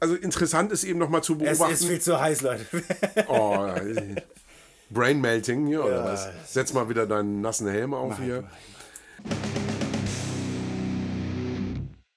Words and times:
also 0.00 0.14
interessant 0.14 0.72
ist 0.72 0.84
eben 0.84 0.98
nochmal 0.98 1.22
zu 1.22 1.34
Es 1.34 1.58
beobachten. 1.58 1.72
ist 1.72 1.84
viel 1.86 2.00
zu 2.00 2.20
heiß, 2.20 2.42
Leute. 2.42 2.66
oh, 3.28 3.68
Brain 4.90 5.20
Melting 5.20 5.66
hier, 5.66 5.84
oder 5.84 6.04
was? 6.04 6.28
Setz 6.46 6.72
mal 6.72 6.88
wieder 6.88 7.06
deinen 7.06 7.40
nassen 7.40 7.68
Helm 7.68 7.94
auf 7.94 8.18
hier. 8.18 8.48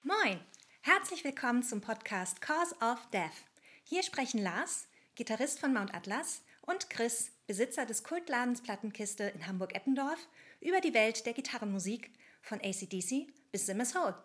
Moin, 0.04 0.40
herzlich 0.82 1.24
willkommen 1.24 1.64
zum 1.64 1.82
Podcast 1.82 2.42
Cause 2.42 2.76
of 2.82 3.00
Death. 3.12 3.30
Hier 3.84 4.04
sprechen 4.04 4.42
Lars, 4.42 4.88
Gitarrist 5.16 5.60
von 5.60 5.74
Mount 5.74 5.94
Atlas, 5.94 6.44
und 6.62 6.90
Chris, 6.90 7.32
Besitzer 7.48 7.86
des 7.86 8.04
Kultladens 8.04 8.62
Plattenkiste 8.62 9.24
in 9.24 9.48
Hamburg-Eppendorf, 9.48 10.20
über 10.62 10.80
die 10.80 10.94
Welt 10.94 11.26
der 11.26 11.34
Gitarrenmusik 11.34 12.12
von 12.44 12.60
ACDC 12.62 13.28
bis 13.52 13.66
Simmers 13.66 13.96
Hole. 13.96 14.16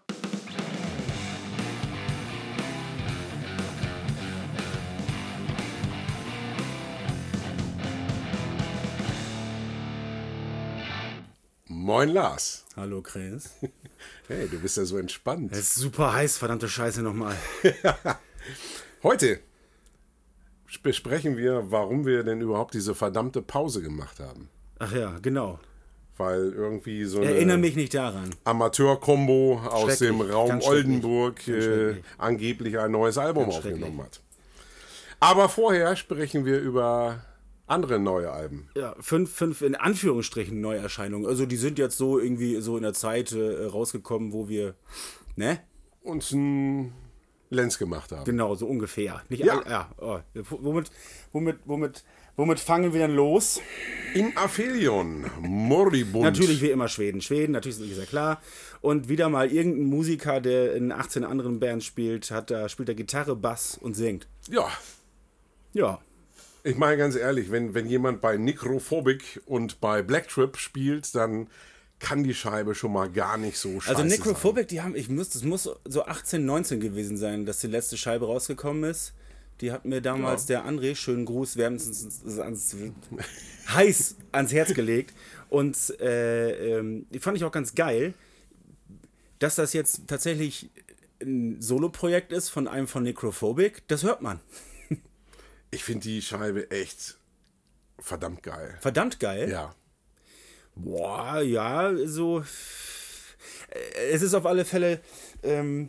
Moin 11.86 12.08
Lars. 12.08 12.64
Hallo, 12.74 13.00
Chris. 13.00 13.50
Hey, 14.26 14.48
du 14.48 14.58
bist 14.58 14.76
ja 14.76 14.84
so 14.84 14.98
entspannt. 14.98 15.52
Es 15.52 15.58
ist 15.60 15.74
super 15.76 16.12
heiß, 16.12 16.36
verdammte 16.36 16.68
Scheiße 16.68 17.00
nochmal. 17.00 17.36
Heute 19.04 19.38
besprechen 20.82 21.36
wir, 21.36 21.70
warum 21.70 22.04
wir 22.04 22.24
denn 22.24 22.40
überhaupt 22.40 22.74
diese 22.74 22.96
verdammte 22.96 23.40
Pause 23.40 23.82
gemacht 23.82 24.18
haben. 24.18 24.48
Ach 24.80 24.92
ja, 24.92 25.16
genau. 25.22 25.60
Weil 26.16 26.52
irgendwie 26.52 27.04
so 27.04 27.20
eine 27.20 27.30
Erinnere 27.30 27.58
mich 27.58 27.76
nicht 27.76 27.94
daran. 27.94 28.30
Amateur-Kombo 28.42 29.60
aus 29.60 29.98
dem 29.98 30.20
Raum 30.20 30.60
Oldenburg 30.62 31.46
äh, 31.46 32.02
angeblich 32.18 32.80
ein 32.80 32.90
neues 32.90 33.16
Album 33.16 33.48
aufgenommen 33.48 34.02
hat. 34.02 34.20
Aber 35.20 35.48
vorher 35.48 35.94
sprechen 35.94 36.44
wir 36.44 36.58
über 36.58 37.24
andere 37.66 37.98
neue 37.98 38.30
Alben. 38.30 38.68
Ja, 38.76 38.94
fünf, 39.00 39.32
fünf 39.32 39.62
in 39.62 39.74
Anführungsstrichen 39.74 40.60
Neuerscheinungen. 40.60 41.26
Also 41.26 41.46
die 41.46 41.56
sind 41.56 41.78
jetzt 41.78 41.96
so 41.96 42.18
irgendwie 42.18 42.60
so 42.60 42.76
in 42.76 42.82
der 42.82 42.94
Zeit 42.94 43.32
äh, 43.32 43.66
rausgekommen, 43.66 44.32
wo 44.32 44.48
wir, 44.48 44.74
ne? 45.34 45.60
Uns 46.02 46.32
ein 46.32 46.92
Lenz 47.50 47.78
gemacht 47.78 48.12
haben. 48.12 48.24
Genau, 48.24 48.54
so 48.54 48.66
ungefähr. 48.66 49.22
Nicht 49.28 49.44
Ja. 49.44 49.62
ja 49.68 49.90
oh. 49.98 50.18
Womit, 50.50 50.90
womit, 51.32 51.56
womit, 51.64 52.04
womit 52.36 52.60
fangen 52.60 52.92
wir 52.92 53.00
denn 53.00 53.14
los? 53.14 53.60
In 54.14 54.36
Aphelion, 54.36 55.26
Moribund. 55.40 56.24
Natürlich 56.24 56.62
wie 56.62 56.70
immer 56.70 56.88
Schweden. 56.88 57.20
Schweden, 57.20 57.52
natürlich 57.52 57.92
ist 57.92 57.98
ja 57.98 58.04
klar. 58.04 58.40
Und 58.80 59.08
wieder 59.08 59.28
mal 59.28 59.50
irgendein 59.52 59.86
Musiker, 59.86 60.40
der 60.40 60.74
in 60.74 60.92
18 60.92 61.24
anderen 61.24 61.58
Bands 61.58 61.84
spielt, 61.84 62.30
hat 62.30 62.50
da, 62.50 62.68
spielt 62.68 62.88
er 62.88 62.94
Gitarre, 62.94 63.34
Bass 63.34 63.76
und 63.80 63.94
singt. 63.94 64.28
Ja, 64.48 64.68
Ja. 65.72 66.00
Ich 66.66 66.76
meine 66.76 66.96
ganz 66.96 67.14
ehrlich, 67.14 67.50
wenn, 67.50 67.74
wenn 67.74 67.86
jemand 67.86 68.20
bei 68.20 68.36
Necrophobic 68.36 69.40
und 69.46 69.80
bei 69.80 70.02
Black 70.02 70.28
Trip 70.28 70.56
spielt, 70.56 71.14
dann 71.14 71.46
kann 72.00 72.24
die 72.24 72.34
Scheibe 72.34 72.74
schon 72.74 72.92
mal 72.92 73.08
gar 73.08 73.38
nicht 73.38 73.56
so 73.56 73.80
scheiße 73.80 73.96
Also 73.96 74.00
sein. 74.00 74.08
Necrophobic, 74.08 74.68
die 74.68 74.82
haben, 74.82 74.96
ich 74.96 75.08
muss, 75.08 75.30
das 75.30 75.44
muss 75.44 75.70
so 75.84 76.04
18, 76.04 76.44
19 76.44 76.80
gewesen 76.80 77.16
sein, 77.16 77.46
dass 77.46 77.60
die 77.60 77.68
letzte 77.68 77.96
Scheibe 77.96 78.26
rausgekommen 78.26 78.90
ist. 78.90 79.14
Die 79.60 79.72
hat 79.72 79.84
mir 79.86 80.02
damals 80.02 80.44
der 80.46 80.66
André, 80.66 80.94
schönen 80.96 81.24
Gruß, 81.24 81.56
wärmstens 81.56 82.38
ans, 82.38 82.76
heiß 83.68 84.16
ans 84.32 84.52
Herz 84.52 84.74
gelegt. 84.74 85.14
Und 85.48 85.98
äh, 86.00 86.78
ähm, 86.78 87.06
die 87.10 87.20
fand 87.20 87.36
ich 87.36 87.44
auch 87.44 87.52
ganz 87.52 87.74
geil, 87.74 88.12
dass 89.38 89.54
das 89.54 89.72
jetzt 89.72 90.08
tatsächlich 90.08 90.68
ein 91.22 91.62
Soloprojekt 91.62 92.32
ist 92.32 92.50
von 92.50 92.68
einem 92.68 92.88
von 92.88 93.04
Necrophobic. 93.04 93.86
Das 93.88 94.02
hört 94.02 94.20
man. 94.20 94.40
Ich 95.70 95.84
finde 95.84 96.02
die 96.04 96.22
Scheibe 96.22 96.70
echt 96.70 97.18
verdammt 97.98 98.42
geil. 98.42 98.76
Verdammt 98.80 99.20
geil. 99.20 99.50
Ja. 99.50 99.74
Boah, 100.74 101.40
ja, 101.40 101.92
so. 102.06 102.40
äh, 103.70 104.10
Es 104.12 104.22
ist 104.22 104.34
auf 104.34 104.46
alle 104.46 104.64
Fälle. 104.64 105.00
Ähm, 105.42 105.88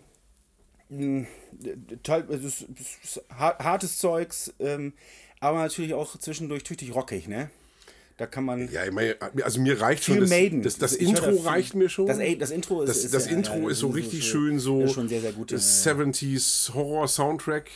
Teil, 2.03 2.25
es 2.29 2.43
ist, 2.43 2.65
es 3.03 3.17
ist 3.17 3.21
har- 3.29 3.57
hartes 3.59 3.97
Zeugs, 3.97 4.53
ähm, 4.59 4.93
aber 5.39 5.59
natürlich 5.59 5.93
auch 5.93 6.17
zwischendurch 6.17 6.63
tüchtig 6.63 6.95
rockig, 6.95 7.27
ne? 7.27 7.49
Da 8.15 8.25
kann 8.25 8.45
man. 8.45 8.71
Ja, 8.71 8.85
ich 8.85 8.91
meine, 8.91 9.15
also 9.43 9.59
mir 9.61 9.79
reicht 9.79 10.05
schon 10.05 10.19
das, 10.21 10.29
Maiden. 10.29 10.63
das, 10.63 10.77
das 10.77 10.93
Intro 10.93 11.31
viel- 11.33 11.41
reicht 11.45 11.75
mir 11.75 11.89
schon. 11.89 12.07
Das, 12.07 12.17
das 12.39 12.51
Intro 12.51 12.81
ist. 12.81 12.89
Das, 12.89 13.03
ist 13.03 13.13
das 13.13 13.27
Intro 13.27 13.57
ja, 13.65 13.69
ist 13.69 13.79
so 13.79 13.87
das 13.87 13.97
richtig 13.97 14.25
schön 14.27 14.59
so 14.59 14.83
Ist 14.85 14.93
schon 14.93 15.07
sehr, 15.09 15.21
sehr 15.21 15.33
gut. 15.33 15.51
ja, 15.51 15.57
das 15.57 15.83
ja. 15.85 15.91
70s 15.93 16.73
Horror 16.73 17.07
Soundtrack. 17.07 17.69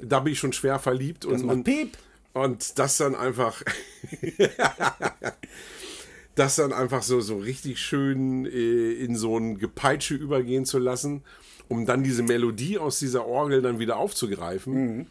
Da 0.00 0.20
bin 0.20 0.32
ich 0.32 0.38
schon 0.38 0.52
schwer 0.52 0.78
verliebt 0.78 1.24
Das 1.24 1.32
und, 1.32 1.46
macht 1.46 1.56
und, 1.56 1.64
Piep. 1.64 1.98
und 2.32 2.78
das 2.78 2.96
dann 2.96 3.14
einfach 3.14 3.62
das 6.34 6.56
dann 6.56 6.72
einfach 6.72 7.02
so 7.02 7.20
so 7.20 7.36
richtig 7.38 7.78
schön 7.80 8.46
äh, 8.46 8.92
in 8.92 9.16
so 9.16 9.36
ein 9.36 9.58
Gepeitsche 9.58 10.14
übergehen 10.14 10.64
zu 10.64 10.78
lassen, 10.78 11.22
um 11.68 11.86
dann 11.86 12.02
diese 12.02 12.22
Melodie 12.22 12.78
aus 12.78 12.98
dieser 12.98 13.26
Orgel 13.26 13.62
dann 13.62 13.78
wieder 13.78 13.96
aufzugreifen. 13.96 14.74
Mhm. 14.74 15.06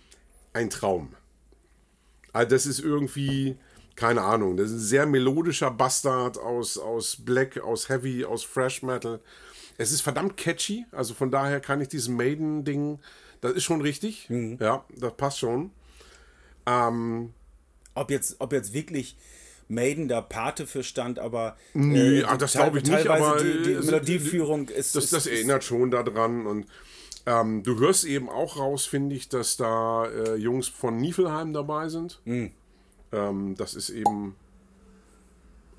Ein 0.54 0.70
Traum. 0.70 1.14
Also 2.34 2.50
das 2.50 2.66
ist 2.66 2.80
irgendwie, 2.80 3.58
keine 3.96 4.22
Ahnung, 4.22 4.58
das 4.58 4.68
ist 4.68 4.74
ein 4.74 4.80
sehr 4.80 5.06
melodischer 5.06 5.72
Bastard 5.72 6.38
aus, 6.38 6.78
aus 6.78 7.18
Black, 7.18 7.60
aus 7.60 7.90
Heavy, 7.90 8.26
aus 8.26 8.44
Fresh 8.44 8.84
Metal. 8.84 9.20
Es 9.78 9.92
ist 9.92 10.02
verdammt 10.02 10.38
catchy, 10.38 10.86
also 10.92 11.14
von 11.14 11.32
daher 11.32 11.60
kann 11.60 11.82
ich 11.82 11.88
diesem 11.88 12.16
Maiden-Ding, 12.16 13.00
das 13.42 13.54
ist 13.54 13.64
schon 13.64 13.82
richtig. 13.82 14.30
Mhm. 14.30 14.58
Ja, 14.60 14.86
das 14.96 15.16
passt 15.18 15.40
schon. 15.40 15.72
Ähm, 16.66 17.34
Ob 17.96 18.12
jetzt, 18.12 18.38
ob 18.40 18.54
jetzt 18.54 18.74
wirklich 18.74 19.18
Maiden 19.68 20.08
da 20.08 20.22
Pate 20.22 20.68
für 20.68 20.84
stand, 20.84 21.18
aber. 21.18 21.58
Nee, 21.74 22.20
äh, 22.20 22.24
ach, 22.26 22.38
das 22.38 22.54
glaube 22.54 22.80
ich 22.80 22.86
nicht, 22.86 23.08
aber 23.08 23.38
Die, 23.38 23.64
die 23.64 23.74
äh, 23.74 23.82
Melodieführung 23.82 24.70
ist. 24.70 24.96
Das, 24.96 25.06
ist, 25.06 25.14
das 25.14 25.26
ist, 25.26 25.34
erinnert 25.34 25.64
schon 25.64 25.92
daran 25.92 26.46
und 26.46 26.68
ähm, 27.26 27.64
du 27.64 27.80
hörst 27.80 28.04
eben 28.04 28.30
auch 28.30 28.58
raus, 28.58 28.86
finde 28.86 29.16
ich, 29.16 29.30
dass 29.30 29.58
da 29.58 30.06
äh, 30.06 30.36
Jungs 30.36 30.68
von 30.68 30.98
Niefelheim 30.98 31.54
dabei 31.54 31.88
sind. 31.88 32.20
Hm. 32.26 32.52
Ähm, 33.12 33.56
das 33.58 33.76
ist 33.76 33.90
eben 33.90 34.36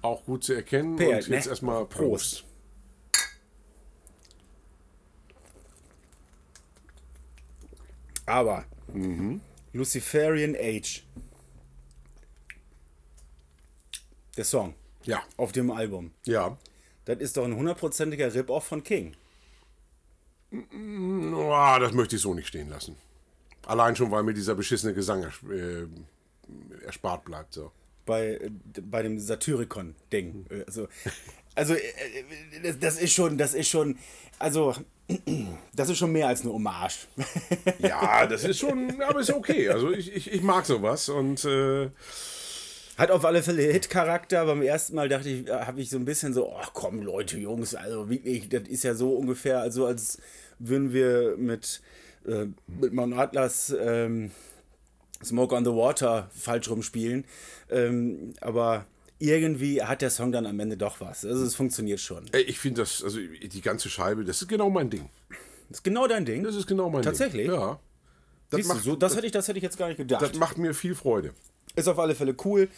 auch 0.03 0.25
gut 0.25 0.45
zu 0.45 0.55
erkennen. 0.55 0.97
Perl, 0.97 1.09
und 1.09 1.29
jetzt 1.29 1.29
ne? 1.47 1.51
erstmal 1.51 1.85
Prost. 1.87 2.45
Aber 8.33 8.65
Mhm. 8.95 9.41
Luciferian 9.75 10.57
Age. 10.59 11.03
Der 14.37 14.45
Song 14.45 14.75
Ja, 15.05 15.23
auf 15.37 15.53
dem 15.53 15.71
Album. 15.71 16.13
ja. 16.25 16.57
Das 17.05 17.19
ist 17.19 17.37
doch 17.37 17.45
ein 17.45 17.57
hundertprozentiger 17.57 18.33
Rip-Off 18.33 18.65
von 18.65 18.85
King. 18.85 19.15
Oh, 20.53 21.77
das 21.81 21.93
möchte 21.93 22.15
ich 22.17 22.23
so 22.23 22.33
nicht 22.33 22.47
stehen 22.47 22.69
lassen. 22.69 22.95
Allein 23.67 23.97
schon, 23.97 24.11
weil 24.13 24.23
mir 24.23 24.35
dieser 24.35 24.55
beschissene 24.55 24.95
Gesang 24.95 25.25
ers 25.25 25.35
äh, 25.51 25.87
erspart 26.87 27.25
bleibt. 27.25 27.55
So. 27.55 27.73
Bei, 28.07 28.35
äh, 28.37 28.51
bei 28.83 29.03
dem 29.03 29.19
Satyricon-Ding. 29.19 30.47
Äh, 30.51 30.65
Also, 30.67 30.87
also 31.55 31.75
äh, 31.75 31.79
äh, 31.79 32.61
das, 32.63 32.79
das 32.79 32.99
ist 32.99 33.13
schon, 33.13 33.39
das 33.39 33.55
ist 33.55 33.69
schon, 33.69 33.99
also, 34.39 34.75
das 35.75 35.89
ist 35.89 35.99
schon 35.99 36.13
mehr 36.13 36.29
als 36.29 36.43
eine 36.43 36.53
Hommage. 36.53 37.07
Ja, 37.79 38.27
das 38.27 38.45
ist 38.45 38.59
schon, 38.59 39.01
aber 39.03 39.21
ist 39.21 39.33
okay. 39.33 39.69
Also 39.69 39.91
ich, 39.91 40.15
ich, 40.15 40.33
ich 40.33 40.43
mag 40.43 40.65
sowas 40.67 41.09
und 41.09 41.45
äh, 41.45 41.91
Hat 42.97 43.11
auf 43.11 43.25
alle 43.25 43.43
Fälle 43.43 43.63
Hit-Charakter. 43.63 44.47
Beim 44.47 44.63
ersten 44.63 44.95
Mal 44.95 45.09
dachte 45.09 45.29
ich, 45.29 45.49
habe 45.49 45.81
ich 45.81 45.91
so 45.91 45.97
ein 45.97 46.05
bisschen 46.05 46.33
so, 46.33 46.55
ach 46.59 46.71
komm, 46.73 47.03
Leute, 47.03 47.39
Jungs, 47.39 47.75
also 47.75 48.09
wirklich, 48.09 48.49
das 48.49 48.63
ist 48.69 48.85
ja 48.85 48.95
so 48.95 49.15
ungefähr, 49.15 49.61
also 49.61 49.87
als 49.87 50.19
würden 50.59 50.93
wir 50.93 51.37
mit, 51.37 51.83
äh, 52.27 52.47
mit 52.69 52.93
Mount 52.93 53.19
Atlas 53.19 53.75
ähm, 53.79 54.31
Smoke 55.25 55.55
on 55.55 55.65
the 55.65 55.73
Water 55.73 56.31
falsch 56.35 56.69
rumspielen. 56.69 57.25
Ähm, 57.71 58.35
aber 58.41 58.87
irgendwie 59.23 59.83
hat 59.83 60.03
der 60.03 60.11
Song 60.11 60.33
dann 60.33 60.47
am 60.47 60.59
Ende 60.59 60.77
doch 60.77 61.01
was. 61.01 61.25
Also 61.25 61.45
es 61.45 61.55
funktioniert 61.55 62.01
schon. 62.01 62.27
ich 62.33 62.59
finde 62.59 62.83
das, 62.83 63.03
also 63.05 63.19
die 63.21 63.61
ganze 63.61 63.89
Scheibe, 63.89 64.25
das 64.25 64.43
ist 64.43 64.49
genau 64.49 64.69
mein 64.69 64.91
Ding. 64.91 65.09
Das 65.69 65.79
ist 65.79 65.85
genau 65.85 66.07
dein 66.09 66.25
Ding. 66.25 66.43
Das 66.43 66.55
ist 66.57 66.67
genau 66.67 66.91
mein 66.91 67.03
Tatsächlich? 67.03 67.47
Ding. 67.47 67.55
Ja. 67.57 67.79
Das 68.51 68.59
Siehst 68.59 68.69
du, 68.71 68.75
macht, 68.75 68.85
so, 68.85 68.97
das, 68.97 69.17
hätte 69.17 69.27
ich, 69.27 69.33
das 69.33 69.49
hätte 69.49 69.59
ich 69.59 69.63
jetzt 69.63 69.79
gar 69.79 69.89
nicht 69.89 69.97
gedacht. 69.97 70.21
das 70.21 70.35
macht 70.35 70.59
mir 70.59 70.75
viel 70.75 70.95
Freude. 70.95 71.33
Ist 71.77 71.89
auf 71.89 71.99
alle 71.99 72.15
Fälle 72.15 72.35
cool. 72.45 72.69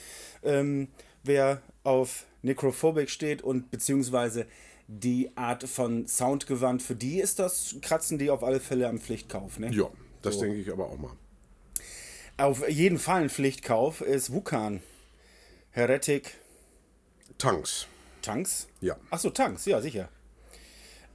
Ähm, 0.42 0.88
wer 1.24 1.62
auf 1.82 2.26
Necrophobic 2.42 3.10
steht 3.10 3.42
und 3.42 3.70
beziehungsweise 3.70 4.46
die 4.86 5.30
Art 5.36 5.64
von 5.64 6.06
Soundgewand, 6.06 6.82
für 6.82 6.94
die 6.94 7.20
ist 7.20 7.38
das, 7.38 7.74
kratzen 7.80 8.18
die 8.18 8.30
auf 8.30 8.44
alle 8.44 8.60
Fälle 8.60 8.86
am 8.88 8.98
Pflichtkauf. 9.00 9.58
Ne? 9.58 9.70
Ja, 9.72 9.88
das 10.22 10.34
So. 10.34 10.42
denke 10.42 10.58
ich 10.58 10.70
aber 10.70 10.86
auch 10.90 10.98
mal. 10.98 11.12
Auf 12.36 12.68
jeden 12.68 12.98
Fall 12.98 13.22
ein 13.22 13.30
Pflichtkauf 13.30 14.02
ist 14.02 14.32
Wukan. 14.32 14.80
Heretic 15.74 16.36
Tanks. 17.36 17.88
Tanks? 18.22 18.68
Ja. 18.80 18.96
Achso, 19.10 19.30
Tanks, 19.30 19.66
ja, 19.66 19.80
sicher. 19.80 20.08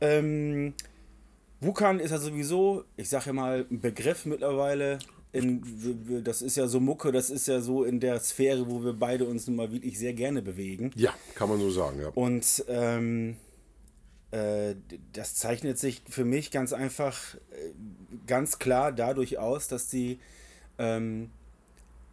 Ähm, 0.01 0.73
Wukan 1.61 2.01
ist 2.01 2.11
ja 2.11 2.17
sowieso, 2.17 2.83
ich 2.97 3.07
sage 3.07 3.27
ja 3.27 3.33
mal, 3.33 3.65
ein 3.71 3.79
Begriff 3.79 4.25
mittlerweile. 4.25 4.99
In, 5.31 6.21
das 6.25 6.41
ist 6.41 6.57
ja 6.57 6.67
so 6.67 6.81
Mucke, 6.81 7.13
das 7.13 7.29
ist 7.29 7.47
ja 7.47 7.61
so 7.61 7.85
in 7.85 8.01
der 8.01 8.19
Sphäre, 8.19 8.69
wo 8.69 8.83
wir 8.83 8.91
beide 8.91 9.23
uns 9.23 9.47
nun 9.47 9.55
mal 9.55 9.71
wirklich 9.71 9.97
sehr 9.97 10.11
gerne 10.11 10.41
bewegen. 10.41 10.91
Ja, 10.95 11.13
kann 11.35 11.47
man 11.47 11.59
so 11.59 11.69
sagen, 11.69 12.01
ja. 12.01 12.09
Und 12.09 12.65
ähm, 12.67 13.37
äh, 14.31 14.75
das 15.13 15.35
zeichnet 15.35 15.79
sich 15.79 16.01
für 16.09 16.25
mich 16.25 16.51
ganz 16.51 16.73
einfach, 16.73 17.35
äh, 17.35 17.71
ganz 18.27 18.59
klar 18.59 18.91
dadurch 18.91 19.37
aus, 19.37 19.69
dass 19.69 19.89
sie 19.89 20.19
ähm, 20.77 21.29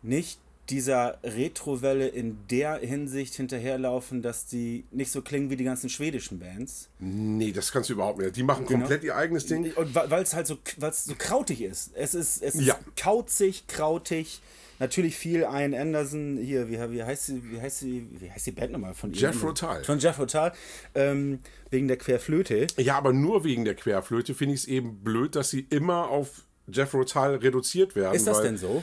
nicht 0.02 0.38
dieser 0.70 1.18
Retrowelle 1.22 2.08
in 2.08 2.38
der 2.50 2.78
Hinsicht 2.78 3.34
hinterherlaufen, 3.34 4.22
dass 4.22 4.46
die 4.46 4.84
nicht 4.90 5.10
so 5.12 5.22
klingen 5.22 5.50
wie 5.50 5.56
die 5.56 5.64
ganzen 5.64 5.88
schwedischen 5.88 6.38
Bands. 6.38 6.88
Nee, 6.98 7.52
das 7.52 7.72
kannst 7.72 7.88
du 7.90 7.94
überhaupt 7.94 8.18
nicht. 8.18 8.36
Die 8.36 8.42
machen 8.42 8.66
Genau. 8.66 8.80
komplett 8.80 9.04
ihr 9.04 9.14
eigenes 9.16 9.46
Ding. 9.46 9.72
Und 9.74 9.94
weil 9.94 10.22
es 10.22 10.34
halt 10.34 10.46
so, 10.46 10.58
weil's 10.78 11.04
so 11.04 11.14
krautig 11.16 11.62
ist. 11.62 11.90
Es 11.94 12.14
ist, 12.14 12.42
es 12.42 12.54
ist 12.56 12.62
Ja. 12.66 12.78
kauzig, 13.00 13.66
krautig. 13.68 14.40
Natürlich 14.78 15.16
viel 15.16 15.40
Ian 15.40 15.72
Anderson, 15.72 16.36
hier, 16.36 16.68
wie, 16.68 16.78
wie, 16.92 17.02
heißt 17.02 17.26
sie, 17.26 17.42
wie, 17.50 17.58
heißt 17.60 17.78
sie, 17.78 18.06
wie 18.20 18.30
heißt 18.30 18.46
die 18.46 18.50
Band 18.50 18.72
nochmal 18.72 18.92
von? 18.92 19.10
Jethro 19.12 19.52
Tull. 19.52 19.82
Von 19.84 19.98
Jeff 19.98 20.18
Rotal. 20.18 20.52
Ähm, 20.94 21.38
wegen 21.70 21.88
der 21.88 21.96
Querflöte. 21.96 22.66
Ja, 22.76 22.98
aber 22.98 23.14
nur 23.14 23.42
wegen 23.44 23.64
der 23.64 23.74
Querflöte 23.74 24.34
finde 24.34 24.54
ich 24.54 24.60
es 24.62 24.68
eben 24.68 24.98
blöd, 25.02 25.34
dass 25.34 25.48
sie 25.48 25.66
immer 25.70 26.10
auf 26.10 26.42
Jeff 26.68 26.92
Rotal 26.94 27.36
reduziert 27.36 27.94
werden. 27.94 28.14
Ist 28.14 28.26
das 28.26 28.38
weil- 28.38 28.44
denn 28.44 28.56
so? 28.56 28.82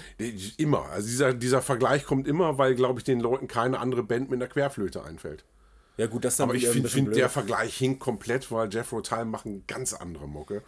Immer. 0.58 0.86
Also 0.90 1.08
dieser, 1.08 1.34
dieser 1.34 1.62
Vergleich 1.62 2.06
kommt 2.06 2.28
immer, 2.28 2.58
weil, 2.58 2.76
glaube 2.76 3.00
ich, 3.00 3.04
den 3.04 3.20
Leuten 3.20 3.48
keine 3.48 3.80
andere 3.80 4.04
Band 4.04 4.30
mit 4.30 4.42
einer 4.42 4.50
Querflöte 4.50 5.04
einfällt. 5.04 5.44
Ja 5.98 6.08
gut, 6.08 6.26
das 6.26 6.34
ist 6.34 6.40
dann 6.40 6.50
Aber 6.50 6.58
ich 6.58 6.68
finde, 6.68 6.90
find, 6.90 7.16
der. 7.16 7.30
Vergleich 7.30 7.76
hinkt 7.78 8.00
komplett, 8.00 8.52
weil 8.52 8.74
Jeff 8.74 8.92
Rotal 8.92 9.26
machen 9.26 9.64
ganz 9.68 9.94
andere 9.94 10.28
Mucke. 10.28 10.64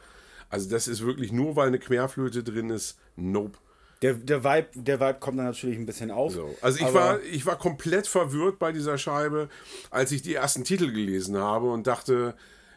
Also 0.50 0.70
das 0.70 0.88
ist 0.88 1.04
wirklich 1.04 1.32
nur, 1.32 1.56
weil 1.56 1.68
eine 1.70 1.80
Querflöte 1.80 2.44
drin 2.44 2.70
ist. 2.70 2.98
Nope. 3.16 3.58
Der, 4.02 4.14
der, 4.14 4.44
Vibe, 4.44 4.68
der 4.76 5.00
Vibe 5.00 5.20
kommt 5.20 5.40
dann 5.40 5.46
natürlich 5.46 5.78
ein 5.78 5.86
bisschen 5.86 6.12
auf. 6.12 6.34
So. 6.34 6.54
Also 6.62 6.86
ich 6.86 6.94
war, 6.94 7.20
ich 7.24 7.46
war 7.46 7.58
komplett 7.58 8.08
verwirrt 8.08 8.60
bei 8.60 8.72
dieser 8.72 8.98
Scheibe, 8.98 9.50
als 9.90 10.12
ich 10.12 10.22
die 10.22 10.36
ersten 10.36 10.64
Titel 10.64 10.92
gelesen 10.92 11.38
habe 11.38 11.72
und 11.72 11.88
dachte, 11.88 12.36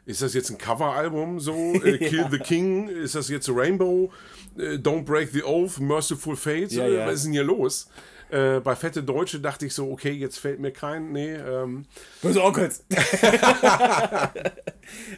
ist 0.09 0.23
das 0.23 0.35
jetzt 0.35 0.51
ein 0.51 0.59
Coveralbum 0.59 1.39
so? 1.39 1.55
Äh, 1.85 1.99
Kill 1.99 2.27
the 2.31 2.39
King? 2.39 2.89
Ist 2.89 3.15
das 3.15 3.29
jetzt 3.29 3.49
Rainbow? 3.49 4.11
Äh, 4.57 4.75
Don't 4.77 5.05
Break 5.05 5.31
the 5.33 5.45
Oath? 5.45 5.79
Merciful 5.79 6.35
Fate? 6.37 6.73
Ja, 6.73 6.85
Äh, 6.87 6.97
ja. 6.97 7.07
Was 7.07 7.15
ist 7.17 7.25
denn 7.27 7.33
hier 7.33 7.45
los? 7.45 7.89
Äh, 8.31 8.61
bei 8.61 8.77
Fette 8.77 9.03
Deutsche 9.03 9.41
dachte 9.41 9.67
ich 9.67 9.75
so, 9.75 9.91
okay, 9.91 10.13
jetzt 10.13 10.39
fällt 10.39 10.61
mir 10.61 10.71
kein, 10.71 11.13
nee, 11.13 11.35
ähm, 11.35 11.87
Böse 12.21 12.43
Onkels. 12.43 12.85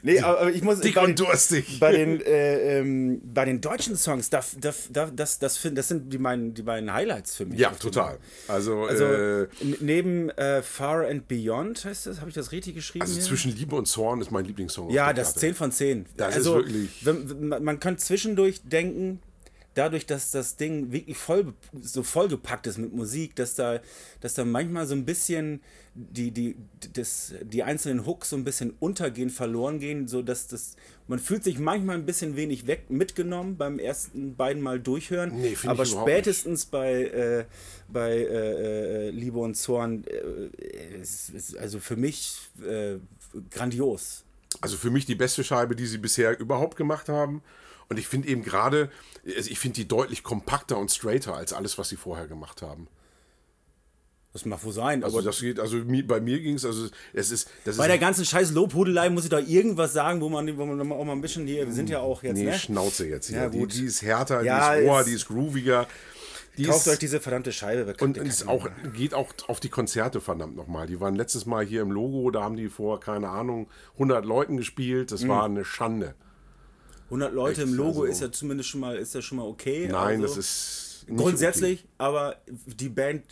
nee, 0.03 0.21
aber 0.21 0.51
ich 0.51 0.63
muss. 0.63 0.81
dick 0.81 0.95
bei 0.95 1.05
und 1.05 1.19
durstig. 1.19 1.79
bei 1.81 1.93
den, 1.93 2.21
äh, 2.21 2.79
ähm, 2.79 3.21
bei 3.25 3.45
den 3.45 3.61
deutschen 3.61 3.97
Songs, 3.97 4.31
da, 4.31 4.41
da, 4.61 4.73
da, 4.91 5.07
das, 5.07 5.39
das, 5.39 5.57
find, 5.57 5.79
das 5.79 5.89
sind 5.89 6.13
die 6.13 6.19
meinen, 6.19 6.55
die 6.55 6.63
beiden 6.63 6.93
Highlights 6.93 7.37
für 7.37 7.47
mich. 7.47 7.59
Ja, 7.59 7.71
total. 7.71 8.19
Also, 8.49 8.85
Also 8.85 9.05
äh, 9.05 9.49
neben 9.81 10.31
äh, 10.31 10.63
Far 10.63 11.07
and 11.09 11.29
Beyond 11.29 11.85
heißt 11.85 12.07
das, 12.07 12.21
habe 12.21 12.29
ich 12.29 12.35
das 12.35 12.53
richtig 12.53 12.75
geschrieben? 12.75 13.03
also 13.03 13.15
hier? 13.15 13.23
zwischen 13.25 13.57
Liebe 13.57 13.77
und 13.77 13.87
Zorn 13.87 14.21
ist 14.21 14.31
mein 14.31 14.45
Lieblingssong. 14.45 14.91
Ja, 14.91 15.13
das 15.13 15.33
Platte. 15.33 15.41
10 15.41 15.55
von 15.55 15.73
10. 15.73 16.07
Das 16.17 16.31
ist 16.31 16.37
also, 16.37 16.55
wirklich- 16.57 17.05
Wenn, 17.05 17.49
man 17.49 17.81
kann 17.81 17.99
zwischendurch 17.99 18.61
denken, 18.65 19.21
dadurch, 19.75 20.07
dass 20.07 20.31
das 20.31 20.57
Ding 20.57 20.93
wirklich 20.93 21.17
voll, 21.17 21.55
so 21.81 22.03
vollgepackt 22.03 22.67
ist 22.67 22.79
mit 22.79 22.93
Musik, 22.93 23.37
dass 23.37 23.55
da, 23.55 23.81
dass 24.21 24.35
da 24.35 24.45
manchmal 24.45 24.87
so 24.87 24.95
ein 24.95 25.05
bisschen 25.05 25.61
die, 25.95 26.31
die, 26.31 26.57
das, 26.93 27.35
die 27.43 27.63
einzelnen 27.63 28.07
Hooks 28.07 28.31
so 28.31 28.37
ein 28.37 28.45
bisschen 28.45 28.75
untergehen, 28.81 29.31
verloren 29.31 29.79
gehen, 29.79 30.09
so 30.09 30.23
dass 30.23 30.47
das, 30.47 30.77
man 31.09 31.19
fühlt 31.19 31.45
sich 31.45 31.59
manchmal 31.59 31.97
ein 31.97 32.07
bisschen 32.07 32.37
wenig 32.37 32.67
weg 32.67 32.91
mitgenommen 32.91 33.57
beim 33.57 33.79
ersten 33.79 34.37
beiden 34.37 34.63
Mal 34.63 34.81
durchhören. 34.81 35.41
Nee, 35.41 35.57
aber 35.67 35.85
spätestens 35.85 36.67
bei, 36.67 37.05
äh, 37.05 37.45
bei 37.89 38.13
äh, 38.13 39.09
äh, 39.09 39.11
Liebe 39.11 39.39
und 39.39 39.57
Zorn, 39.57 40.05
äh, 40.05 41.01
ist, 41.01 41.31
ist 41.31 41.57
also 41.57 41.79
für 41.81 41.97
mich 41.97 42.39
äh, 42.65 42.97
grandios. 43.51 44.25
Also 44.61 44.77
für 44.77 44.91
mich 44.91 45.07
die 45.07 45.15
beste 45.15 45.45
Scheibe, 45.45 45.77
die 45.77 45.87
sie 45.87 45.99
bisher 45.99 46.39
überhaupt 46.39 46.77
gemacht 46.77 47.09
haben. 47.09 47.43
Und 47.91 47.99
ich 47.99 48.07
finde 48.07 48.29
eben 48.29 48.43
gerade, 48.43 48.89
also 49.27 49.51
ich 49.51 49.59
finde 49.59 49.75
die 49.75 49.89
deutlich 49.89 50.23
kompakter 50.23 50.79
und 50.79 50.91
straighter 50.91 51.35
als 51.35 51.53
alles, 51.53 51.77
was 51.77 51.89
sie 51.89 51.97
vorher 51.97 52.29
gemacht 52.29 52.63
haben. 52.63 52.87
Das 54.33 54.45
mag 54.45 54.63
wohl 54.65 54.73
sein, 54.73 55.03
Also 55.03 55.19
aber 55.19 55.27
das 55.27 55.41
geht, 55.41 55.59
also 55.59 55.79
bei 56.07 56.21
mir 56.21 56.39
ging 56.39 56.55
es, 56.55 56.65
also 56.65 56.87
es 57.13 57.33
ist, 57.33 57.51
bei 57.65 57.73
ist 57.73 57.81
der 57.81 57.99
ganzen 57.99 58.25
scheiß 58.25 58.53
Lobhudelei 58.53 59.11
muss 59.11 59.25
ich 59.25 59.31
doch 59.31 59.45
irgendwas 59.45 59.93
sagen, 59.93 60.21
wo 60.21 60.29
man, 60.29 60.57
wo 60.57 60.65
man 60.65 60.93
auch 60.93 61.05
mal 61.05 61.13
ein 61.15 61.21
bisschen 61.21 61.49
hier, 61.49 61.67
wir 61.67 61.75
sind 61.75 61.91
ja 61.91 61.99
auch 61.99 62.23
jetzt, 62.23 62.37
nee, 62.37 62.45
ne? 62.45 62.57
Schnauze 62.57 63.09
jetzt 63.09 63.27
hier. 63.27 63.39
Ja, 63.39 63.49
die, 63.49 63.67
die 63.67 63.87
ist 63.87 64.03
härter, 64.03 64.43
Ja, 64.43 64.73
die 64.77 64.83
ist 64.83 64.89
roher, 64.89 65.05
die 65.05 65.13
ist 65.13 65.27
grooviger. 65.27 65.89
Die 66.59 66.67
Kauft 66.67 66.87
ist, 66.87 66.93
euch 66.93 66.99
diese 67.01 67.19
verdammte 67.19 67.53
Scheibe 67.53 67.93
und 68.01 68.19
ist 68.19 68.47
auch, 68.47 68.69
geht 68.95 69.15
auch 69.15 69.33
auf 69.49 69.59
die 69.59 69.69
Konzerte 69.69 70.21
verdammt 70.21 70.55
nochmal. 70.55 70.87
Die 70.87 71.01
waren 71.01 71.17
letztes 71.17 71.45
Mal 71.47 71.65
hier 71.65 71.83
im 71.83 71.91
Logo, 71.91 72.31
da 72.31 72.43
haben 72.43 72.57
die 72.57 72.69
vor, 72.69 73.01
keine 73.01 73.31
Ahnung, 73.31 73.69
100 73.95 74.25
Leuten 74.25 74.57
gespielt. 74.57 75.11
Mhm. 75.11 75.15
Das 75.15 75.27
war 75.27 75.45
eine 75.45 75.65
Schande. 75.65 76.15
100 77.11 77.33
Leute 77.35 77.63
im 77.63 77.75
Logo 77.75 78.03
also- 78.03 78.05
ist 78.05 78.21
ja 78.21 78.31
zumindest 78.33 78.69
schon 78.71 78.81
mal, 78.81 78.97
ist 78.97 79.15
ja 79.15 79.23
schon 79.23 79.39
mal 79.39 79.45
okay. 79.47 79.89
Nein, 79.91 80.23
also 80.23 80.37
das 80.37 80.37
ist 80.37 81.05
nicht 81.09 81.19
grundsätzlich, 81.19 81.85
aber 81.99 82.37
die 82.67 82.89
Band, 82.89 83.25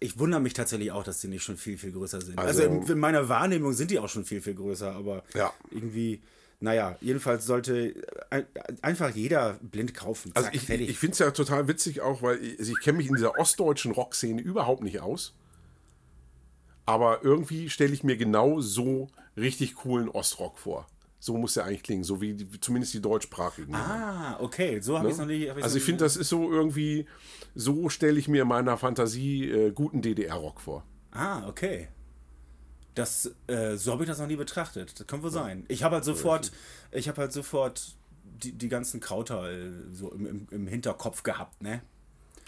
ich 0.00 0.18
wundere 0.18 0.40
mich 0.40 0.54
tatsächlich 0.54 0.90
auch, 0.92 1.04
dass 1.04 1.20
die 1.20 1.28
nicht 1.28 1.42
schon 1.42 1.56
viel, 1.56 1.76
viel 1.78 1.92
größer 1.92 2.20
sind. 2.20 2.38
Also, 2.38 2.62
Also- 2.62 2.74
in, 2.74 2.86
in 2.86 2.98
meiner 2.98 3.28
Wahrnehmung 3.28 3.72
sind 3.74 3.90
die 3.90 3.98
auch 3.98 4.08
schon 4.08 4.24
viel, 4.24 4.40
viel 4.40 4.54
größer, 4.54 4.92
aber 4.92 5.22
Ja. 5.34 5.52
irgendwie, 5.70 6.20
naja, 6.60 6.96
jedenfalst 7.00 7.46
sollte 7.46 7.94
ein, 8.30 8.46
einfach 8.82 9.14
jeder 9.14 9.58
blind 9.62 9.94
kaufen. 9.94 10.30
Also 10.34 10.46
Zack, 10.46 10.54
ich, 10.54 10.62
fertig. 10.62 10.88
ich 10.88 10.98
finde 10.98 11.12
es 11.12 11.18
ja 11.18 11.30
total 11.32 11.68
witzig 11.68 12.00
auch, 12.00 12.22
weil 12.22 12.42
ich, 12.42 12.58
also 12.58 12.72
ich 12.72 12.80
kenne 12.80 12.98
mich 12.98 13.08
in 13.08 13.14
dieser 13.16 13.38
ostdeutschen 13.38 13.92
Rockszene 13.92 14.40
überhaupt 14.40 14.82
nicht 14.82 15.00
aus. 15.00 15.34
Aber 16.86 17.22
irgendwie 17.22 17.68
stelle 17.70 17.92
ich 17.92 18.02
mir 18.04 18.16
genau 18.16 18.60
so 18.60 19.08
richtig 19.36 19.76
coolen 19.76 20.08
Ostrock 20.08 20.58
vor. 20.58 20.86
So 21.24 21.36
muss 21.36 21.54
der 21.54 21.66
eigentlich 21.66 21.84
klingen, 21.84 22.02
so 22.02 22.20
wie 22.20 22.34
die, 22.34 22.58
zumindest 22.58 22.94
die 22.94 23.00
deutschsprachigen. 23.00 23.72
ah, 23.76 24.40
okay, 24.40 24.80
so 24.80 24.98
habe 24.98 25.06
ich 25.06 25.12
es 25.12 25.18
noch 25.20 25.26
nicht. 25.26 25.48
also 25.50 25.76
ich 25.76 25.84
finde, 25.84 26.02
das 26.02 26.16
ist 26.16 26.28
so 26.28 26.50
irgendwie, 26.50 27.06
so 27.54 27.88
stelle 27.88 28.18
ich 28.18 28.26
mir 28.26 28.42
in 28.42 28.48
meiner 28.48 28.76
Fantasie 28.76 29.48
äh, 29.48 29.70
guten 29.70 30.02
DDR-Rock 30.02 30.60
vor. 30.60 30.84
Ah, 31.12 31.46
okay. 31.46 31.86
Das, 32.96 33.30
äh, 33.46 33.76
so 33.76 33.92
habe 33.92 34.02
ich 34.02 34.08
das 34.08 34.18
noch 34.18 34.26
nie 34.26 34.34
betrachtet. 34.34 34.98
Das 34.98 35.06
kann 35.06 35.22
wohl 35.22 35.30
sein. 35.30 35.64
Ich 35.68 35.84
habe 35.84 35.94
halt 35.94 36.04
sofort, 36.04 36.50
ich 36.90 37.06
habe 37.08 37.20
halt 37.20 37.32
sofort 37.32 37.94
die, 38.42 38.50
die 38.50 38.68
ganzen 38.68 38.98
Krauter 38.98 39.48
äh, 39.48 39.70
so 39.92 40.10
im, 40.12 40.26
im, 40.26 40.46
im 40.50 40.66
Hinterkopf 40.66 41.22
gehabt, 41.22 41.62
ne? 41.62 41.82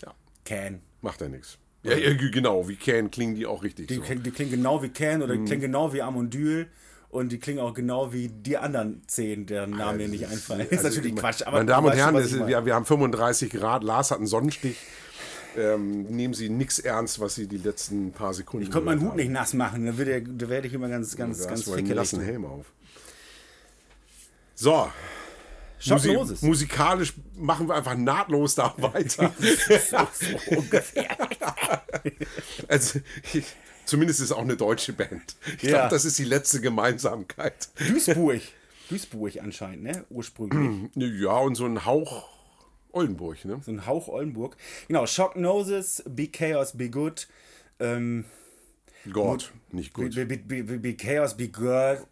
Ja, 0.03 0.13
Can. 0.45 0.81
macht 1.01 1.21
ja 1.21 1.29
nichts. 1.29 1.59
Ja, 1.85 1.97
ja, 1.97 2.13
genau, 2.15 2.67
wie 2.69 2.75
Can 2.75 3.09
klingen 3.13 3.37
die 3.37 3.47
auch 3.47 3.63
richtig. 3.63 3.87
Die, 3.87 3.95
so. 3.95 4.01
klingen- 4.03 4.25
die 4.25 4.33
klingen 4.33 4.51
genau 4.51 4.83
wie 4.83 4.89
Can 4.89 5.23
oder 5.23 5.35
Mhm. 5.37 5.45
die 5.45 5.47
klingen 5.47 5.63
genau 5.63 5.93
wie 5.93 6.03
Amondyl 6.03 6.67
und 7.15 7.31
die 7.31 7.39
klingen 7.39 7.61
auch 7.61 7.73
genau 7.75 8.13
wie 8.13 8.29
die 8.29 8.57
anderen 8.59 9.03
zehn, 9.07 9.47
deren 9.47 9.71
Namen 9.71 9.99
mir 9.99 10.09
nicht 10.09 10.27
einfallen. 10.27 10.67
ist 10.69 10.85
Also, 10.85 10.89
natürlich 10.99 11.17
Quatsch, 11.17 11.43
aber 11.43 11.59
Meine 11.59 11.67
Damen 11.71 11.87
und 11.87 11.93
schon, 11.93 11.99
Herren, 12.01 12.17
ist, 12.17 12.33
meine. 12.33 12.47
wir, 12.49 12.67
wir 12.67 12.75
haben 12.75 12.85
35 12.85 13.51
Grad, 13.51 13.85
Lars 13.85 14.11
hat 14.11 14.19
einen 14.19 14.27
Sonnenstich. 14.27 14.77
Ähm, 15.57 16.03
nehmen 16.05 16.35
Sie 16.35 16.49
nichts 16.49 16.81
ernst, 16.81 17.21
was 17.21 17.37
Sie 17.37 17.47
die 17.47 17.59
letzten 17.59 18.11
paar 18.11 18.35
Sekunden 18.35 18.67
ich 18.67 18.73
konnte 18.73 18.87
meinen 18.87 19.01
Hut 19.03 19.15
nicht 19.15 19.31
nass 19.31 19.55
machen, 19.55 19.87
da, 19.87 19.93
der- 19.93 20.21
da 20.23 20.49
werde 20.49 20.67
ich 20.67 20.75
immer 20.75 20.89
ganz, 20.89 21.15
ganz. 21.17 21.43
Da 21.43 21.49
ganz 21.51 21.63
fickelig. 21.65 21.95
nassen 21.95 22.21
Helm 22.21 22.45
auf. 22.45 22.67
So. 24.57 24.89
Musi- 25.87 26.45
musikalisch 26.45 27.13
machen 27.37 27.69
wir 27.69 27.75
einfach 27.75 27.95
nahtlos 27.97 28.55
da 28.55 28.75
weiter. 28.79 29.33
so 29.39 30.57
ungefähr. 30.57 31.17
also, 32.69 33.01
ich, 33.33 33.45
zumindest 33.87 34.21
ist 34.21 34.27
es 34.27 34.33
auch 34.33 34.43
eine 34.43 34.57
deutsche 34.57 34.93
Band. 34.93 35.37
Ich 35.57 35.63
Ja. 35.65 35.71
glaube, 35.71 35.89
das 35.91 36.05
ist 36.05 36.19
die 36.19 36.25
letzte 36.25 36.61
Gemeinsamkeit. 36.61 37.69
Duisburg. 37.89 38.41
Duisburg 38.91 39.39
anscheinend, 39.41 39.83
ne? 39.85 40.05
Ursprünglich. 40.11 40.91
Ja, 40.95 41.39
und 41.39 41.55
so 41.55 41.65
ein 41.67 41.85
Hauch 41.85 42.29
Oldenburg, 42.93 43.45
ne? 43.45 43.61
so 43.65 43.71
ein 43.73 43.87
Hauch 43.87 44.09
Oldenburg. 44.09 44.57
Genau, 44.89 45.07
Shock 45.07 45.37
Noses, 45.37 46.03
Be 46.07 46.29
Chaos, 46.29 46.77
Be 46.77 46.91
Good. 46.91 47.27
Ähm, 47.81 48.25
Gott, 49.13 49.53
nicht 49.73 49.93
gut. 49.95 50.15
be, 50.15 50.25
be, 50.27 50.37
be, 50.63 50.79
be 50.79 50.95
Chaos, 50.95 51.37
Be 51.37 51.49
Good. 51.49 52.07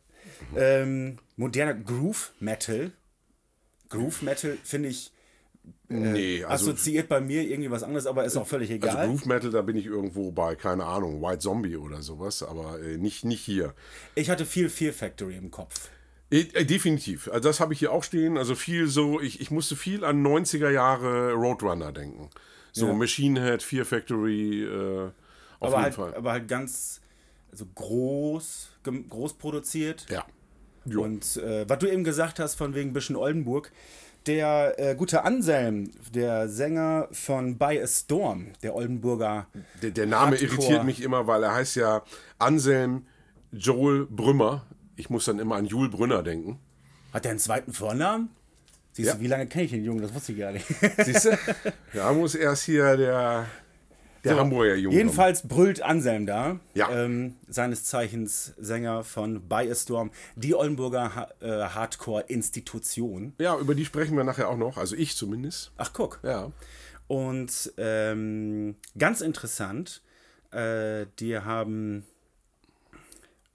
Ähm, 0.57 1.19
moderner 1.37 1.75
Groove 1.75 2.33
Metal. 2.41 2.91
Groove 3.91 4.23
Metal 4.23 4.57
finde 4.65 4.89
ich 4.89 5.13
nee, 5.89 6.45
also, 6.45 6.71
assoziiert 6.71 7.09
bei 7.09 7.21
mir 7.21 7.43
irgendwie 7.43 7.71
was 7.71 7.83
anderes, 7.83 8.07
aber 8.07 8.25
ist 8.25 8.37
auch 8.37 8.47
völlig 8.47 8.71
also 8.71 8.87
egal. 8.87 9.09
Groove 9.09 9.27
Metal, 9.27 9.51
da 9.51 9.63
bin 9.63 9.77
ich 9.77 9.87
irgendwo 9.87 10.33
bei, 10.33 10.55
keine 10.55 10.85
Ahnung, 10.85 11.23
White 11.23 11.41
Zombie 11.41 11.77
oder 11.77 12.03
sowas, 12.03 12.43
aber 12.43 12.81
äh, 12.81 12.97
nicht, 12.97 13.25
nicht 13.25 13.43
hier. 13.43 13.75
ich 14.15 14.31
hatte 14.31 14.47
viel 14.47 14.69
Fear 14.69 14.93
Factory 14.93 15.37
im 15.37 15.51
Kopf. 15.51 15.91
Äh, 16.31 16.47
äh, 16.55 16.65
definitiv. 16.65 17.29
Also 17.29 17.49
das 17.49 17.61
habe 17.61 17.75
ich 17.75 17.79
hier 17.79 17.93
auch 17.93 18.03
stehen. 18.03 18.39
Also 18.39 18.55
viel 18.55 18.89
so, 18.89 19.21
ich, 19.21 19.41
ich 19.41 19.51
musste 19.51 19.77
viel 19.77 20.05
an 20.05 20.25
90er 20.27 20.71
Jahre 20.71 21.33
Roadrunner 21.33 21.93
denken. 21.93 22.31
So 22.73 22.87
Ja. 22.87 22.93
Machine 22.95 23.41
Head, 23.41 23.63
Fear 23.63 23.85
Factory, 23.85 24.65
äh, 24.65 25.05
auf 25.05 25.13
aber, 25.61 25.71
jeden 25.71 25.83
halt, 25.83 25.95
Fall. 25.95 26.15
aber 26.15 26.33
halt 26.33 26.49
ganz 26.49 27.01
also 27.53 27.67
groß, 27.75 28.71
groß 29.09 29.35
produziert. 29.35 30.07
ja. 30.11 30.25
Jo. 30.85 31.05
Und 31.05 31.37
äh, 31.37 31.69
was 31.69 31.79
du 31.79 31.87
eben 31.87 32.03
gesagt 32.03 32.41
hast, 32.41 32.57
von 32.57 32.75
wegen 32.75 32.93
bisschen 32.93 33.15
Oldenburg, 33.15 33.71
der 34.27 34.75
äh, 34.79 34.95
gute 34.95 35.25
Anselm, 35.25 35.91
der 36.15 36.49
Sänger 36.49 37.09
von 37.13 37.59
By 37.59 37.81
a 37.83 37.87
Storm, 37.87 38.49
der 38.63 38.75
Oldenburger. 38.75 39.47
Der, 39.83 39.91
der 39.91 40.07
Name 40.07 40.37
Hardcore. 40.37 40.53
irritiert 40.53 40.85
mich 40.85 41.03
immer, 41.03 41.27
weil 41.27 41.43
er 41.43 41.55
heißt 41.55 41.77
ja 41.77 42.03
Anselm 42.39 43.07
Joel 43.53 44.07
Brümmer. 44.07 44.67
Ich 44.97 45.11
muss 45.11 45.25
dann 45.25 45.39
immer 45.39 45.57
an 45.57 45.67
Jul 45.67 45.89
Brünner 45.89 46.23
denken. 46.23 46.59
Hat 47.13 47.25
der 47.25 47.33
einen 47.33 47.41
zweiten 47.41 47.73
Vornamen? 47.73 48.31
Siehst 48.93 49.09
Ja. 49.09 49.15
du, 49.15 49.21
wie 49.21 49.27
lange 49.27 49.47
kenne 49.47 49.65
ich 49.65 49.71
den 49.71 49.85
Jungen? 49.85 50.03
Das 50.03 50.15
wusste 50.15 50.33
ich 50.33 50.39
gar 50.39 50.53
nicht. 50.53 50.67
Siehst 51.05 51.25
du? 51.27 51.39
Da 51.95 52.13
muss 52.13 52.35
erst 52.35 52.65
hier 52.65 52.97
der, 52.97 53.47
der 54.25 54.37
Hamburger 54.37 54.77
Junge. 54.77 54.97
Jedenfalls 54.97 55.47
brüllt 55.47 55.83
Anselm 55.83 56.27
da. 56.27 56.61
Ja. 56.75 56.91
Ähm, 56.91 57.37
seines 57.49 57.85
Zeichens 57.85 58.55
Sänger 58.59 59.05
von 59.05 59.49
By 59.49 59.69
a 59.71 59.75
Storm, 59.75 60.11
die 60.37 60.55
Oldenburger 60.55 61.15
ha 61.15 61.29
äh, 61.41 61.69
Hardcore-Institution. 61.69 63.35
Ja, 63.39 63.59
über 63.59 63.75
die 63.75 63.85
sprechen 63.85 64.17
wir 64.17 64.25
nachher 64.25 64.49
auch 64.49 64.57
noch. 64.57 64.77
Also 64.77 64.97
ich 64.97 65.17
zumindest. 65.17 65.73
Ach, 65.77 65.93
guck. 65.93 66.21
Ja. 66.23 66.53
Und 67.09 67.73
ähm, 67.77 68.77
ganz 68.97 69.21
interessant, 69.21 70.03
äh, 70.51 71.07
die 71.19 71.39
haben 71.39 72.05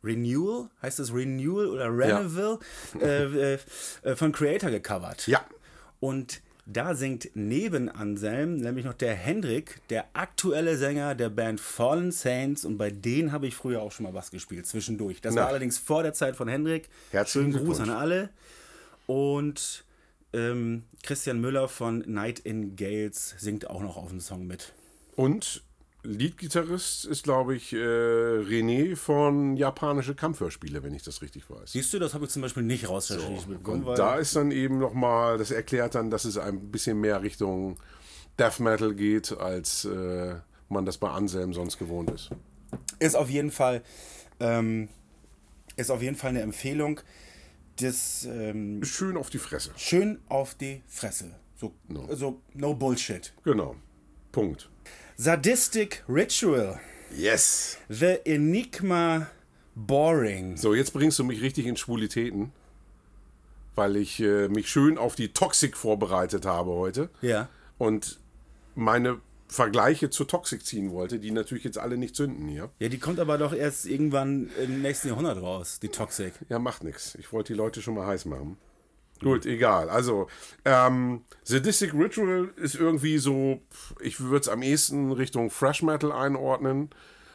Renewal, 0.04 0.70
heißt 0.82 1.00
das 1.00 1.14
Renewal 1.14 1.68
oder 1.68 1.86
Renewal, 1.90 2.60
äh, 3.02 3.54
äh, 3.56 3.60
äh, 4.04 4.16
von 4.16 4.32
Creator 4.32 4.70
gecovert. 4.70 5.28
Ja. 5.28 5.44
Und 6.00 6.42
da 6.70 6.96
singt 6.96 7.30
neben 7.34 7.88
Anselm 7.90 8.58
nämlich 8.58 8.84
noch 8.84 8.94
der 8.94 9.16
Hendrik, 9.16 9.80
der 9.90 10.06
aktuelle 10.14 10.78
Sänger 10.78 11.16
der 11.16 11.30
Band 11.30 11.62
Fallen 11.62 12.12
Saints. 12.12 12.66
Und 12.66 12.78
bei 12.78 12.92
denen 12.92 13.32
habe 13.32 13.48
ich 13.48 13.56
früher 13.56 13.82
auch 13.82 13.92
schon 13.94 14.04
mal 14.04 14.14
was 14.14 14.32
gespielt, 14.32 14.68
zwischendurch. 14.68 15.22
Das 15.22 15.34
Na. 15.34 15.42
war 15.42 15.48
allerdings 15.48 15.78
vor 15.78 16.04
der 16.04 16.14
Zeit 16.14 16.36
von 16.36 16.50
Hendrik. 16.50 16.90
Herzlichen 17.12 17.54
Schönen 17.54 17.66
Gruß 17.66 17.80
an 17.80 17.90
alle. 17.90 18.30
Und 19.06 19.86
ähm, 20.34 20.84
Christian 21.04 21.40
Müller 21.40 21.70
von 21.70 22.00
Night 22.06 22.40
in 22.40 22.76
Gales 22.76 23.36
singt 23.38 23.70
auch 23.70 23.82
noch 23.82 23.96
auf 23.96 24.10
dem 24.10 24.20
Song 24.20 24.46
mit. 24.46 24.74
Und 25.16 25.64
Leadgitarrist 26.08 27.06
ist, 27.06 27.24
glaube 27.24 27.56
ich, 27.56 27.74
äh, 27.74 27.78
René 27.78 28.96
von 28.96 29.58
Japanische 29.58 30.16
Kampfhörspiele, 30.16 30.82
wenn 30.84 30.94
ich 30.94 31.04
das 31.04 31.22
richtig 31.22 31.50
weiß. 31.50 31.74
Siehst 31.74 31.94
du, 31.94 32.00
das 32.00 32.14
habe 32.14 32.26
ich 32.26 32.32
zum 32.32 32.42
Beispiel 32.42 32.64
nicht 32.64 32.88
rausgeschrieben 32.88 33.48
bekommen, 33.58 33.84
Und 33.84 34.00
da 34.00 34.16
ist 34.16 34.36
dann 34.36 34.52
eben 34.52 34.80
nochmal, 34.80 35.38
das 35.38 35.52
erklärt 35.52 35.96
dann, 35.96 36.10
dass 36.10 36.26
es 36.26 36.38
ein 36.38 36.72
bisschen 36.72 37.00
mehr 37.02 37.22
Richtung 37.24 37.78
Death 38.40 38.60
Metal 38.60 38.94
geht, 38.96 39.38
als 39.38 39.86
äh, 39.86 40.36
man 40.70 40.86
das 40.86 40.98
bei 40.98 41.10
Anselm 41.10 41.54
sonst 41.54 41.78
gewohnt 41.78 42.10
ist. 42.12 42.30
ist 43.00 43.16
auf 43.16 43.30
jeden 43.30 43.52
Fall 43.52 43.84
ähm, 44.40 44.88
ist 45.76 45.92
auf 45.92 46.02
jeden 46.02 46.16
Fall 46.16 46.30
eine 46.32 46.42
Empfehlung. 46.42 47.02
Das 47.80 48.26
ähm, 48.30 48.84
Schön 48.84 49.18
auf 49.18 49.30
die 49.30 49.38
Fresse. 49.40 49.72
schön 49.76 50.20
auf 50.30 50.56
die 50.56 50.82
Fresse. 50.88 51.36
So, 51.56 51.74
No. 51.88 52.08
so 52.16 52.42
no 52.54 52.74
Bullshit. 52.74 53.34
Genau. 53.44 53.76
Punkt. 54.32 54.70
Sadistic 55.20 56.04
Ritual. 56.08 56.80
Yes. 57.12 57.80
The 57.90 58.20
Enigma 58.24 59.26
Boring. 59.74 60.58
So, 60.58 60.76
jetzt 60.76 60.94
bringst 60.94 61.18
du 61.18 61.24
mich 61.24 61.42
richtig 61.42 61.66
in 61.66 61.76
Schwulitäten, 61.76 62.52
weil 63.74 63.96
ich 63.96 64.20
äh, 64.20 64.48
mich 64.48 64.70
schön 64.70 65.00
auf 65.00 65.16
die 65.16 65.30
Toxic 65.30 65.76
vorbereitet 65.76 66.46
habe 66.46 66.70
heute 66.74 67.10
Ja. 67.24 67.50
und 67.80 68.20
meine 68.76 69.20
Vergleiche 69.48 70.12
zu 70.12 70.24
Toxic 70.24 70.64
ziehen 70.64 70.92
wollte, 70.92 71.18
die 71.18 71.32
natürlich 71.32 71.64
jetzt 71.64 71.80
alle 71.80 71.98
nicht 71.98 72.16
zünden 72.16 72.48
hier. 72.48 72.70
Ja, 72.78 72.88
die 72.88 73.00
kommt 73.00 73.20
aber 73.20 73.40
doch 73.40 73.54
erst 73.56 73.88
irgendwann 73.88 74.52
im 74.64 74.84
nächsten 74.84 75.08
Jahrhundert 75.08 75.42
raus, 75.42 75.80
die 75.82 75.90
Toxic. 75.90 76.34
Ja, 76.48 76.60
macht 76.60 76.84
nichts. 76.84 77.16
Ich 77.16 77.34
wollte 77.34 77.54
die 77.54 77.58
Leute 77.58 77.82
schon 77.82 77.96
mal 77.96 78.06
heiß 78.06 78.26
machen. 78.26 78.58
Gut, 79.22 79.46
egal. 79.46 79.90
Also, 79.90 80.28
ähm, 80.66 81.24
Sadistic 81.44 81.94
Ritual 81.94 82.50
ist 82.58 82.76
irgendwie 82.76 83.18
so, 83.18 83.62
ich 84.02 84.20
würde 84.20 84.42
es 84.42 84.48
am 84.50 84.62
ehesten 84.62 85.12
Richtung 85.12 85.50
Fresh 85.50 85.84
Metal 85.84 86.12
einordnen. 86.12 86.90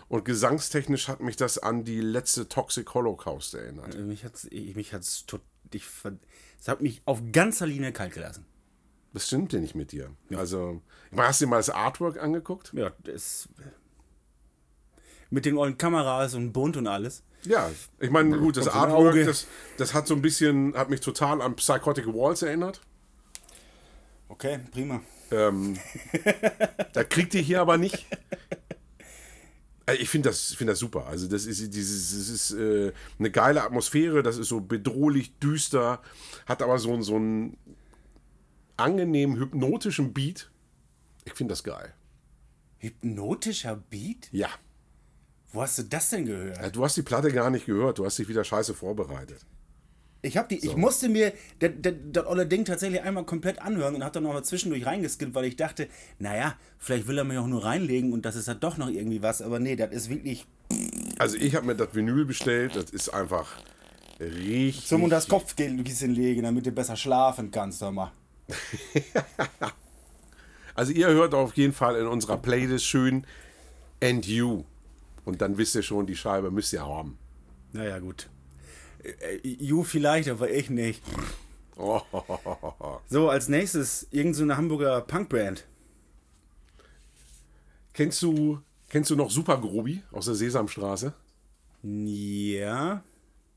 Und 0.08 0.26
gesangstechnisch 0.26 1.08
hat 1.08 1.20
mich 1.20 1.36
das 1.36 1.56
an 1.58 1.84
die 1.84 2.00
letzte 2.02 2.46
Toxic 2.46 2.92
Holocaust 2.92 3.54
erinnert. 3.54 3.96
Mich 3.98 4.24
hat's, 4.24 4.46
ich- 4.50 4.76
mich 4.76 4.92
hat's 4.92 5.24
tot, 5.24 5.40
ich, 5.72 5.86
ver- 5.86 6.18
es 6.60 6.68
hat 6.68 6.82
mich 6.82 7.00
auf 7.06 7.22
ganzer 7.32 7.66
Linie 7.66 7.92
kalt 7.92 8.12
gelassen. 8.12 8.44
Das 9.14 9.26
stimmt 9.26 9.52
ja 9.54 9.58
nicht 9.60 9.74
mit 9.74 9.90
dir. 9.92 10.10
Also, 10.34 10.82
hast 11.16 11.40
du 11.40 11.46
dir 11.46 11.50
mal 11.50 11.56
das 11.58 11.70
Artwork 11.70 12.18
angeguckt? 12.22 12.72
Ja, 12.74 12.92
das. 13.04 13.48
Mit 15.32 15.46
den 15.46 15.56
ollen 15.56 15.78
Kameras 15.78 16.34
und 16.34 16.52
bunt 16.52 16.76
und 16.76 16.86
alles. 16.86 17.22
Ja, 17.44 17.70
ich 17.98 18.10
meine, 18.10 18.38
gut, 18.38 18.58
das 18.58 18.68
Artwork, 18.68 19.14
das, 19.24 19.46
das 19.78 19.94
hat 19.94 20.06
so 20.06 20.14
ein 20.14 20.20
bisschen, 20.20 20.74
hat 20.76 20.90
mich 20.90 21.00
total 21.00 21.40
an 21.40 21.56
Psychotic 21.56 22.06
Walls 22.06 22.42
erinnert. 22.42 22.82
Okay, 24.28 24.60
prima. 24.70 25.00
Ähm, 25.30 25.78
da 26.92 27.02
kriegt 27.02 27.32
ihr 27.34 27.40
hier 27.40 27.62
aber 27.62 27.78
nicht. 27.78 28.06
Äh, 29.86 29.94
Ich 29.94 30.10
finde 30.10 30.28
das, 30.28 30.52
find 30.52 30.68
das 30.68 30.78
super. 30.78 31.06
Also, 31.06 31.26
das 31.28 31.46
ist, 31.46 31.74
dieses, 31.74 32.10
das 32.10 32.28
ist 32.28 32.50
äh, 32.52 32.92
eine 33.18 33.30
geile 33.30 33.64
Atmosphäre, 33.64 34.22
das 34.22 34.36
ist 34.36 34.48
so 34.48 34.60
bedrohlich 34.60 35.38
düster, 35.38 36.02
hat 36.46 36.60
aber 36.62 36.78
so, 36.78 37.00
so 37.00 37.16
einen 37.16 37.56
angenehmen 38.76 39.38
hypnotischen 39.38 40.12
Beat. 40.12 40.50
Ich 41.24 41.32
finde 41.32 41.52
das 41.52 41.64
geil. 41.64 41.94
Hypnotischer 42.78 43.76
Beat? 43.76 44.28
Ja. 44.30 44.50
Wo 45.52 45.62
hast 45.62 45.78
du 45.78 45.82
das 45.84 46.10
denn 46.10 46.26
gehört? 46.26 46.58
Äh, 46.58 46.70
Du 46.70 46.84
hast 46.84 46.96
die 46.96 47.02
Platte 47.02 47.30
gar 47.32 47.50
nicht 47.50 47.66
gehört, 47.66 47.98
du 47.98 48.04
hast 48.04 48.18
dich 48.18 48.28
wieder 48.28 48.42
scheiße 48.44 48.74
vorbereitet. 48.74 49.40
Ich, 50.24 50.36
hab 50.36 50.48
die, 50.48 50.64
ich 50.64 50.76
musste 50.76 51.08
mir 51.08 51.32
das, 51.58 51.72
das, 51.80 51.94
das 52.12 52.26
olle 52.26 52.46
Ding 52.46 52.64
tatsächlich 52.64 53.02
einmal 53.02 53.24
komplett 53.24 53.60
anhören 53.60 53.96
und 53.96 54.04
hab 54.04 54.12
dann 54.12 54.22
noch 54.22 54.32
mal 54.32 54.44
zwischendurch 54.44 54.86
reingeskippt, 54.86 55.34
weil 55.34 55.46
ich 55.46 55.56
dachte, 55.56 55.88
naja, 56.20 56.54
vielleicht 56.78 57.08
will 57.08 57.18
er 57.18 57.24
mir 57.24 57.40
auch 57.40 57.48
nur 57.48 57.64
reinlegen 57.64 58.12
und 58.12 58.24
das 58.24 58.36
ist 58.36 58.46
halt 58.46 58.62
doch 58.62 58.76
noch 58.76 58.88
irgendwie 58.88 59.20
was. 59.20 59.42
Aber 59.42 59.58
nee, 59.58 59.74
das 59.74 59.90
ist 59.90 60.08
wirklich 60.10 60.46
Also, 61.18 61.36
ich 61.36 61.56
habe 61.56 61.66
mir 61.66 61.74
das 61.74 61.92
Vinyl 61.92 62.24
bestellt, 62.24 62.76
das 62.76 62.90
ist 62.90 63.08
einfach 63.08 63.48
richtig. 64.20 64.86
zum 64.86 65.02
und 65.02 65.10
das 65.10 65.26
Kopfkissen 65.26 66.14
legen, 66.14 66.44
damit 66.44 66.66
du 66.66 66.70
besser 66.70 66.96
schlafen 66.96 67.50
kannst, 67.50 67.80
hör 67.82 67.90
mal. 67.90 68.12
Also 70.74 70.92
ihr 70.92 71.08
hört 71.08 71.34
auf 71.34 71.54
jeden 71.56 71.74
Fall 71.74 71.96
in 71.96 72.06
unserer 72.06 72.38
Playlist 72.38 72.86
schön 72.86 73.26
And 74.02 74.26
You. 74.26 74.64
Und 75.24 75.40
dann 75.40 75.58
wisst 75.58 75.74
ihr 75.74 75.82
schon, 75.82 76.06
die 76.06 76.16
Scheibe 76.16 76.50
müsst 76.50 76.72
ihr 76.72 76.84
haben. 76.84 77.18
Naja, 77.72 77.98
gut. 77.98 78.28
Äh, 79.02 79.36
äh, 79.36 79.40
You 79.42 79.82
vielleicht, 79.84 80.28
aber 80.28 80.50
ich 80.50 80.70
nicht. 80.70 81.02
Oh, 81.76 82.00
So, 83.08 83.30
als 83.30 83.48
nächstes 83.48 84.06
irgend 84.10 84.36
so 84.36 84.42
eine 84.42 84.56
Hamburger 84.56 85.00
Punkband. 85.00 85.66
Kennst 87.94 88.22
du, 88.22 88.60
kennst 88.88 89.10
du 89.10 89.16
noch 89.16 89.30
Super 89.30 89.58
Grobi 89.58 90.02
aus 90.12 90.26
der 90.26 90.34
Sesamstraße? 90.34 91.12
Ja. 91.82 93.02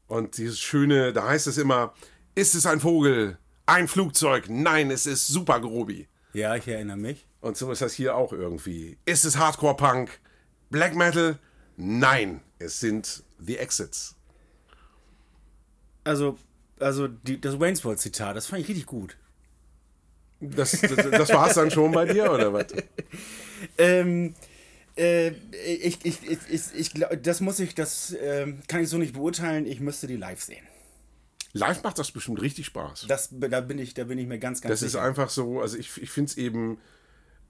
Und 0.07 0.37
dieses 0.37 0.59
schöne, 0.59 1.13
da 1.13 1.27
heißt 1.27 1.47
es 1.47 1.57
immer, 1.57 1.93
ist 2.35 2.55
es 2.55 2.65
ein 2.65 2.79
Vogel? 2.79 3.37
Ein 3.65 3.87
Flugzeug? 3.87 4.45
Nein, 4.49 4.91
es 4.91 5.05
ist 5.05 5.27
Super 5.27 5.59
Grobi. 5.59 6.07
Ja, 6.33 6.55
ich 6.55 6.67
erinnere 6.67 6.97
mich. 6.97 7.25
Und 7.41 7.57
so 7.57 7.71
ist 7.71 7.81
das 7.81 7.93
hier 7.93 8.15
auch 8.15 8.33
irgendwie. 8.33 8.97
Ist 9.05 9.23
es 9.25 9.37
Hardcore 9.37 9.75
Punk? 9.77 10.19
Black 10.69 10.95
Metal? 10.95 11.39
Nein, 11.77 12.41
es 12.59 12.79
sind 12.79 13.23
The 13.39 13.57
Exits. 13.57 14.15
Also, 16.03 16.37
also 16.79 17.07
die, 17.07 17.39
das 17.41 17.59
Waynesville-Zitat, 17.59 18.35
das 18.35 18.47
fand 18.47 18.61
ich 18.61 18.67
richtig 18.67 18.85
gut. 18.85 19.17
Das, 20.39 20.71
das, 20.71 21.09
das 21.09 21.29
war's 21.29 21.55
dann 21.55 21.71
schon 21.71 21.91
bei 21.91 22.05
dir, 22.05 22.31
oder 22.31 22.53
was? 22.53 22.67
Ähm, 23.77 24.35
äh, 24.97 25.29
ich, 25.29 26.03
ich, 26.03 26.29
ich, 26.29 26.39
ich, 26.49 26.61
ich 26.75 26.93
glaube, 26.93 27.17
das 27.17 27.39
muss 27.39 27.59
ich, 27.59 27.73
das 27.73 28.15
ähm, 28.21 28.61
kann 28.67 28.81
ich 28.81 28.89
so 28.89 28.97
nicht 28.97 29.13
beurteilen. 29.13 29.65
Ich 29.65 29.79
müsste 29.79 30.07
die 30.07 30.17
live 30.17 30.41
sehen. 30.43 30.65
Live 31.53 31.81
macht 31.83 31.97
das 31.97 32.11
bestimmt 32.11 32.41
richtig 32.41 32.65
Spaß. 32.65 33.05
Das, 33.07 33.29
da 33.31 33.61
bin 33.61 33.79
ich, 33.79 33.93
da 33.93 34.03
bin 34.03 34.17
ich 34.17 34.27
mir 34.27 34.39
ganz, 34.39 34.61
ganz 34.61 34.73
Das 34.73 34.81
ist 34.81 34.91
sicher. 34.91 35.03
einfach 35.03 35.29
so, 35.29 35.61
also 35.61 35.77
ich, 35.77 36.01
ich 36.01 36.09
finde 36.11 36.31
es 36.31 36.37
eben 36.37 36.77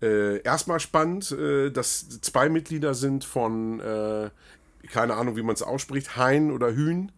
äh, 0.02 0.42
erstmal 0.42 0.80
spannend, 0.80 1.32
äh, 1.32 1.72
dass 1.72 2.22
zwei 2.22 2.50
Mitglieder 2.50 2.94
sind 2.94 3.24
von, 3.24 3.80
äh, 3.80 4.30
keine 4.92 5.16
Ahnung, 5.16 5.36
wie 5.36 5.44
man 5.44 5.56
es 5.56 5.62
ausspricht, 5.62 6.18
Hein 6.18 6.52
oder 6.52 6.74
Hühn, 6.74 7.12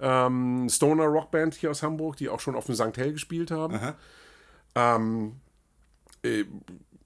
ähm, 0.00 0.68
Stoner 0.68 1.04
Rockband 1.06 1.54
hier 1.54 1.70
aus 1.70 1.82
Hamburg, 1.82 2.16
die 2.16 2.28
auch 2.28 2.40
schon 2.40 2.54
auf 2.54 2.66
dem 2.66 2.74
St. 2.74 2.96
Hell 2.96 3.12
gespielt 3.12 3.50
haben. 3.50 3.78
Ähm, 4.74 5.36
äh, 6.22 6.44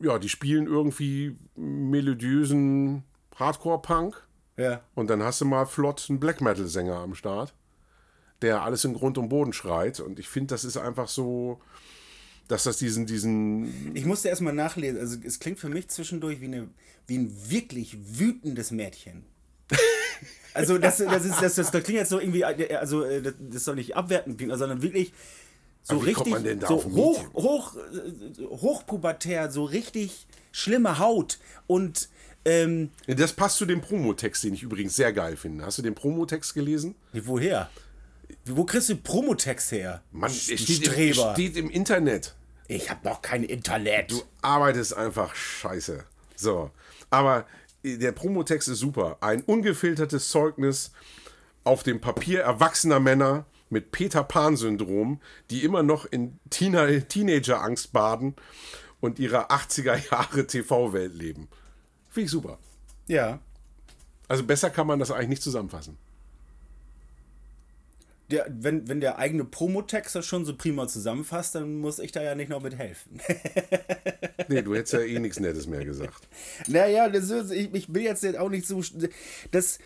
ja, 0.01 0.19
die 0.19 0.29
spielen 0.29 0.67
irgendwie 0.67 1.37
melodiösen 1.57 3.05
Hardcore-Punk. 3.37 4.27
ja. 4.57 4.81
Und 4.95 5.11
dann 5.11 5.23
hast 5.23 5.41
du 5.41 5.45
mal 5.45 5.67
flott 5.67 6.07
einen 6.09 6.21
Black 6.21 6.41
Metal-Sänger 6.41 6.97
am 6.97 7.15
Start, 7.15 7.55
der 8.43 8.63
alles 8.63 8.85
in 8.85 8.95
Grund 8.95 9.19
und 9.19 9.29
Boden 9.29 9.53
schreit. 9.53 10.01
Und 10.01 10.19
ich 10.19 10.29
finde, 10.29 10.55
das 10.55 10.65
ist 10.65 10.77
einfach 10.77 11.09
so, 11.09 11.61
dass 12.49 12.65
das 12.65 12.79
diesen, 12.79 13.07
diesen. 13.07 13.95
Ich 13.95 14.05
musste 14.05 14.29
erstmal 14.29 14.53
nachlesen. 14.53 15.00
Also, 15.00 15.17
es 15.25 15.38
klingt 15.38 15.59
für 15.59 15.69
mich 15.69 15.88
zwischendurch 15.88 16.41
wie, 16.41 16.47
eine, 16.47 16.69
wie 17.07 17.19
ein 17.19 17.33
wirklich 17.49 17.97
wütendes 18.19 18.71
Mädchen. 18.71 19.25
Also 20.55 20.79
das, 20.79 20.97
das, 20.97 21.26
ist, 21.26 21.43
das, 21.43 21.55
das, 21.57 21.71
das 21.71 21.85
klingt 21.85 21.99
jetzt 21.99 22.09
so 22.09 22.19
irgendwie, 22.19 22.43
also 22.43 23.05
äh, 23.05 23.21
das, 23.21 23.65
soll 23.65 23.75
nicht 23.75 23.95
abwertend 23.95 24.38
klingen, 24.38 24.57
sondern 24.57 24.81
wirklich 24.81 25.12
so 25.83 25.99
richtig 25.99 26.33
man 26.33 26.45
denn 26.45 26.61
da 26.61 26.67
so 26.67 26.83
hoch, 26.83 27.23
hoch, 27.35 27.76
hochpubertär, 28.41 29.50
so 29.50 29.65
richtig 29.65 30.26
schlimme 30.53 30.99
Haut 30.99 31.38
und 31.67 32.09
ähm, 32.47 32.91
Das 33.07 33.33
passt 33.33 33.59
zu 33.59 33.67
dem 33.67 33.81
Promotext, 33.81 34.45
den 34.45 34.55
ich 34.55 34.62
übrigens 34.62 34.97
sehr 34.97 35.12
geil 35.12 35.37
finde. 35.37 35.67
Hast 35.67 35.79
du 35.79 35.83
den 35.83 35.95
Promotext 35.95 36.55
gelesen? 36.55 36.95
woher? 37.12 37.69
Wo 38.47 38.64
kriegst 38.64 38.88
du 38.88 38.97
Promotext 38.97 39.73
her? 39.73 40.02
Mann, 40.12 40.30
es 40.30 40.45
steht, 40.45 40.87
im, 40.87 41.14
steht 41.14 41.56
im 41.56 41.71
Internet. 41.71 42.35
ich 42.68 42.90
hab 42.90 43.04
noch 43.04 43.23
kein 43.23 43.45
Internet. 43.45 44.12
Du 44.12 44.23
arbeitest 44.42 44.97
einfach 44.97 45.35
scheiße. 45.35 46.04
So. 46.37 46.71
Aber 47.11 47.47
der 47.83 48.12
Promotext 48.12 48.68
ist 48.68 48.78
super. 48.78 49.18
Ein 49.21 49.42
ungefiltertes 49.42 50.28
Zeugnis 50.28 50.92
auf 51.64 51.83
dem 51.83 52.00
Papier 52.00 52.40
erwachsener 52.40 53.00
Männer 53.00 53.47
mit 53.71 53.90
Peter 53.90 54.23
Pan-Syndrom, 54.23 55.21
die 55.50 55.64
immer 55.64 55.83
noch 55.83 56.04
in 56.04 56.38
Teenager-Angst 56.50 57.92
baden 57.92 58.37
und 59.00 59.18
ihrer 59.18 59.50
80er 59.50 60.11
Jahre 60.11 60.47
TV-Welt 60.47 61.14
leben. 61.14 61.49
Finde 62.09 62.26
ich 62.26 62.30
super. 62.30 62.59
Ja. 63.09 63.40
Also 64.28 64.45
besser 64.45 64.71
kann 64.71 64.87
man 64.87 64.99
das 64.99 65.11
eigentlich 65.11 65.28
nicht 65.28 65.42
zusammenfassen. 65.42 65.99
Der, 68.30 68.47
wenn, 68.50 68.88
wenn 68.88 69.00
der 69.00 69.18
eigene 69.18 69.45
Promotext 69.45 70.14
das 70.16 70.26
schon 70.26 70.45
so 70.45 70.56
prima 70.56 70.88
zusammenfasst, 70.88 71.54
dann 71.54 71.76
muss 71.78 72.00
ich 72.00 72.11
da 72.11 72.23
ja 72.23 72.35
nicht 72.35 72.49
noch 72.49 72.62
mit 72.62 72.76
helfen. 72.76 73.21
Nee, 74.49 74.62
du 74.62 74.75
hättest 74.76 74.92
ja 74.92 75.00
eh 75.00 75.18
nichts 75.18 75.40
Nettes 75.40 75.66
mehr 75.66 75.85
gesagt. 75.85 76.28
Naja, 76.68 77.09
das 77.09 77.30
ist, 77.30 77.50
ich, 77.50 77.75
ich 77.75 77.92
will 77.92 78.02
jetzt 78.02 78.25
auch 78.38 78.49
nicht 78.49 78.64
so. 78.66 78.80
Das, 79.50 79.80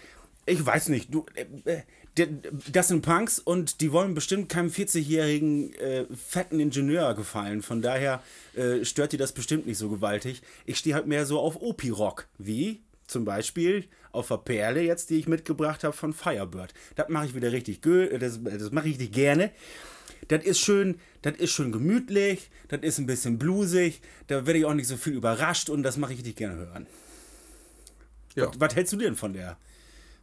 ich 0.44 0.64
weiß 0.66 0.88
nicht, 0.90 1.14
du. 1.14 1.24
Äh, 1.64 1.80
der- 2.18 2.28
das 2.70 2.88
sind 2.88 3.00
Punks 3.02 3.38
und 3.38 3.80
die 3.80 3.90
wollen 3.92 4.12
bestimmt 4.14 4.48
keinem 4.50 4.68
40-jährigen 4.68 5.72
äh, 5.76 6.04
fetten 6.14 6.60
Ingenieur 6.60 7.14
gefallen. 7.14 7.62
Von 7.62 7.80
daher 7.80 8.22
äh, 8.54 8.84
stört 8.84 9.12
die 9.12 9.16
das 9.16 9.32
bestimmt 9.32 9.66
nicht 9.66 9.78
so 9.78 9.88
gewaltig. 9.88 10.42
Ich 10.66 10.76
stehe 10.76 10.94
halt 10.94 11.06
mehr 11.06 11.24
so 11.24 11.38
auf 11.40 11.56
Opi-Rock. 11.62 12.26
Wie 12.36 12.82
zum 13.10 13.24
Beispiel 13.24 13.84
auf 14.12 14.28
der 14.28 14.38
Perle 14.38 14.82
jetzt, 14.82 15.10
die 15.10 15.18
ich 15.18 15.28
mitgebracht 15.28 15.84
habe 15.84 15.96
von 15.96 16.12
Firebird. 16.12 16.74
Das 16.96 17.08
mache 17.08 17.26
ich 17.26 17.34
wieder 17.34 17.52
richtig, 17.52 17.80
gö- 17.82 18.16
das, 18.18 18.40
das 18.42 18.70
mache 18.72 18.88
ich 18.88 18.94
richtig 18.94 19.12
gerne. 19.12 19.50
Das 20.28 20.44
ist 20.44 20.60
schön, 20.60 21.00
das 21.22 21.36
ist 21.36 21.50
schön 21.50 21.72
gemütlich, 21.72 22.50
das 22.68 22.80
ist 22.82 22.98
ein 22.98 23.06
bisschen 23.06 23.38
bluesig, 23.38 24.00
da 24.26 24.46
werde 24.46 24.58
ich 24.60 24.64
auch 24.64 24.74
nicht 24.74 24.86
so 24.86 24.96
viel 24.96 25.14
überrascht 25.14 25.70
und 25.70 25.82
das 25.82 25.96
mache 25.96 26.12
ich 26.12 26.18
richtig 26.18 26.36
gerne 26.36 26.56
hören. 26.56 26.86
Ja. 28.36 28.50
Was 28.58 28.76
hältst 28.76 28.92
du 28.92 28.96
denn 28.96 29.16
von 29.16 29.32
der, 29.32 29.56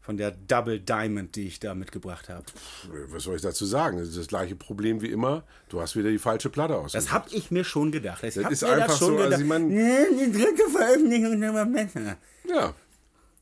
von 0.08 0.16
der 0.16 0.32
Double 0.32 0.80
Diamond, 0.80 1.36
die 1.36 1.48
ich 1.48 1.60
da 1.60 1.76
mitgebracht 1.76 2.30
habe? 2.30 2.46
Was 3.10 3.24
soll 3.24 3.36
ich 3.36 3.42
dazu 3.42 3.66
sagen? 3.66 3.98
Das 3.98 4.08
ist 4.08 4.18
das 4.18 4.28
gleiche 4.28 4.56
Problem 4.56 5.02
wie 5.02 5.08
immer. 5.12 5.44
Du 5.68 5.82
hast 5.82 5.98
wieder 5.98 6.10
die 6.10 6.18
falsche 6.18 6.50
Platte 6.50 6.78
aus. 6.78 6.94
Das 6.94 7.12
habe 7.12 7.28
ich 7.32 7.52
mir 7.52 7.66
schon 7.66 7.92
gedacht. 7.92 8.24
Ich 8.24 8.38
hab 8.38 8.50
ist 8.50 8.64
einfach 8.64 8.96
so, 8.96 9.18
also 9.18 9.42
ich 9.42 9.46
mein- 9.46 9.68
Nee, 9.68 10.06
die 10.18 10.32
dritte 10.32 10.64
Veröffentlichung 10.72 11.34
ist 11.44 11.50
aber 11.50 11.66
besser. 11.66 12.16
Ja. 12.50 12.74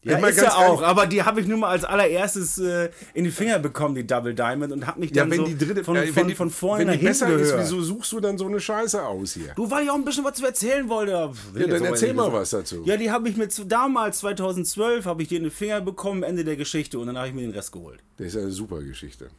Ja, 0.06 0.20
ist 0.28 0.40
ja 0.40 0.56
auch, 0.56 0.84
aber 0.84 1.08
die 1.08 1.24
habe 1.24 1.42
ich 1.42 1.48
nur 1.48 1.58
mal 1.58 1.70
als 1.70 1.84
allererstes 1.84 2.60
äh, 2.60 2.92
in 3.16 3.24
die 3.24 3.32
Finger 3.32 3.58
bekommen, 3.58 3.96
die 3.96 4.06
Double 4.06 4.36
Diamond, 4.36 4.72
und 4.72 4.86
habe 4.86 5.00
mich 5.00 5.10
Ja, 5.10 5.24
dann 5.24 5.32
wenn 5.32 5.40
so 5.40 5.46
die 5.48 5.58
dritte, 5.58 5.84
von, 5.84 5.96
äh, 5.96 6.06
von, 6.06 6.16
wenn 6.16 6.28
die, 6.28 6.36
von 6.36 6.52
vorne 6.52 6.86
wenn 6.86 7.00
die 7.00 7.04
besser 7.04 7.28
ist, 7.30 7.50
gehört. 7.50 7.64
wieso 7.64 7.82
suchst 7.82 8.12
du 8.12 8.20
dann 8.20 8.38
so 8.38 8.46
eine 8.46 8.60
Scheiße 8.60 9.04
aus 9.04 9.34
hier? 9.34 9.54
Du, 9.56 9.70
weil 9.72 9.86
ich 9.86 9.90
auch 9.90 9.96
ein 9.96 10.06
bisschen 10.06 10.24
was 10.24 10.36
zu 10.36 10.46
erzählen 10.46 10.88
wollte. 10.90 11.12
Ja, 11.12 11.68
dann 11.68 11.86
erzähl 11.86 12.14
mal 12.14 12.32
was 12.32 12.52
dazu. 12.52 12.84
Ja, 12.86 12.98
die 12.98 13.10
habe 13.10 13.28
ich 13.30 13.36
mir 13.36 13.50
zu, 13.50 13.64
damals, 13.66 14.20
2012, 14.20 15.06
habe 15.06 15.24
ich 15.24 15.28
die 15.30 15.38
in 15.38 15.44
die 15.44 15.50
Finger 15.50 15.82
bekommen, 15.82 16.22
Ende 16.22 16.44
der 16.44 16.56
Geschichte, 16.56 17.00
und 17.00 17.08
dann 17.08 17.18
habe 17.18 17.30
ich 17.30 17.34
mir 17.34 17.42
den 17.42 17.52
Rest 17.52 17.72
geholt. 17.72 18.00
Das 18.18 18.28
ist 18.28 18.38
eine 18.38 18.52
super 18.52 18.84
Geschichte. 18.84 19.30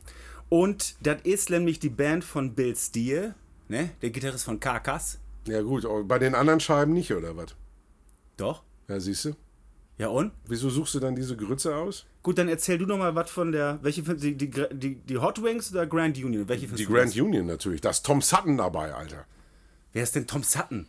Und 0.49 0.97
das 1.01 1.19
ist 1.23 1.49
nämlich 1.51 1.79
die 1.79 1.91
Band 1.91 2.25
von 2.25 2.55
Bill 2.55 2.75
Steer, 2.75 3.37
ne? 3.69 3.91
der 4.03 4.11
Gitarrist 4.11 4.45
von 4.45 4.59
Carcass. 4.59 5.19
Ja 5.47 5.63
gut, 5.63 5.85
aber 5.85 6.03
bei 6.03 6.19
den 6.19 6.35
anderen 6.35 6.59
Scheiben 6.59 6.93
nicht, 6.93 7.13
oder 7.13 7.37
was? 7.37 7.55
Doch. 8.37 8.63
Ja, 8.89 8.99
siehst 8.99 9.27
du? 9.27 9.37
Ja, 9.99 10.09
und? 10.09 10.33
Wieso 10.47 10.69
suchst 10.69 10.95
du 10.95 11.01
dann 11.01 11.17
diese 11.17 11.37
Grütze 11.37 11.75
aus? 11.75 12.05
Gut, 12.23 12.37
dann 12.37 12.49
erzähl 12.49 12.77
du 12.77 12.85
noch 12.85 12.99
mal 12.99 13.15
was 13.15 13.31
von 13.31 13.51
der, 13.51 13.79
welche, 13.83 14.03
die, 14.03 14.37
die, 14.37 14.51
die, 14.51 14.95
die 14.97 15.19
Hot 15.19 15.43
Wings 15.43 15.73
oder 15.73 15.87
Grand 15.87 16.19
Union? 16.19 16.47
Welche 16.49 16.67
Die 16.67 16.85
Grand 16.85 17.07
besser? 17.15 17.25
Union 17.25 17.47
natürlich. 17.47 17.81
Da 17.81 17.91
ist 17.91 18.05
Tom 18.05 18.21
Sutton 18.21 18.59
dabei, 18.59 18.93
Alter. 18.93 19.25
Wer 19.93 20.03
ist 20.03 20.15
denn 20.15 20.27
Tom 20.27 20.43
Sutton? 20.43 20.87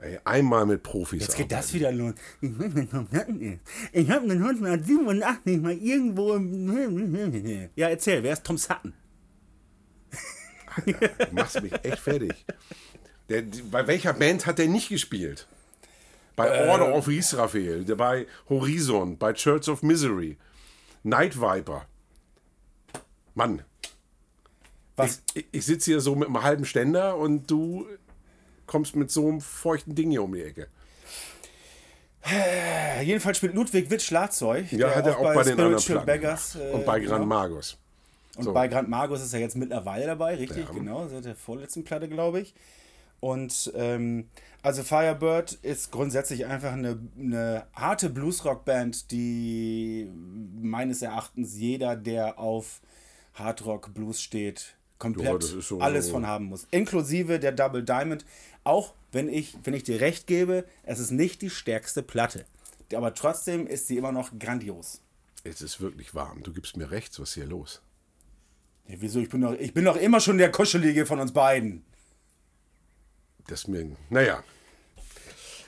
Ey, 0.00 0.18
einmal 0.24 0.66
mit 0.66 0.82
Profis. 0.82 1.22
Jetzt 1.22 1.36
geht 1.36 1.52
arbeiten. 1.52 1.66
das 1.66 1.74
wieder 1.74 1.92
los. 1.92 2.14
Ich 2.40 2.58
weiß 2.58 2.74
nicht, 2.74 2.90
Tom 2.90 3.06
Sutton 3.10 3.40
ist. 3.40 3.60
Ich 3.92 4.10
habe 4.10 4.26
den 4.26 4.42
1987 4.42 5.60
mal 5.60 5.72
irgendwo 5.74 6.34
im... 6.34 7.70
Ja, 7.76 7.88
erzähl, 7.88 8.22
wer 8.24 8.32
ist 8.32 8.44
Tom 8.44 8.58
Sutton? 8.58 8.92
Du 10.84 10.92
machst 11.34 11.62
mich 11.62 11.72
echt 11.84 12.00
fertig. 12.00 12.44
Der, 13.28 13.44
bei 13.70 13.86
welcher 13.86 14.12
Band 14.12 14.44
hat 14.46 14.58
der 14.58 14.66
nicht 14.66 14.88
gespielt? 14.88 15.46
Bei 16.36 16.48
Äh. 16.48 16.68
Order 16.68 16.94
of 16.94 17.08
Israel, 17.08 17.84
bei 17.96 18.26
Horizon, 18.48 19.16
bei 19.18 19.32
Church 19.32 19.68
of 19.68 19.82
Misery, 19.82 20.36
Night 21.02 21.40
Viper. 21.40 21.86
Mann, 23.34 23.62
Was? 24.96 25.22
ich, 25.34 25.46
ich 25.50 25.64
sitze 25.66 25.90
hier 25.92 26.00
so 26.00 26.14
mit 26.14 26.28
einem 26.28 26.42
halben 26.42 26.64
Ständer 26.64 27.16
und 27.16 27.50
du 27.50 27.86
kommst 28.66 28.94
mit 28.96 29.10
so 29.10 29.28
einem 29.28 29.40
feuchten 29.40 29.94
Ding 29.94 30.10
hier 30.10 30.22
um 30.22 30.32
die 30.32 30.42
Ecke. 30.42 30.68
Äh, 32.26 33.02
jedenfalls 33.02 33.36
spielt 33.36 33.54
Ludwig 33.54 33.90
Witt 33.90 34.02
Schlagzeug. 34.02 34.72
Ja, 34.72 34.94
hat 34.94 35.06
er 35.06 35.18
auch 35.18 35.34
bei, 35.34 35.42
den 35.42 35.52
anderen 35.60 35.78
Spiritual 35.78 36.04
Platten 36.04 36.06
Beggars. 36.06 36.54
äh, 36.56 36.70
Und 36.72 36.86
bei 36.86 37.00
Grand 37.00 37.22
genau. 37.22 37.26
Magus. 37.26 37.76
Und 38.36 38.44
So. 38.44 38.52
bei 38.52 38.66
Grand 38.68 38.88
Magus 38.88 39.22
ist 39.22 39.34
er 39.34 39.40
jetzt 39.40 39.56
mittlerweile 39.56 40.06
dabei, 40.06 40.34
richtig, 40.36 40.66
genau, 40.72 41.06
seit 41.08 41.24
der 41.24 41.34
vorletzten 41.36 41.84
Platte, 41.84 42.08
glaube 42.08 42.40
ich. 42.40 42.54
Und 43.24 43.72
ähm, 43.74 44.28
also 44.60 44.82
Firebird 44.82 45.52
ist 45.62 45.90
grundsätzlich 45.90 46.44
einfach 46.44 46.72
eine, 46.72 46.98
eine 47.18 47.66
harte 47.72 48.10
Bluesrock-Band, 48.10 49.10
die 49.10 50.10
meines 50.60 51.00
Erachtens 51.00 51.56
jeder, 51.56 51.96
der 51.96 52.38
auf 52.38 52.82
Hardrock 53.32 53.94
Blues 53.94 54.20
steht, 54.20 54.74
Ja, 54.74 54.74
komplett 54.98 55.42
ist 55.42 55.68
so- 55.68 55.80
alles 55.80 56.10
von 56.10 56.26
haben 56.26 56.44
muss. 56.44 56.66
Inklusive 56.70 57.40
der 57.40 57.52
Double 57.52 57.82
Diamond. 57.82 58.26
Auch 58.62 58.92
wenn 59.10 59.30
ich, 59.30 59.56
wenn 59.64 59.72
ich 59.72 59.84
dir 59.84 60.02
recht 60.02 60.26
gebe, 60.26 60.66
es 60.82 60.98
ist 60.98 61.10
nicht 61.10 61.40
die 61.40 61.48
stärkste 61.50 62.02
Platte. 62.02 62.44
Aber 62.94 63.14
trotzdem 63.14 63.66
ist 63.66 63.86
sie 63.86 63.96
immer 63.96 64.12
noch 64.12 64.38
grandios. 64.38 65.00
Es 65.44 65.62
ist 65.62 65.80
wirklich 65.80 66.14
warm. 66.14 66.42
Du 66.42 66.52
gibst 66.52 66.76
mir 66.76 66.90
recht. 66.90 67.18
Was 67.18 67.30
ist 67.30 67.34
hier 67.36 67.46
los? 67.46 67.80
Ja, 68.86 68.96
wieso? 68.98 69.18
Ich 69.20 69.30
bin, 69.30 69.40
doch, 69.40 69.54
ich 69.54 69.72
bin 69.72 69.86
doch 69.86 69.96
immer 69.96 70.20
schon 70.20 70.36
der 70.36 70.50
Kuschelige 70.50 71.06
von 71.06 71.20
uns 71.20 71.32
beiden. 71.32 71.84
Das 73.46 73.68
mir. 73.68 73.96
Naja. 74.10 74.42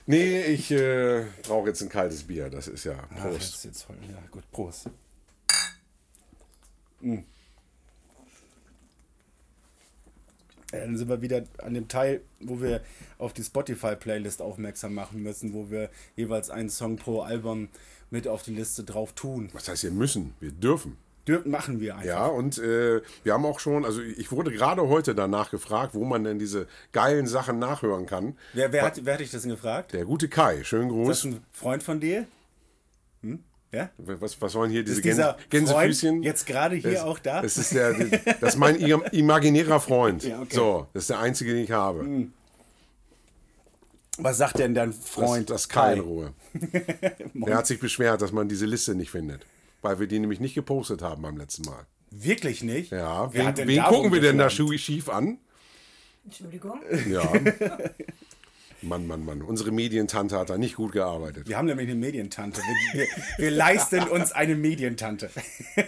Nee, 0.06 0.42
ich 0.42 0.70
äh, 0.70 1.24
brauche 1.42 1.68
jetzt 1.68 1.82
ein 1.82 1.88
kaltes 1.88 2.22
Bier. 2.22 2.48
Das 2.48 2.68
ist 2.68 2.84
ja. 2.84 2.94
Prost. 3.20 3.54
ist 3.54 3.64
jetzt 3.64 3.82
voll. 3.82 3.96
Ja, 4.08 4.22
gut, 4.30 4.50
Prost. 4.52 4.88
Mm. 7.00 7.18
Ja, 10.72 10.80
dann 10.80 10.96
sind 10.96 11.08
wir 11.08 11.22
wieder 11.22 11.44
an 11.58 11.74
dem 11.74 11.88
Teil, 11.88 12.22
wo 12.40 12.60
wir 12.60 12.82
auf 13.18 13.32
die 13.32 13.44
Spotify-Playlist 13.44 14.42
aufmerksam 14.42 14.94
machen 14.94 15.22
müssen, 15.22 15.52
wo 15.52 15.70
wir 15.70 15.90
jeweils 16.16 16.50
einen 16.50 16.70
Song 16.70 16.96
pro 16.96 17.20
Album 17.20 17.68
mit 18.10 18.26
auf 18.28 18.42
die 18.42 18.54
Liste 18.54 18.84
drauf 18.84 19.12
tun. 19.12 19.50
Was 19.52 19.68
heißt, 19.68 19.84
wir 19.84 19.90
müssen? 19.90 20.34
Wir 20.40 20.52
dürfen. 20.52 20.96
Dür 21.26 21.42
machen 21.44 21.80
wir 21.80 21.94
einfach. 21.94 22.06
Ja, 22.06 22.26
und 22.26 22.56
äh, 22.58 23.00
wir 23.24 23.32
haben 23.34 23.44
auch 23.44 23.58
schon, 23.58 23.84
also 23.84 24.00
ich 24.00 24.30
wurde 24.30 24.52
gerade 24.52 24.86
heute 24.88 25.14
danach 25.14 25.50
gefragt, 25.50 25.94
wo 25.94 26.04
man 26.04 26.22
denn 26.24 26.38
diese 26.38 26.68
geilen 26.92 27.26
Sachen 27.26 27.58
nachhören 27.58 28.06
kann. 28.06 28.36
Wer, 28.52 28.72
wer, 28.72 28.82
hat, 28.82 29.04
wer 29.04 29.14
hat 29.14 29.20
dich 29.20 29.32
das 29.32 29.42
denn 29.42 29.50
gefragt? 29.50 29.92
Der 29.92 30.04
gute 30.04 30.28
Kai, 30.28 30.62
schönen 30.62 30.88
Ist 30.88 31.08
das 31.08 31.22
Gruß. 31.22 31.24
ein 31.24 31.44
Freund 31.50 31.82
von 31.82 31.98
dir? 31.98 32.26
Hm? 33.22 33.40
Ja? 33.72 33.90
Was, 33.98 34.40
was 34.40 34.52
sollen 34.52 34.70
hier 34.70 34.84
diese 34.84 35.02
Gänse, 35.02 35.36
Gänsefüßchen? 35.50 36.10
Freund 36.16 36.24
jetzt 36.24 36.46
gerade 36.46 36.76
hier 36.76 36.92
das, 36.92 37.02
auch 37.02 37.18
da? 37.18 37.42
Das 37.42 37.56
ist, 37.56 37.74
der, 37.74 37.92
das 38.40 38.54
ist 38.54 38.56
mein 38.56 38.76
im- 38.76 39.02
imaginärer 39.10 39.80
Freund. 39.80 40.22
Ja, 40.28 40.40
okay. 40.40 40.54
So, 40.54 40.86
das 40.94 41.02
ist 41.04 41.10
der 41.10 41.18
einzige, 41.18 41.52
den 41.54 41.64
ich 41.64 41.72
habe. 41.72 42.06
Was 44.18 44.38
sagt 44.38 44.60
denn 44.60 44.74
dein 44.74 44.90
Das, 44.92 45.08
Freund? 45.08 45.50
das 45.50 45.68
Kai 45.68 45.94
in? 45.94 46.00
Ruhe. 46.00 46.32
Der 47.34 47.56
hat 47.56 47.66
sich 47.66 47.78
beschwert, 47.80 48.22
dass 48.22 48.32
man 48.32 48.48
diese 48.48 48.64
Liste 48.64 48.94
nicht 48.94 49.10
findet. 49.10 49.44
Weil 49.82 49.98
wir 50.00 50.06
die 50.06 50.18
nämlich 50.18 50.40
nicht 50.40 50.54
gepostet 50.54 51.02
haben 51.02 51.22
beim 51.22 51.36
letzten 51.36 51.62
Mal. 51.62 51.86
Wirklich 52.10 52.62
nicht? 52.62 52.92
Ja, 52.92 53.32
Wer 53.32 53.56
wen, 53.56 53.68
wen 53.68 53.82
gucken 53.84 54.12
wir 54.12 54.20
denn 54.20 54.38
da 54.38 54.48
schief 54.50 55.08
an? 55.08 55.38
Entschuldigung. 56.24 56.80
Ja. 57.08 57.32
Mann, 58.82 59.06
Mann, 59.06 59.24
Mann. 59.24 59.42
Unsere 59.42 59.72
Medientante 59.72 60.38
hat 60.38 60.50
da 60.50 60.58
nicht 60.58 60.76
gut 60.76 60.92
gearbeitet. 60.92 61.48
Wir 61.48 61.56
haben 61.56 61.66
nämlich 61.66 61.88
eine 61.88 61.98
Medientante. 61.98 62.60
Wir, 62.92 63.00
wir, 63.00 63.06
wir 63.38 63.50
leisten 63.50 64.04
uns 64.08 64.32
eine 64.32 64.54
Medientante. 64.54 65.30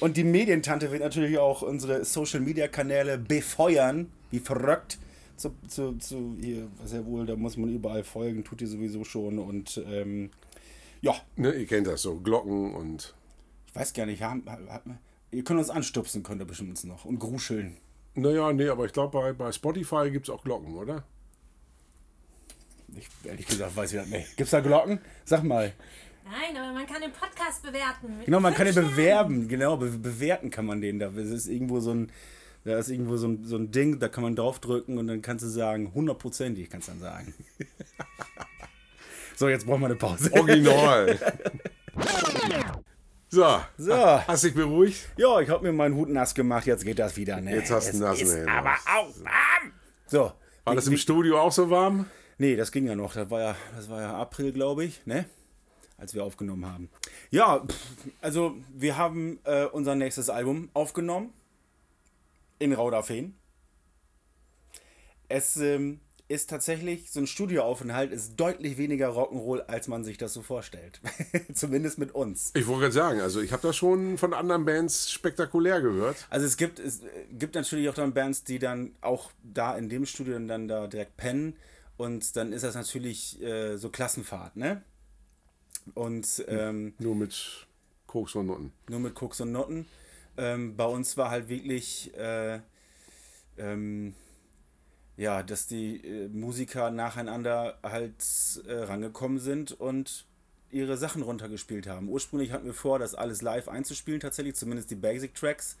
Und 0.00 0.16
die 0.18 0.24
Medientante 0.24 0.90
wird 0.92 1.02
natürlich 1.02 1.38
auch 1.38 1.62
unsere 1.62 2.04
Social 2.04 2.40
Media 2.40 2.68
Kanäle 2.68 3.16
befeuern, 3.16 4.10
wie 4.30 4.38
verrückt, 4.38 4.98
zu, 5.36 5.54
zu, 5.66 5.96
zu 5.98 6.36
hier, 6.40 6.68
was 6.78 6.92
ja 6.92 7.04
wohl, 7.06 7.24
da 7.26 7.36
muss 7.36 7.56
man 7.56 7.72
überall 7.74 8.04
folgen, 8.04 8.44
tut 8.44 8.60
ihr 8.60 8.68
sowieso 8.68 9.04
schon 9.04 9.38
und 9.38 9.82
ähm, 9.88 10.30
ja. 11.04 11.14
Ne, 11.36 11.52
ihr 11.52 11.66
kennt 11.66 11.86
das 11.86 12.02
so, 12.02 12.18
Glocken 12.18 12.74
und. 12.74 13.14
Ich 13.66 13.74
weiß 13.74 13.92
gar 13.92 14.06
nicht, 14.06 14.22
haben, 14.22 14.44
haben, 14.48 14.98
ihr 15.30 15.44
könnt 15.44 15.58
uns 15.58 15.68
anstupsen, 15.68 16.22
könnt 16.22 16.40
ihr 16.40 16.46
bestimmt 16.46 16.82
noch 16.84 17.04
und 17.04 17.18
gruscheln. 17.18 17.76
Naja, 18.14 18.52
nee, 18.52 18.68
aber 18.68 18.86
ich 18.86 18.92
glaube, 18.92 19.18
bei, 19.18 19.32
bei 19.32 19.52
Spotify 19.52 20.10
gibt 20.10 20.28
es 20.28 20.34
auch 20.34 20.44
Glocken, 20.44 20.76
oder? 20.76 21.04
Ich, 22.96 23.08
ehrlich 23.24 23.46
gesagt 23.46 23.76
weiß 23.76 23.92
ich 23.92 23.98
das 23.98 24.08
nicht. 24.08 24.28
Gibt 24.36 24.46
es 24.46 24.50
da 24.50 24.60
Glocken? 24.60 25.00
Sag 25.24 25.42
mal. 25.42 25.72
Nein, 26.24 26.56
aber 26.56 26.72
man 26.72 26.86
kann 26.86 27.02
den 27.02 27.12
Podcast 27.12 27.62
bewerten. 27.62 28.20
Genau, 28.24 28.40
man 28.40 28.54
kann 28.54 28.66
den 28.66 28.74
bewerben. 28.74 29.48
Genau, 29.48 29.76
be 29.76 29.90
bewerten 29.90 30.50
kann 30.50 30.64
man 30.64 30.80
den 30.80 31.00
da. 31.00 31.08
Das 31.08 31.28
ist 31.28 31.48
irgendwo 31.48 31.80
so 31.80 31.90
ein, 31.90 32.12
da 32.64 32.78
ist 32.78 32.88
irgendwo 32.88 33.16
so 33.18 33.28
ein, 33.28 33.44
so 33.44 33.56
ein 33.56 33.72
Ding, 33.72 33.98
da 33.98 34.08
kann 34.08 34.22
man 34.22 34.36
draufdrücken 34.36 34.96
und 34.96 35.08
dann 35.08 35.20
kannst 35.20 35.44
du 35.44 35.48
sagen, 35.48 35.92
hundertprozentig 35.92 36.70
kannst 36.70 36.88
du 36.88 36.92
dann 36.92 37.00
sagen. 37.00 37.34
so, 39.36 39.48
jetzt 39.48 39.66
brauchen 39.66 39.80
wir 39.80 39.86
eine 39.86 39.96
Pause. 39.96 40.32
Original. 40.32 41.18
so, 43.28 43.60
So. 43.78 43.94
hast 43.94 44.44
dich 44.44 44.54
beruhigt? 44.54 45.08
Ja, 45.16 45.40
ich 45.40 45.48
habe 45.48 45.64
mir 45.64 45.72
meinen 45.72 45.94
Hut 45.96 46.08
nass 46.08 46.34
gemacht, 46.34 46.66
jetzt 46.66 46.84
geht 46.84 46.98
das 46.98 47.16
wieder. 47.16 47.40
Ne? 47.40 47.56
Jetzt 47.56 47.70
hast 47.70 47.92
du 47.92 47.98
nassen 47.98 48.22
ist 48.22 48.34
Hände. 48.34 48.50
aber 48.50 48.74
auch 48.74 49.14
warm. 49.24 49.72
So. 50.06 50.32
War 50.64 50.74
das 50.74 50.86
im 50.86 50.96
Studio 50.96 51.40
auch 51.40 51.52
so 51.52 51.68
warm? 51.68 52.06
Nee, 52.38 52.56
das 52.56 52.72
ging 52.72 52.86
ja 52.86 52.94
noch. 52.94 53.14
Das 53.14 53.30
war 53.30 53.40
ja, 53.40 53.56
das 53.76 53.88
war 53.90 54.00
ja 54.00 54.14
April, 54.16 54.52
glaube 54.52 54.84
ich, 54.84 55.04
ne? 55.06 55.26
Als 55.98 56.14
wir 56.14 56.24
aufgenommen 56.24 56.66
haben. 56.66 56.90
Ja, 57.30 57.62
also 58.20 58.56
wir 58.72 58.96
haben 58.96 59.38
äh, 59.44 59.64
unser 59.66 59.94
nächstes 59.94 60.28
Album 60.30 60.70
aufgenommen. 60.74 61.32
In 62.58 62.72
Rauderfehn. 62.72 63.36
Es 65.28 65.56
ähm, 65.56 66.00
ist 66.26 66.48
tatsächlich, 66.48 67.10
so 67.12 67.20
ein 67.20 67.26
Studioaufenthalt 67.26 68.10
ist 68.10 68.36
deutlich 68.36 68.78
weniger 68.78 69.10
Rock'n'Roll, 69.10 69.60
als 69.66 69.88
man 69.88 70.04
sich 70.04 70.16
das 70.16 70.32
so 70.32 70.40
vorstellt. 70.42 71.00
Zumindest 71.54 71.98
mit 71.98 72.14
uns. 72.14 72.50
Ich 72.54 72.66
wollte 72.66 72.82
gerade 72.82 72.92
sagen, 72.94 73.20
also 73.20 73.40
ich 73.40 73.52
habe 73.52 73.62
das 73.62 73.76
schon 73.76 74.16
von 74.16 74.32
anderen 74.32 74.64
Bands 74.64 75.10
spektakulär 75.10 75.82
gehört. 75.82 76.26
Also 76.30 76.46
es 76.46 76.56
gibt, 76.56 76.78
es 76.78 77.02
gibt 77.30 77.54
natürlich 77.54 77.88
auch 77.90 77.94
dann 77.94 78.14
Bands, 78.14 78.42
die 78.44 78.58
dann 78.58 78.94
auch 79.02 79.30
da 79.42 79.76
in 79.76 79.88
dem 79.88 80.06
Studio 80.06 80.38
dann 80.38 80.66
da 80.66 80.86
direkt 80.86 81.16
pennen. 81.16 81.56
Und 81.96 82.36
dann 82.36 82.52
ist 82.52 82.64
das 82.64 82.74
natürlich 82.74 83.40
äh, 83.42 83.76
so 83.76 83.90
Klassenfahrt, 83.90 84.56
ne? 84.56 84.82
Und 85.92 86.44
ähm, 86.48 86.94
Nur 86.98 87.14
mit 87.14 87.66
Koks 88.06 88.34
und 88.34 88.46
Nutten. 88.46 88.72
nur 88.88 89.00
mit 89.00 89.14
Koks 89.14 89.40
und 89.42 89.52
Noten. 89.52 89.86
Ähm, 90.36 90.74
bei 90.76 90.86
uns 90.86 91.16
war 91.16 91.30
halt 91.30 91.48
wirklich, 91.48 92.16
äh, 92.16 92.60
ähm, 93.58 94.14
ja, 95.16 95.42
dass 95.42 95.66
die 95.66 96.04
äh, 96.04 96.28
Musiker 96.28 96.90
nacheinander 96.90 97.78
halt 97.82 98.14
äh, 98.66 98.72
rangekommen 98.72 99.38
sind 99.38 99.72
und 99.72 100.26
ihre 100.70 100.96
Sachen 100.96 101.22
runtergespielt 101.22 101.86
haben. 101.86 102.08
Ursprünglich 102.08 102.50
hatten 102.50 102.66
wir 102.66 102.74
vor, 102.74 102.98
das 102.98 103.14
alles 103.14 103.42
live 103.42 103.68
einzuspielen, 103.68 104.20
tatsächlich, 104.20 104.56
zumindest 104.56 104.90
die 104.90 104.96
Basic 104.96 105.34
Tracks. 105.34 105.76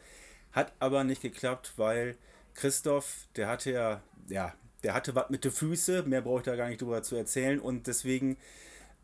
Hat 0.52 0.72
aber 0.78 1.02
nicht 1.02 1.20
geklappt, 1.20 1.72
weil 1.76 2.16
Christoph, 2.54 3.26
der 3.34 3.48
hatte 3.48 3.72
ja, 3.72 4.02
ja, 4.28 4.54
der 4.84 4.94
hatte 4.94 5.16
was 5.16 5.30
mit 5.30 5.44
den 5.44 5.50
Füßen, 5.50 6.08
mehr 6.08 6.22
brauche 6.22 6.38
ich 6.38 6.44
da 6.44 6.54
gar 6.54 6.68
nicht 6.68 6.80
drüber 6.80 7.02
zu 7.02 7.16
erzählen 7.16 7.58
und 7.58 7.88
deswegen 7.88 8.36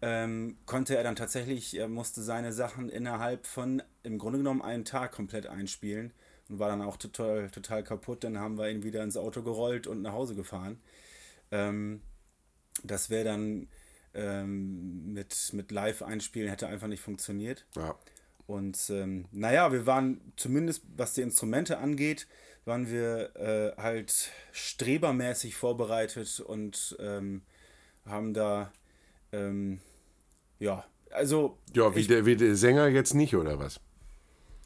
ähm, 0.01 0.57
konnte 0.65 0.97
er 0.97 1.03
dann 1.03 1.17
tatsächlich, 1.17 1.77
er 1.77 1.89
musste 1.89 2.23
seine 2.23 2.53
Sachen 2.53 2.89
innerhalb 2.89 3.47
von 3.47 3.83
im 4.05 4.19
Grunde 4.19 4.39
genommen 4.39 4.63
einen 4.63 4.85
Tag 4.85 5.11
komplett 5.11 5.47
einspielen 5.47 6.13
und 6.51 6.59
war 6.59 6.69
dann 6.69 6.83
auch 6.83 6.97
total, 6.97 7.49
total 7.51 7.83
kaputt. 7.85 8.25
Dann 8.25 8.39
haben 8.39 8.59
wir 8.59 8.69
ihn 8.71 8.83
wieder 8.83 9.03
ins 9.03 9.17
Auto 9.17 9.43
gerollt 9.43 9.87
und 9.87 10.03
nach 10.03 10.13
Hause 10.13 10.35
gefahren. 10.35 10.81
Ähm, 11.51 12.01
das 12.83 13.09
wäre 13.11 13.25
dann 13.25 13.69
ähm, 14.15 15.13
mit, 15.13 15.53
mit 15.53 15.71
Live-Einspielen 15.71 16.49
hätte 16.49 16.67
einfach 16.67 16.89
nicht 16.89 17.03
funktioniert. 17.03 17.65
Ja. 17.77 17.95
Und 18.47 18.91
ähm, 18.91 19.27
naja, 19.31 19.73
wir 19.73 19.87
waren 19.87 20.21
zumindest, 20.37 20.83
was 20.97 21.15
die 21.15 21.23
Instrumente 21.23 21.79
angeht, 21.79 22.27
waren 22.65 22.91
wir 22.91 23.37
äh, 23.37 23.81
halt 23.81 24.31
strebermäßig 24.53 25.55
vorbereitet 25.55 26.41
und 26.41 26.97
ähm, 26.99 27.43
haben 28.05 28.35
da, 28.35 28.73
ähm, 29.33 29.81
ja, 30.59 30.85
also 31.11 31.59
Ja, 31.75 31.95
wie, 31.95 32.01
ich, 32.01 32.09
der, 32.09 32.27
wie 32.27 32.37
der 32.37 32.57
Sänger 32.57 32.89
jetzt 32.89 33.15
nicht, 33.15 33.37
oder 33.37 33.59
was? 33.59 33.81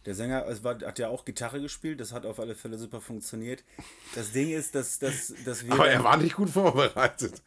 Der 0.07 0.15
Sänger 0.15 0.47
es 0.49 0.63
war, 0.65 0.79
hat 0.81 0.99
ja 0.99 1.09
auch 1.09 1.25
Gitarre 1.25 1.61
gespielt, 1.61 2.01
das 2.01 2.13
hat 2.13 2.27
auf 2.27 2.39
alle 2.41 2.55
Fälle 2.55 2.79
super 2.79 3.01
funktioniert. 3.01 3.65
Das 4.15 4.33
Ding 4.33 4.51
ist, 4.51 4.75
dass, 4.75 4.99
dass, 4.99 5.33
dass 5.45 5.65
wir. 5.65 5.73
Aber 5.73 5.89
er 5.89 6.03
war 6.05 6.17
nicht 6.17 6.37
gut 6.37 6.51
vorbereitet. 6.51 7.43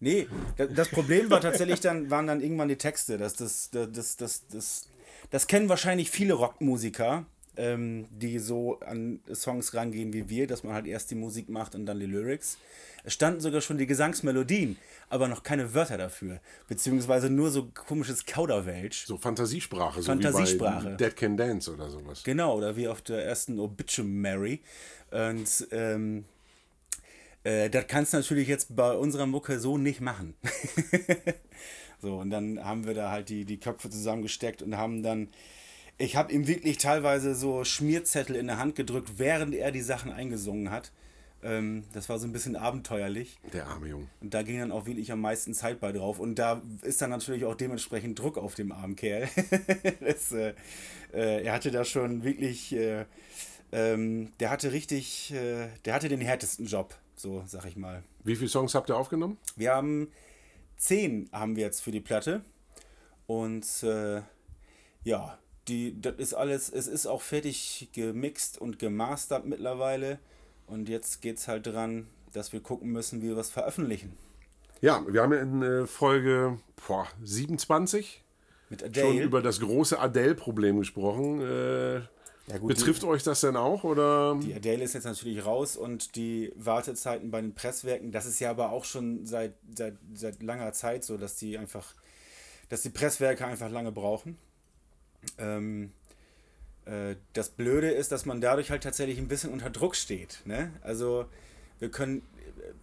Nee, 0.00 0.26
da- 0.56 0.66
das 0.66 0.88
Problem 0.88 1.30
war 1.30 1.40
tatsächlich 1.40 1.80
dann, 1.80 2.10
waren 2.10 2.26
dann 2.26 2.40
irgendwann 2.40 2.68
die 2.68 2.76
Texte. 2.76 3.18
Das, 3.18 3.34
das, 3.34 3.70
das, 3.70 4.16
das, 4.16 4.46
das, 4.48 4.88
das 5.30 5.46
kennen 5.46 5.68
wahrscheinlich 5.68 6.10
viele 6.10 6.34
Rockmusiker, 6.34 7.24
ähm, 7.56 8.06
die 8.10 8.38
so 8.38 8.80
an 8.80 9.20
Songs 9.32 9.74
rangehen 9.74 10.12
wie 10.12 10.28
wir, 10.28 10.46
dass 10.46 10.64
man 10.64 10.74
halt 10.74 10.86
erst 10.86 11.10
die 11.10 11.14
Musik 11.14 11.48
macht 11.48 11.74
und 11.74 11.86
dann 11.86 12.00
die 12.00 12.06
Lyrics. 12.06 12.58
Es 13.04 13.14
standen 13.14 13.40
sogar 13.40 13.60
schon 13.60 13.78
die 13.78 13.86
Gesangsmelodien, 13.86 14.76
aber 15.08 15.26
noch 15.26 15.42
keine 15.42 15.74
Wörter 15.74 15.98
dafür. 15.98 16.40
Beziehungsweise 16.68 17.28
nur 17.30 17.50
so 17.50 17.68
komisches 17.74 18.24
Kauderwelsch. 18.24 19.06
So 19.06 19.18
Fantasiesprache, 19.18 20.02
so 20.02 20.06
Fantasiesprache. 20.06 20.84
wie 20.84 20.90
bei 20.90 20.96
Dead 20.96 21.16
Can 21.16 21.36
Dance 21.36 21.72
oder 21.72 21.90
sowas. 21.90 22.22
Genau, 22.22 22.56
oder 22.56 22.76
wie 22.76 22.86
auf 22.86 23.02
der 23.02 23.24
ersten 23.24 23.58
Obituary. 23.58 24.60
Und 25.10 25.66
ähm, 25.72 26.24
äh, 27.42 27.68
das 27.70 27.86
kannst 27.88 28.12
du 28.12 28.18
natürlich 28.18 28.48
jetzt 28.48 28.74
bei 28.74 28.92
unserer 28.92 29.26
Mucke 29.26 29.58
so 29.58 29.78
nicht 29.78 30.00
machen. 30.00 30.34
so, 32.00 32.18
und 32.18 32.30
dann 32.30 32.64
haben 32.64 32.86
wir 32.86 32.94
da 32.94 33.10
halt 33.10 33.28
die, 33.28 33.44
die 33.44 33.58
Köpfe 33.58 33.90
zusammengesteckt 33.90 34.62
und 34.62 34.76
haben 34.76 35.02
dann. 35.02 35.28
Ich 36.02 36.16
habe 36.16 36.32
ihm 36.32 36.48
wirklich 36.48 36.78
teilweise 36.78 37.36
so 37.36 37.62
Schmierzettel 37.62 38.34
in 38.34 38.48
der 38.48 38.58
Hand 38.58 38.74
gedrückt, 38.74 39.18
während 39.18 39.54
er 39.54 39.70
die 39.70 39.82
Sachen 39.82 40.10
eingesungen 40.10 40.72
hat. 40.72 40.90
Ähm, 41.44 41.84
das 41.92 42.08
war 42.08 42.18
so 42.18 42.26
ein 42.26 42.32
bisschen 42.32 42.56
abenteuerlich. 42.56 43.38
Der 43.52 43.68
arme 43.68 43.86
Junge. 43.86 44.08
Und 44.20 44.34
da 44.34 44.42
ging 44.42 44.58
dann 44.58 44.72
auch 44.72 44.86
wirklich 44.86 45.12
am 45.12 45.20
meisten 45.20 45.54
Zeit 45.54 45.78
bei 45.78 45.92
drauf. 45.92 46.18
Und 46.18 46.40
da 46.40 46.60
ist 46.82 47.00
dann 47.02 47.10
natürlich 47.10 47.44
auch 47.44 47.54
dementsprechend 47.54 48.18
Druck 48.18 48.36
auf 48.36 48.56
dem 48.56 48.72
armen 48.72 48.96
Kerl. 48.96 49.28
das, 50.00 50.32
äh, 50.32 50.54
äh, 51.12 51.44
er 51.44 51.52
hatte 51.52 51.70
da 51.70 51.84
schon 51.84 52.24
wirklich, 52.24 52.74
äh, 52.74 53.04
ähm, 53.70 54.32
der 54.40 54.50
hatte 54.50 54.72
richtig, 54.72 55.32
äh, 55.32 55.68
der 55.84 55.94
hatte 55.94 56.08
den 56.08 56.20
härtesten 56.20 56.66
Job, 56.66 56.96
so 57.14 57.44
sag 57.46 57.64
ich 57.66 57.76
mal. 57.76 58.02
Wie 58.24 58.34
viele 58.34 58.48
Songs 58.48 58.74
habt 58.74 58.90
ihr 58.90 58.96
aufgenommen? 58.96 59.38
Wir 59.54 59.72
haben 59.72 60.08
zehn 60.76 61.28
haben 61.30 61.54
wir 61.54 61.62
jetzt 61.62 61.80
für 61.80 61.92
die 61.92 62.00
Platte. 62.00 62.42
Und 63.28 63.84
äh, 63.84 64.22
ja, 65.04 65.38
die, 65.68 66.00
das 66.00 66.16
ist 66.16 66.34
alles, 66.34 66.68
es 66.70 66.86
ist 66.86 67.06
auch 67.06 67.22
fertig 67.22 67.88
gemixt 67.92 68.58
und 68.58 68.78
gemastert 68.78 69.46
mittlerweile. 69.46 70.18
Und 70.66 70.88
jetzt 70.88 71.22
geht's 71.22 71.48
halt 71.48 71.66
dran, 71.66 72.06
dass 72.32 72.52
wir 72.52 72.60
gucken 72.60 72.90
müssen, 72.90 73.22
wie 73.22 73.28
wir 73.28 73.36
was 73.36 73.50
veröffentlichen. 73.50 74.16
Ja, 74.80 75.04
wir 75.06 75.22
haben 75.22 75.32
ja 75.32 75.40
in 75.40 75.62
äh, 75.62 75.86
Folge 75.86 76.58
boah, 76.86 77.06
27 77.22 78.22
Mit 78.70 78.96
schon 78.96 79.18
über 79.18 79.40
das 79.42 79.60
große 79.60 79.98
Adele-Problem 79.98 80.78
gesprochen. 80.78 81.40
Äh, 81.40 81.94
Ja, 82.48 82.58
gut, 82.58 82.68
betrifft 82.68 83.04
euch 83.04 83.22
das 83.22 83.42
denn 83.42 83.54
auch? 83.56 83.84
Oder? 83.84 84.36
Die 84.42 84.52
Adele 84.52 84.82
ist 84.82 84.94
jetzt 84.94 85.04
natürlich 85.04 85.44
raus 85.46 85.76
und 85.76 86.16
die 86.16 86.52
Wartezeiten 86.56 87.30
bei 87.30 87.40
den 87.40 87.54
Presswerken, 87.54 88.10
das 88.10 88.26
ist 88.26 88.40
ja 88.40 88.50
aber 88.50 88.72
auch 88.72 88.84
schon 88.84 89.24
seit, 89.24 89.54
seit, 89.76 89.94
seit 90.12 90.42
langer 90.42 90.72
Zeit 90.72 91.04
so, 91.04 91.16
dass 91.16 91.36
die 91.36 91.56
einfach, 91.56 91.94
dass 92.68 92.82
die 92.82 92.90
Presswerke 92.90 93.46
einfach 93.46 93.70
lange 93.70 93.92
brauchen. 93.92 94.36
Ähm, 95.38 95.92
äh, 96.84 97.16
das 97.32 97.50
Blöde 97.50 97.90
ist, 97.90 98.12
dass 98.12 98.26
man 98.26 98.40
dadurch 98.40 98.70
halt 98.70 98.82
tatsächlich 98.82 99.18
ein 99.18 99.28
bisschen 99.28 99.52
unter 99.52 99.70
Druck 99.70 99.96
steht. 99.96 100.42
Ne? 100.44 100.72
Also 100.82 101.26
wir 101.78 101.90
können, 101.90 102.22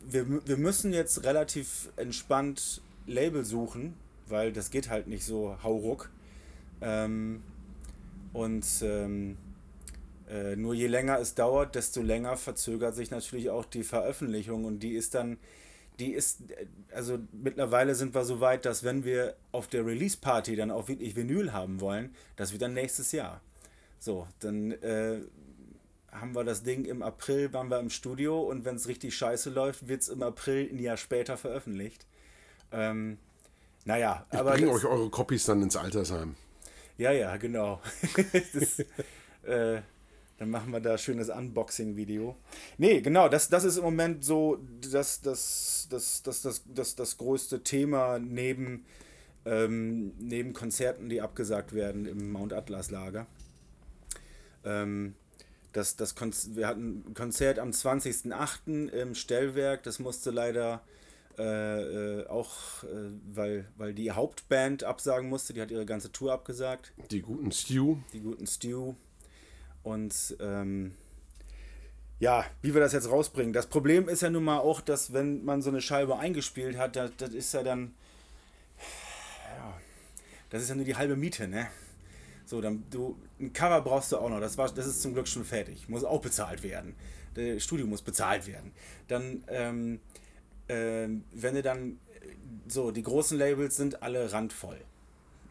wir, 0.02 0.45
wir 0.47 0.58
müssen 0.58 0.93
jetzt 0.93 1.23
relativ 1.23 1.89
entspannt 1.95 2.82
Label 3.08 3.43
suchen, 3.45 3.95
weil 4.28 4.52
das 4.52 4.71
geht 4.71 4.89
halt 4.89 5.08
nicht 5.08 5.25
so 5.25 5.58
hauruck. 5.63 6.10
Ähm, 6.82 7.43
und 8.34 8.65
ähm, 8.82 9.38
äh, 10.30 10.56
nur 10.56 10.73
je 10.75 10.88
länger 10.88 11.19
es 11.19 11.34
dauert, 11.34 11.75
desto 11.75 12.02
länger 12.02 12.38
verzögert 12.38 12.95
sich 12.95 13.10
natürlich 13.10 13.49
auch 13.49 13.65
die 13.65 13.84
Veröffentlichung 13.84 14.65
und 14.65 14.80
die 14.80 14.93
ist 14.93 15.15
dann, 15.15 15.38
die 15.99 16.13
ist, 16.13 16.51
äh, 16.51 16.65
also 16.93 17.19
mittlerweile 17.31 17.95
sind 17.95 18.13
wir 18.15 18.23
so 18.25 18.39
weit, 18.39 18.65
dass 18.65 18.83
wenn 18.83 19.03
wir 19.03 19.35
auf 19.51 19.67
der 19.67 19.85
Release-Party 19.85 20.55
dann 20.55 20.71
auch 20.71 20.88
wirklich 20.88 21.15
Vinyl 21.15 21.51
haben 21.53 21.81
wollen, 21.81 22.15
das 22.35 22.51
wird 22.51 22.62
dann 22.62 22.73
nächstes 22.73 23.12
Jahr. 23.12 23.41
So, 23.99 24.27
dann 24.39 24.71
äh, 24.71 25.19
haben 26.12 26.33
wir 26.35 26.43
das 26.43 26.63
Ding 26.63 26.85
im 26.85 27.03
April, 27.03 27.51
waren 27.53 27.69
wir 27.69 27.79
im 27.79 27.89
Studio 27.89 28.41
und 28.41 28.65
wenn 28.65 28.75
es 28.75 28.88
richtig 28.88 29.15
scheiße 29.15 29.49
läuft, 29.49 29.88
wird 29.88 30.01
es 30.01 30.09
im 30.09 30.23
April 30.23 30.69
ein 30.71 30.79
Jahr 30.79 30.97
später 30.97 31.38
veröffentlicht. 31.38 32.05
Ähm, 32.71 33.17
naja, 33.85 34.25
Ich 34.31 34.38
aber. 34.39 34.51
bringe 34.53 34.67
das- 34.67 34.77
euch 34.77 34.85
eure 34.85 35.09
Copies 35.09 35.45
dann 35.45 35.62
ins 35.62 35.75
Altersheim. 35.75 36.35
ja, 36.97 37.12
ja, 37.12 37.35
genau. 37.38 37.81
das, 38.53 38.79
äh, 39.43 39.81
Dann 40.39 40.49
machen 40.49 40.71
wir 40.71 40.80
da 40.80 40.97
schönes 40.97 41.30
Unboxing-Video. 41.30 42.36
Nee, 42.78 43.02
genau, 43.02 43.28
das, 43.28 43.49
das 43.49 43.65
ist 43.65 43.78
im 43.78 43.84
Moment 43.84 44.23
so 44.23 44.58
das, 44.89 45.19
das, 45.21 45.88
das, 45.89 46.23
das, 46.23 46.41
das, 46.41 46.63
das, 46.73 46.95
das 46.95 47.17
größte 47.17 47.62
Thema 47.62 48.19
neben, 48.19 48.86
ähm, 49.45 50.13
neben 50.17 50.54
Konzerten, 50.54 51.10
die 51.10 51.21
abgesagt 51.21 51.73
werden 51.73 52.06
im 52.06 52.32
Mount 52.32 52.54
Atlas 52.54 52.89
Lager. 52.89 53.28
Ähm, 54.63 55.15
das, 55.73 55.97
das 55.97 56.15
Konz 56.15 56.52
wir 56.54 56.67
hatten 56.67 57.04
ein 57.10 57.13
Konzert 57.13 57.60
am 57.60 57.71
20.08. 57.71 58.88
im 58.88 59.15
Stellwerk, 59.15 59.84
das 59.84 59.99
musste 59.99 60.32
leider 60.32 60.82
äh, 61.38 62.21
äh, 62.21 62.28
auch, 62.28 62.84
äh, 62.84 63.12
weil, 63.34 63.65
weil 63.78 63.93
die 63.93 64.12
Hauptband 64.12 64.86
absagen 64.86 65.28
musste, 65.30 65.54
die 65.54 65.62
hat 65.62 65.71
ihre 65.71 65.86
ganze 65.86 66.12
Tour 66.13 66.32
abgesagt. 66.32 66.93
Die 67.12 67.21
guten 67.21 67.52
Stew. 67.52 67.97
Die 68.13 68.21
guten 68.21 68.47
Stew. 68.47 68.95
Und 69.83 70.35
ähm, 70.39 70.93
ja, 72.19 72.45
wie 72.61 72.73
wir 72.73 72.81
das 72.81 72.93
jetzt 72.93 73.09
rausbringen. 73.09 73.53
Das 73.53 73.67
Problem 73.67 74.09
ist 74.09 74.21
ja 74.21 74.29
nun 74.29 74.43
mal 74.43 74.59
auch, 74.59 74.81
dass 74.81 75.13
wenn 75.13 75.45
man 75.45 75.61
so 75.61 75.69
eine 75.69 75.81
Scheibe 75.81 76.19
eingespielt 76.19 76.77
hat, 76.77 76.95
das, 76.95 77.11
das 77.17 77.29
ist 77.29 77.53
ja 77.53 77.63
dann. 77.63 77.93
Ja, 79.57 79.77
das 80.49 80.63
ist 80.63 80.69
ja 80.69 80.75
nur 80.75 80.85
die 80.85 80.95
halbe 80.95 81.15
Miete, 81.15 81.47
ne? 81.47 81.67
So, 82.45 82.61
dann 82.61 82.83
du. 82.89 83.17
Ein 83.39 83.53
Cover 83.53 83.81
brauchst 83.81 84.11
du 84.11 84.17
auch 84.17 84.29
noch. 84.29 84.41
Das, 84.41 84.57
war, 84.57 84.69
das 84.69 84.85
ist 84.85 85.01
zum 85.01 85.13
Glück 85.13 85.27
schon 85.27 85.45
fertig. 85.45 85.87
Muss 85.87 86.03
auch 86.03 86.21
bezahlt 86.21 86.61
werden. 86.61 86.95
Das 87.35 87.63
Studio 87.63 87.85
muss 87.87 88.01
bezahlt 88.01 88.47
werden. 88.47 88.73
Dann, 89.07 89.43
ähm, 89.47 89.99
ähm, 90.67 91.23
wenn 91.31 91.55
du 91.55 91.61
dann. 91.61 91.99
So, 92.67 92.91
die 92.91 93.03
großen 93.03 93.37
Labels 93.37 93.77
sind 93.77 94.03
alle 94.03 94.31
randvoll. 94.31 94.79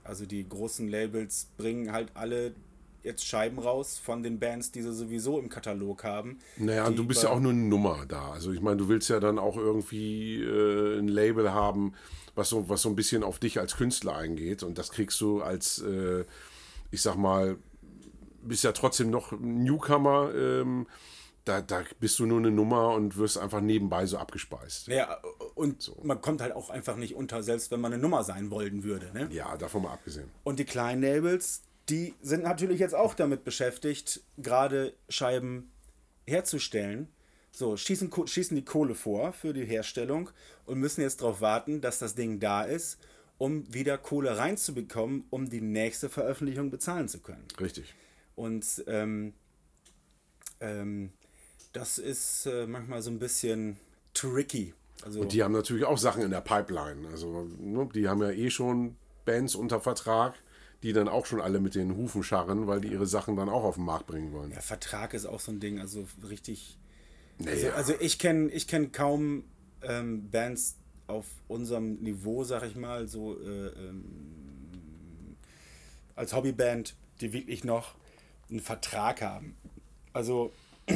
Also 0.05 0.27
die 0.27 0.47
großen 0.47 0.89
Labels 0.89 1.49
bringen 1.57 1.93
halt 1.93 2.11
alle 2.15 2.55
jetzt 3.03 3.25
Scheiben 3.25 3.59
raus 3.59 3.99
von 4.03 4.23
den 4.23 4.39
Bands, 4.39 4.71
die 4.71 4.83
sie 4.83 4.93
sowieso 4.93 5.39
im 5.39 5.49
Katalog 5.49 6.05
haben. 6.05 6.39
Naja, 6.57 6.91
du 6.91 7.07
bist 7.07 7.23
ja 7.23 7.31
auch 7.31 7.41
nur 7.41 7.53
eine 7.53 7.63
Nummer 7.63 8.05
da. 8.07 8.33
Also 8.33 8.53
ich 8.53 8.61
meine, 8.61 8.77
du 8.77 8.89
willst 8.89 9.09
ja 9.09 9.21
dann 9.21 9.39
auch 9.39 9.57
irgendwie 9.57 10.43
äh, 10.43 10.99
ein 10.99 11.09
Label 11.09 11.53
haben, 11.53 11.95
was 12.35 12.49
so, 12.49 12.69
was 12.69 12.83
so 12.83 12.89
ein 12.89 12.97
bisschen 12.97 13.23
auf 13.23 13.39
dich 13.39 13.59
als 13.59 13.77
Künstler 13.77 14.17
eingeht. 14.17 14.63
Und 14.63 14.79
das 14.79 14.91
kriegst 14.91 15.21
du 15.21 15.43
als, 15.43 15.79
äh, 15.83 16.25
ich 16.91 17.03
sag 17.03 17.17
mal, 17.17 17.57
bist 18.43 18.65
ja 18.65 18.73
trotzdem 18.73 19.11
noch 19.11 19.33
Newcomer. 19.33 20.33
Ähm, 20.35 20.87
da, 21.49 21.63
da 21.63 21.83
bist 21.99 22.19
du 22.19 22.27
nur 22.27 22.39
eine 22.39 22.51
Nummer 22.51 22.95
und 22.95 23.17
wirst 23.17 23.39
einfach 23.39 23.61
nebenbei 23.61 24.05
so 24.07 24.19
abgespeist. 24.19 24.89
Ja, 24.89 25.19
und 25.55 25.81
so. 25.81 25.97
man 26.03 26.21
kommt 26.21 26.43
halt 26.43 26.55
auch 26.55 26.69
einfach 26.69 26.97
nicht 26.97 27.15
unter, 27.15 27.43
selbst 27.43 27.71
wenn 27.71 27.81
man 27.81 27.93
eine 27.93 28.03
Nummer 28.03 28.23
sein 28.23 28.51
wollen 28.51 28.85
würde. 28.85 29.11
Ne? 29.15 29.29
Ja, 29.33 29.57
davon 29.57 29.83
mal 29.83 29.93
abgesehen. 29.93 30.31
Und 30.45 30.59
die 30.59 30.65
kleinen 30.65 31.03
Labels, 31.03 31.63
die 31.89 32.15
sind 32.21 32.43
natürlich 32.43 32.81
jetzt 32.81 32.95
auch 32.95 33.15
damit 33.15 33.45
beschäftigt, 33.45 34.23
gerade 34.37 34.95
Scheiben 35.09 35.73
herzustellen. 36.27 37.09
So, 37.51 37.77
schießen, 37.77 38.11
schießen 38.27 38.55
die 38.57 38.65
Kohle 38.65 38.95
vor 38.95 39.33
für 39.33 39.53
die 39.53 39.65
Herstellung 39.65 40.31
und 40.67 40.79
müssen 40.79 41.01
jetzt 41.01 41.23
darauf 41.23 41.41
warten, 41.41 41.81
dass 41.81 41.99
das 41.99 42.15
Ding 42.15 42.41
da 42.41 42.63
ist, 42.63 42.99
um 43.39 43.73
wieder 43.73 43.97
Kohle 43.97 44.37
reinzubekommen, 44.37 45.25
um 45.31 45.49
die 45.49 45.63
nächste 45.63 46.09
Veröffentlichung 46.09 46.71
bezahlen 46.71 47.09
zu 47.09 47.21
können. 47.21 47.47
Richtig. 47.59 47.95
Und 48.37 48.85
ähm, 48.87 49.33
ähm, 50.61 51.13
das 51.73 51.99
ist 51.99 52.47
äh, 52.47 52.67
manchmal 52.67 53.03
so 53.03 53.11
ein 53.11 53.19
bisschen 53.19 53.79
tricky. 54.15 54.75
Also, 55.03 55.21
und 55.21 55.33
die 55.33 55.43
haben 55.43 55.53
natürlich 55.53 55.85
auch 55.85 55.99
Sachen 55.99 56.23
in 56.23 56.31
der 56.31 56.41
Pipeline. 56.41 57.09
Also, 57.09 57.49
ne, 57.59 57.89
die 57.95 58.09
haben 58.09 58.21
ja 58.21 58.31
eh 58.31 58.51
schon 58.51 58.97
Bands 59.25 59.55
unter 59.55 59.81
Vertrag 59.81 60.35
die 60.83 60.93
dann 60.93 61.09
auch 61.09 61.27
schon 61.27 61.41
alle 61.41 61.61
mit 61.61 61.75
den 61.75 61.97
Hufen 61.97 62.23
scharren, 62.23 62.67
weil 62.67 62.81
die 62.81 62.89
ihre 62.89 63.07
Sachen 63.07 63.37
dann 63.37 63.49
auch 63.49 63.65
auf 63.65 63.75
den 63.75 63.85
Markt 63.85 64.07
bringen 64.07 64.33
wollen. 64.33 64.53
Ja, 64.53 64.61
Vertrag 64.61 65.15
ist 65.15 65.27
auch 65.27 65.41
so 65.41 65.53
ein 65.53 65.61
Ding, 65.61 65.81
also 65.81 66.07
richtig. 66.29 66.79
Naja. 67.39 67.73
Also, 67.73 67.93
also 67.93 67.95
ich 68.01 68.19
kenne 68.19 68.51
ich 68.51 68.69
kenn 68.69 68.93
kaum 68.93 69.45
ähm, 69.83 70.31
Bands 70.31 70.77
auf 71.07 71.27
unserem 71.49 71.95
Niveau, 71.97 72.45
sag 72.45 72.65
ich 72.65 72.77
mal, 72.77 73.09
so 73.09 73.41
äh, 73.41 73.69
ähm, 73.69 75.37
als 76.15 76.33
Hobbyband, 76.33 76.95
die 77.21 77.33
wirklich 77.33 77.65
noch 77.65 77.95
einen 78.51 78.61
Vertrag 78.61 79.23
haben. 79.23 79.57
Also, 80.13 80.53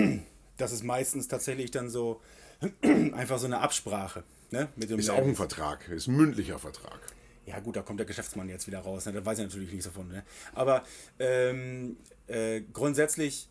das 0.56 0.72
ist 0.72 0.84
meistens 0.84 1.28
tatsächlich 1.28 1.70
dann 1.70 1.90
so 1.90 2.20
einfach 3.12 3.38
so 3.38 3.46
eine 3.46 3.60
Absprache. 3.60 4.22
Ne, 4.50 4.68
mit 4.76 4.90
dem 4.90 4.98
ist 4.98 5.08
auch 5.08 5.16
ein 5.16 5.34
Vertrag, 5.34 5.88
ist 5.88 6.08
ein 6.08 6.16
mündlicher 6.16 6.58
Vertrag. 6.58 7.00
Ja, 7.44 7.58
gut, 7.60 7.76
da 7.76 7.82
kommt 7.82 7.98
der 7.98 8.06
Geschäftsmann 8.06 8.48
jetzt 8.48 8.66
wieder 8.66 8.80
raus. 8.80 9.06
Ne? 9.06 9.12
Da 9.12 9.24
weiß 9.24 9.38
ich 9.38 9.44
natürlich 9.44 9.70
nichts 9.70 9.86
davon. 9.86 10.08
Ne? 10.08 10.24
Aber 10.54 10.84
ähm, 11.18 11.96
äh, 12.28 12.60
grundsätzlich 12.72 13.48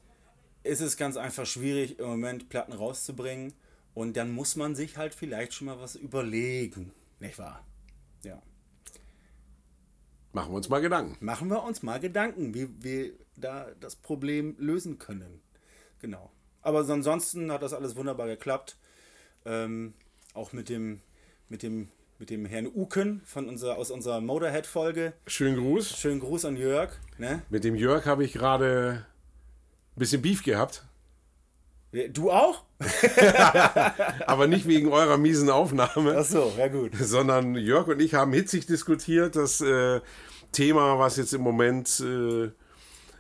ist 0.63 0.82
es 0.82 0.95
ganz 0.95 1.17
einfach 1.17 1.45
schwierig, 1.45 1.99
im 1.99 2.08
Moment 2.08 2.49
Platten 2.49 2.73
rauszubringen. 2.73 3.54
Und 3.93 4.15
dann 4.15 4.32
muss 4.32 4.56
man 4.56 4.75
sich 4.75 4.97
halt 4.97 5.13
vielleicht 5.13 5.54
schon 5.54 5.67
mal 5.67 5.80
was 5.80 5.95
überlegen. 5.95 6.93
Nicht 7.19 7.38
wahr? 7.38 7.65
Ja. 8.23 8.41
Machen 10.32 10.54
wir 10.54 10.56
uns 10.56 10.69
mal 10.69 10.80
Gedanken. 10.80 11.23
Machen 11.23 11.49
wir 11.49 11.62
uns 11.63 11.84
mal 11.84 11.99
Gedanken, 11.99 12.54
wie 12.54 12.69
wir 12.82 13.13
da 13.36 13.67
das 13.82 13.97
Problem 13.97 14.56
lösen 14.58 14.97
können. 14.97 15.41
Genau. 15.99 16.32
Aber 16.62 16.80
ansonsten 16.88 17.51
hat 17.51 17.63
das 17.63 17.73
alles 17.73 17.97
wunderbar 17.97 18.27
geklappt. 18.27 18.77
Ähm, 19.45 19.93
auch 20.34 20.54
mit 20.54 20.69
dem, 20.69 21.01
mit 21.49 21.63
dem 21.63 21.89
mit 22.21 22.29
dem 22.29 22.45
Herrn 22.45 22.67
Uken 22.67 23.21
von 23.25 23.49
unserer, 23.49 23.79
aus 23.79 23.89
unserer 23.89 24.21
Motorhead-Folge. 24.21 25.13
Schönen 25.25 25.57
Gruß. 25.57 25.97
Schönen 25.97 26.19
Gruß 26.19 26.45
an 26.45 26.55
Jörg. 26.55 26.91
Ne? 27.17 27.41
Mit 27.49 27.63
dem 27.63 27.73
Jörg 27.73 28.05
habe 28.05 28.23
ich 28.23 28.34
gerade 28.34 29.07
ein 29.95 29.99
bisschen 29.99 30.21
Beef 30.21 30.43
gehabt. 30.43 30.86
Du 32.12 32.29
auch? 32.29 32.63
Aber 34.27 34.45
nicht 34.45 34.67
wegen 34.67 34.89
eurer 34.91 35.17
miesen 35.17 35.49
Aufnahme. 35.49 36.15
Ach 36.15 36.23
so, 36.23 36.53
ja 36.60 36.67
gut. 36.67 36.91
Sondern 36.95 37.55
Jörg 37.55 37.88
und 37.88 37.99
ich 37.99 38.13
haben 38.13 38.34
hitzig 38.34 38.67
diskutiert. 38.67 39.36
Das 39.36 39.60
äh, 39.60 39.99
Thema, 40.51 40.99
was 40.99 41.17
jetzt 41.17 41.34
im 41.34 41.41
Moment 41.41 42.03
äh, 42.05 42.51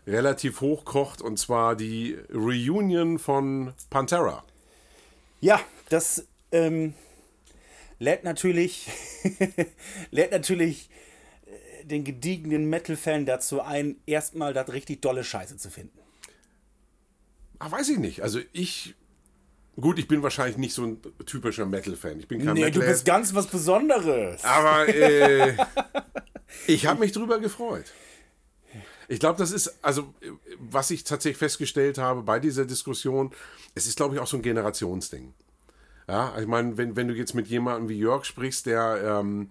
relativ 0.05 0.61
hochkocht, 0.61 1.23
und 1.23 1.39
zwar 1.39 1.75
die 1.75 2.19
Reunion 2.31 3.17
von 3.17 3.73
Pantera. 3.89 4.43
Ja, 5.39 5.59
das 5.89 6.27
ähm, 6.51 6.93
lädt 8.01 8.23
natürlich, 8.23 8.89
lädt 10.11 10.31
natürlich 10.31 10.89
äh, 11.45 11.85
den 11.85 12.03
gediegenen 12.03 12.69
Metal-Fan 12.69 13.25
dazu 13.25 13.61
ein, 13.61 13.97
erstmal 14.05 14.53
das 14.53 14.73
richtig 14.73 15.01
dolle 15.01 15.23
Scheiße 15.23 15.57
zu 15.57 15.69
finden. 15.69 15.99
Ach, 17.59 17.71
weiß 17.71 17.89
ich 17.89 17.99
nicht. 17.99 18.23
Also 18.23 18.39
ich. 18.51 18.95
Gut, 19.79 19.97
ich 19.99 20.07
bin 20.07 20.21
wahrscheinlich 20.21 20.57
nicht 20.57 20.73
so 20.73 20.83
ein 20.83 21.01
typischer 21.25 21.65
Metal-Fan. 21.65 22.19
Ich 22.19 22.27
bin 22.27 22.43
kein 22.43 22.55
nee, 22.55 22.65
Metal. 22.65 22.81
Du 22.81 22.87
bist 22.87 23.05
ganz 23.05 23.33
was 23.33 23.47
Besonderes. 23.47 24.43
Aber 24.43 24.87
äh, 24.93 25.55
ich 26.67 26.85
habe 26.87 26.99
mich 26.99 27.13
drüber 27.13 27.39
gefreut. 27.39 27.85
Ich 29.07 29.19
glaube, 29.19 29.37
das 29.37 29.51
ist, 29.51 29.73
also, 29.81 30.13
was 30.59 30.91
ich 30.91 31.03
tatsächlich 31.03 31.37
festgestellt 31.37 31.97
habe 31.97 32.21
bei 32.23 32.39
dieser 32.39 32.65
Diskussion, 32.65 33.31
es 33.73 33.87
ist, 33.87 33.95
glaube 33.95 34.15
ich, 34.15 34.21
auch 34.21 34.27
so 34.27 34.37
ein 34.37 34.43
Generationsding. 34.43 35.33
Ja, 36.11 36.33
ich 36.37 36.45
meine, 36.45 36.75
wenn, 36.75 36.97
wenn 36.97 37.07
du 37.07 37.13
jetzt 37.13 37.33
mit 37.35 37.47
jemandem 37.47 37.87
wie 37.87 37.97
Jörg 37.97 38.25
sprichst, 38.25 38.65
der 38.65 39.19
ähm, 39.21 39.49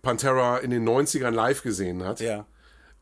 Pantera 0.00 0.56
in 0.56 0.70
den 0.70 0.88
90ern 0.88 1.30
live 1.30 1.62
gesehen 1.62 2.02
hat, 2.04 2.20
ja. 2.20 2.46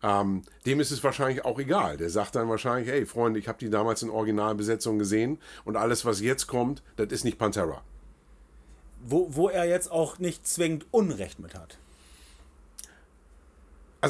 ähm, 0.03 0.43
dem 0.67 0.81
ist 0.81 0.91
es 0.91 1.05
wahrscheinlich 1.05 1.45
auch 1.45 1.61
egal. 1.61 1.97
Der 1.97 2.11
sagt 2.11 2.35
dann 2.35 2.49
wahrscheinlich, 2.49 2.89
hey 2.89 3.07
Freunde, 3.07 3.39
ich 3.39 3.47
habe 3.47 3.57
die 3.59 3.71
damals 3.71 4.03
in 4.03 4.11
Originalbesetzung 4.11 4.99
gesehen 4.99 5.39
und 5.65 5.77
alles, 5.77 6.05
was 6.05 6.21
jetzt 6.21 6.49
kommt, 6.49 6.83
das 6.97 7.13
ist 7.13 7.25
nicht 7.25 7.39
Pantera. 7.39 7.83
Wo, 9.05 9.29
wo 9.31 9.49
er 9.49 9.67
jetzt 9.67 9.93
auch 9.93 10.19
nicht 10.19 10.49
zwingend 10.49 10.87
Unrecht 10.91 11.39
mit 11.39 11.55
hat 11.55 11.79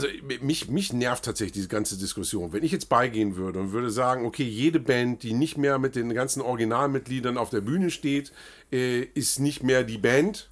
also 0.05 0.09
mich, 0.41 0.69
mich 0.69 0.93
nervt 0.93 1.25
tatsächlich 1.25 1.53
diese 1.53 1.69
ganze 1.69 1.99
Diskussion. 1.99 2.53
Wenn 2.53 2.63
ich 2.63 2.73
jetzt 2.73 2.89
beigehen 2.89 3.37
würde 3.37 3.59
und 3.59 3.73
würde 3.73 3.91
sagen, 3.91 4.25
okay, 4.25 4.45
jede 4.45 4.81
Band, 4.81 5.23
die 5.23 5.33
nicht 5.33 5.59
mehr 5.59 5.79
mit 5.79 5.97
den 5.97 6.15
ganzen 6.15 6.41
Originalmitgliedern 6.41 7.37
auf 7.37 7.51
der 7.51 7.61
Bühne 7.61 7.91
steht, 7.91 8.33
äh, 8.73 9.01
ist 9.01 9.41
nicht 9.41 9.63
mehr 9.63 9.85
die 9.85 9.99
Band. 9.99 10.49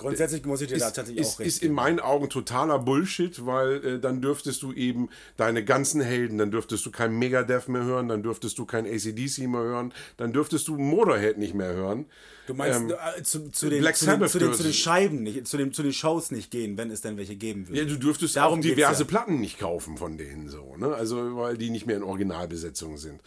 Grundsätzlich 0.00 0.44
muss 0.44 0.60
ich 0.60 0.68
dir 0.68 0.76
ist, 0.76 0.82
tatsächlich 0.82 1.18
ist, 1.18 1.34
auch 1.34 1.38
recht 1.40 1.48
Ist 1.48 1.62
in 1.62 1.72
meinen 1.72 2.00
Augen 2.00 2.30
totaler 2.30 2.78
Bullshit, 2.78 3.44
weil 3.44 3.84
äh, 3.84 4.00
dann 4.00 4.22
dürftest 4.22 4.62
du 4.62 4.72
eben 4.72 5.10
deine 5.36 5.64
ganzen 5.64 6.00
Helden, 6.00 6.38
dann 6.38 6.50
dürftest 6.50 6.86
du 6.86 6.90
kein 6.90 7.18
Megadeth 7.18 7.68
mehr 7.68 7.84
hören, 7.84 8.08
dann 8.08 8.22
dürftest 8.22 8.58
du 8.58 8.64
kein 8.64 8.86
ACDC 8.86 9.46
mehr 9.48 9.60
hören, 9.60 9.92
dann 10.16 10.32
dürftest 10.32 10.68
du 10.68 10.76
Motorhead 10.76 11.38
nicht 11.38 11.54
mehr 11.54 11.72
hören. 11.72 12.06
Du 12.46 12.54
meinst 12.54 12.80
ähm, 12.80 12.90
äh, 12.90 13.22
zu, 13.22 13.50
zu, 13.52 13.68
den, 13.68 13.82
zu, 13.94 14.06
den, 14.06 14.28
zu, 14.28 14.38
den, 14.38 14.54
zu, 14.54 14.62
den, 14.62 14.72
Scheiben 14.72 15.22
nicht, 15.22 15.46
zu, 15.46 15.56
den, 15.56 15.72
zu 15.72 15.82
den 15.82 15.92
Shows 15.92 16.30
nicht 16.30 16.50
gehen, 16.50 16.76
wenn 16.78 16.90
es 16.90 17.00
denn 17.00 17.16
welche 17.16 17.36
geben 17.36 17.68
würde. 17.68 17.80
Ja, 17.80 17.86
du 17.86 17.96
dürftest 17.96 18.36
Darum 18.36 18.58
auch 18.58 18.62
diverse 18.62 19.02
ja. 19.02 19.08
Platten 19.08 19.40
nicht 19.40 19.58
kaufen 19.58 19.98
von 19.98 20.16
denen 20.16 20.48
so, 20.48 20.76
ne? 20.76 20.94
Also, 20.94 21.36
weil 21.36 21.56
die 21.58 21.70
nicht 21.70 21.86
mehr 21.86 21.96
in 21.96 22.02
Originalbesetzung 22.02 22.96
sind. 22.96 23.20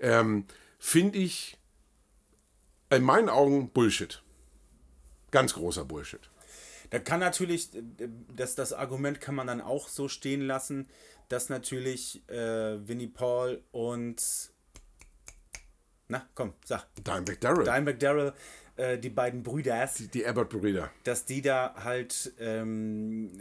Ähm, 0.00 0.44
Finde 0.78 1.18
ich 1.18 1.56
in 2.90 3.02
meinen 3.02 3.28
Augen 3.28 3.70
Bullshit. 3.70 4.22
Ganz 5.30 5.54
großer 5.54 5.84
Bullshit. 5.84 6.20
Da 6.90 6.98
kann 6.98 7.20
natürlich, 7.20 7.70
das, 8.34 8.54
das 8.54 8.72
Argument 8.72 9.20
kann 9.20 9.34
man 9.34 9.46
dann 9.46 9.60
auch 9.60 9.88
so 9.88 10.08
stehen 10.08 10.40
lassen, 10.40 10.88
dass 11.28 11.50
natürlich 11.50 12.26
äh, 12.28 12.88
Winnie 12.88 13.08
Paul 13.08 13.62
und 13.72 14.22
Na, 16.08 16.26
komm, 16.34 16.54
sag. 16.64 16.86
Dimebag 16.96 17.40
Darrell. 17.40 17.64
Dimebag 17.64 17.98
Darrell, 17.98 18.32
äh, 18.76 18.96
die 18.96 19.10
beiden 19.10 19.42
Brüders, 19.42 20.02
die 20.14 20.24
Abbott-Brüder. 20.24 20.90
dass 21.04 21.26
die 21.26 21.42
da 21.42 21.74
halt 21.84 22.32
ähm, 22.38 23.38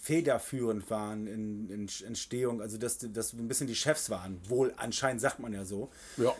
federführend 0.00 0.90
waren 0.90 1.28
in, 1.28 1.70
in 1.70 1.88
Entstehung, 2.04 2.60
also 2.60 2.78
dass, 2.78 2.98
dass 2.98 3.32
ein 3.32 3.46
bisschen 3.46 3.68
die 3.68 3.76
Chefs 3.76 4.10
waren. 4.10 4.40
Wohl, 4.48 4.74
anscheinend 4.76 5.20
sagt 5.20 5.38
man 5.38 5.52
ja 5.52 5.64
so. 5.64 5.90
Ja. 6.16 6.34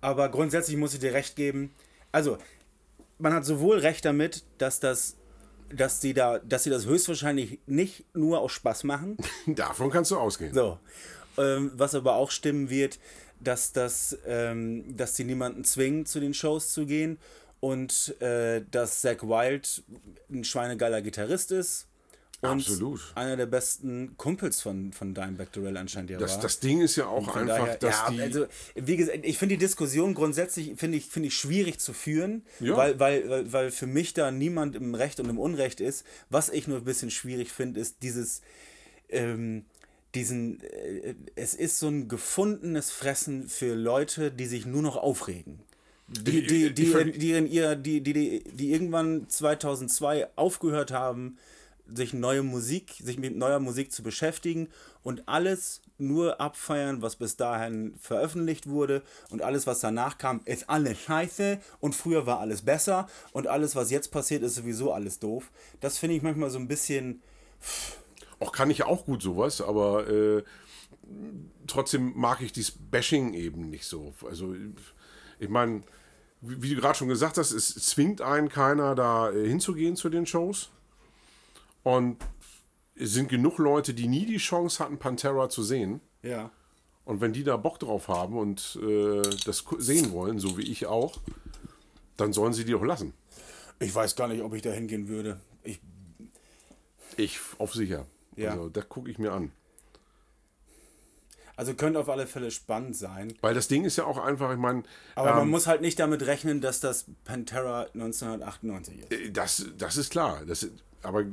Aber 0.00 0.28
grundsätzlich 0.30 0.76
muss 0.76 0.94
ich 0.94 1.00
dir 1.00 1.12
recht 1.12 1.36
geben. 1.36 1.72
Also, 2.12 2.38
man 3.18 3.34
hat 3.34 3.44
sowohl 3.44 3.78
recht 3.78 4.04
damit, 4.04 4.44
dass 4.58 4.80
das, 4.80 5.16
dass 5.72 6.00
sie 6.00 6.14
da, 6.14 6.38
dass 6.38 6.64
sie 6.64 6.70
das 6.70 6.86
höchstwahrscheinlich 6.86 7.60
nicht 7.66 8.04
nur 8.14 8.40
aus 8.40 8.52
Spaß 8.52 8.84
machen. 8.84 9.16
Davon 9.46 9.90
kannst 9.90 10.10
du 10.10 10.16
ausgehen. 10.16 10.54
So. 10.54 10.78
Ähm, 11.38 11.72
was 11.74 11.94
aber 11.94 12.14
auch 12.14 12.30
stimmen 12.30 12.70
wird, 12.70 12.98
dass 13.40 13.72
das, 13.72 14.18
ähm, 14.26 14.96
dass 14.96 15.16
sie 15.16 15.24
niemanden 15.24 15.64
zwingen, 15.64 16.06
zu 16.06 16.20
den 16.20 16.34
Shows 16.34 16.72
zu 16.72 16.86
gehen 16.86 17.18
und 17.60 18.20
äh, 18.20 18.62
dass 18.70 19.00
Zack 19.00 19.22
Wild 19.22 19.82
ein 20.30 20.44
schweinegeiler 20.44 21.02
Gitarrist 21.02 21.52
ist. 21.52 21.86
Und 22.42 22.48
Absolut. 22.48 23.00
einer 23.16 23.36
der 23.36 23.44
besten 23.44 24.16
Kumpels 24.16 24.62
von, 24.62 24.94
von 24.94 25.12
Dimebag 25.12 25.52
Darrell 25.52 25.76
anscheinend 25.76 26.08
ja 26.08 26.18
Das, 26.18 26.36
war. 26.36 26.42
das 26.42 26.58
Ding 26.58 26.80
ist 26.80 26.96
ja 26.96 27.06
auch 27.06 27.28
einfach, 27.36 27.46
daher, 27.46 27.76
dass 27.76 27.96
ja, 27.96 28.10
die. 28.10 28.20
also 28.22 28.46
wie 28.74 28.96
gesagt, 28.96 29.18
ich 29.24 29.36
finde 29.36 29.56
die 29.56 29.58
Diskussion 29.58 30.14
grundsätzlich 30.14 30.72
finde 30.76 30.96
ich, 30.96 31.04
finde 31.04 31.28
ich 31.28 31.34
schwierig 31.34 31.80
zu 31.80 31.92
führen, 31.92 32.42
Ja. 32.58 32.78
weil, 32.78 32.98
weil, 32.98 33.52
weil, 33.52 33.70
für 33.70 33.86
mich 33.86 34.14
da 34.14 34.30
niemand 34.30 34.74
im 34.74 34.94
Recht 34.94 35.20
und 35.20 35.28
im 35.28 35.38
Unrecht 35.38 35.80
ist. 35.80 36.06
Was 36.30 36.48
ich 36.48 36.66
nur 36.66 36.78
ein 36.78 36.84
bisschen 36.84 37.10
schwierig 37.10 37.52
finde, 37.52 37.78
ist 37.78 37.96
dieses 38.02 38.40
ähm, 39.10 39.66
diesen 40.14 40.62
äh, 40.62 41.14
es 41.34 41.52
ist 41.52 41.78
so 41.78 41.88
ein 41.88 42.08
gefundenes 42.08 42.90
Fressen 42.90 43.48
für 43.48 43.74
Leute, 43.74 44.30
die 44.30 44.46
sich 44.46 44.64
nur 44.64 44.80
noch 44.80 44.96
aufregen. 44.96 45.60
Die, 46.08 46.44
die, 46.44 46.74
die, 46.74 47.12
die, 47.12 47.32
in 47.32 47.46
ihr, 47.46 47.76
die, 47.76 48.00
die, 48.00 48.12
die, 48.12 48.42
die 48.52 48.72
irgendwann 48.72 49.28
2002 49.28 50.26
aufgehört 50.36 50.90
haben, 50.90 51.38
sich 51.94 52.12
neue 52.12 52.42
Musik, 52.42 52.94
sich 53.02 53.18
mit 53.18 53.36
neuer 53.36 53.60
Musik 53.60 53.92
zu 53.92 54.02
beschäftigen 54.02 54.68
und 55.02 55.28
alles 55.28 55.82
nur 55.98 56.40
abfeiern, 56.40 57.02
was 57.02 57.16
bis 57.16 57.36
dahin 57.36 57.94
veröffentlicht 58.00 58.68
wurde 58.68 59.02
und 59.30 59.42
alles, 59.42 59.66
was 59.66 59.80
danach 59.80 60.18
kam, 60.18 60.40
ist 60.44 60.70
alles 60.70 60.98
scheiße 60.98 61.60
und 61.80 61.94
früher 61.94 62.26
war 62.26 62.40
alles 62.40 62.62
besser 62.62 63.08
und 63.32 63.46
alles, 63.46 63.76
was 63.76 63.90
jetzt 63.90 64.10
passiert, 64.10 64.42
ist 64.42 64.54
sowieso 64.54 64.92
alles 64.92 65.18
doof. 65.18 65.50
Das 65.80 65.98
finde 65.98 66.16
ich 66.16 66.22
manchmal 66.22 66.50
so 66.50 66.58
ein 66.58 66.68
bisschen, 66.68 67.22
Auch 68.38 68.52
kann 68.52 68.70
ich 68.70 68.84
auch 68.84 69.04
gut 69.04 69.22
sowas, 69.22 69.60
aber 69.60 70.08
äh, 70.08 70.42
trotzdem 71.66 72.12
mag 72.16 72.40
ich 72.40 72.52
dieses 72.52 72.72
Bashing 72.72 73.34
eben 73.34 73.68
nicht 73.68 73.84
so. 73.84 74.14
Also, 74.26 74.54
ich 75.38 75.48
meine, 75.48 75.82
wie, 76.40 76.74
du 76.74 76.80
gerade 76.80 76.96
schon 76.96 77.08
gesagt 77.08 77.36
hast, 77.36 77.52
es 77.52 77.74
zwingt 77.74 78.22
einen 78.22 78.48
keiner 78.48 78.94
da 78.94 79.30
äh, 79.30 79.46
hinzugehen 79.46 79.96
zu 79.96 80.08
den 80.08 80.26
Shows. 80.26 80.70
Und 81.82 82.16
es 82.94 83.12
sind 83.12 83.28
genug 83.28 83.58
Leute, 83.58 83.94
die 83.94 84.08
nie 84.08 84.26
die 84.26 84.36
Chance 84.36 84.82
hatten, 84.82 84.98
Pantera 84.98 85.48
zu 85.48 85.62
sehen. 85.62 86.00
ja. 86.22 86.50
Und 87.06 87.20
wenn 87.20 87.32
die 87.32 87.42
da 87.42 87.56
Bock 87.56 87.80
drauf 87.80 88.06
haben 88.06 88.36
und 88.38 88.78
äh, 88.80 89.22
das 89.44 89.64
sehen 89.78 90.12
wollen, 90.12 90.38
so 90.38 90.58
wie 90.58 90.70
ich 90.70 90.86
auch, 90.86 91.18
dann 92.16 92.32
sollen 92.32 92.52
sie 92.52 92.64
die 92.64 92.74
auch 92.74 92.84
lassen. 92.84 93.14
Ich 93.80 93.92
weiß 93.92 94.14
gar 94.14 94.28
nicht, 94.28 94.42
ob 94.42 94.54
ich 94.54 94.62
da 94.62 94.70
hingehen 94.70 95.08
würde. 95.08 95.40
Ich, 95.64 95.80
Ich 97.16 97.40
auf 97.58 97.74
sicher. 97.74 98.06
Ja. 98.36 98.50
Also, 98.50 98.68
das 98.68 98.88
gucke 98.88 99.10
ich 99.10 99.18
mir 99.18 99.32
an. 99.32 99.50
also 101.56 101.74
könnte 101.74 101.98
auf 101.98 102.08
alle 102.08 102.26
Fälle 102.28 102.50
spannend 102.50 102.94
sein. 102.96 103.34
Weil 103.40 103.54
das 103.54 103.66
Ding 103.66 103.84
ist 103.84 103.96
ja 103.96 104.04
auch 104.04 104.18
einfach, 104.18 104.52
ich 104.52 104.58
meine, 104.58 104.84
Aber 105.16 105.34
man 105.34 105.44
ähm, 105.44 105.50
muss 105.50 105.66
halt 105.66 105.80
nicht 105.80 105.98
damit 105.98 106.24
rechnen, 106.26 106.60
dass 106.60 106.78
das 106.78 107.06
Pantera 107.24 107.86
1998 107.94 108.98
ist. 109.00 109.12
Äh, 109.12 109.30
Das, 109.32 109.66
das 109.76 109.96
ist 109.96 110.10
klar. 110.10 110.44
Das, 110.46 110.68
aber 111.02 111.24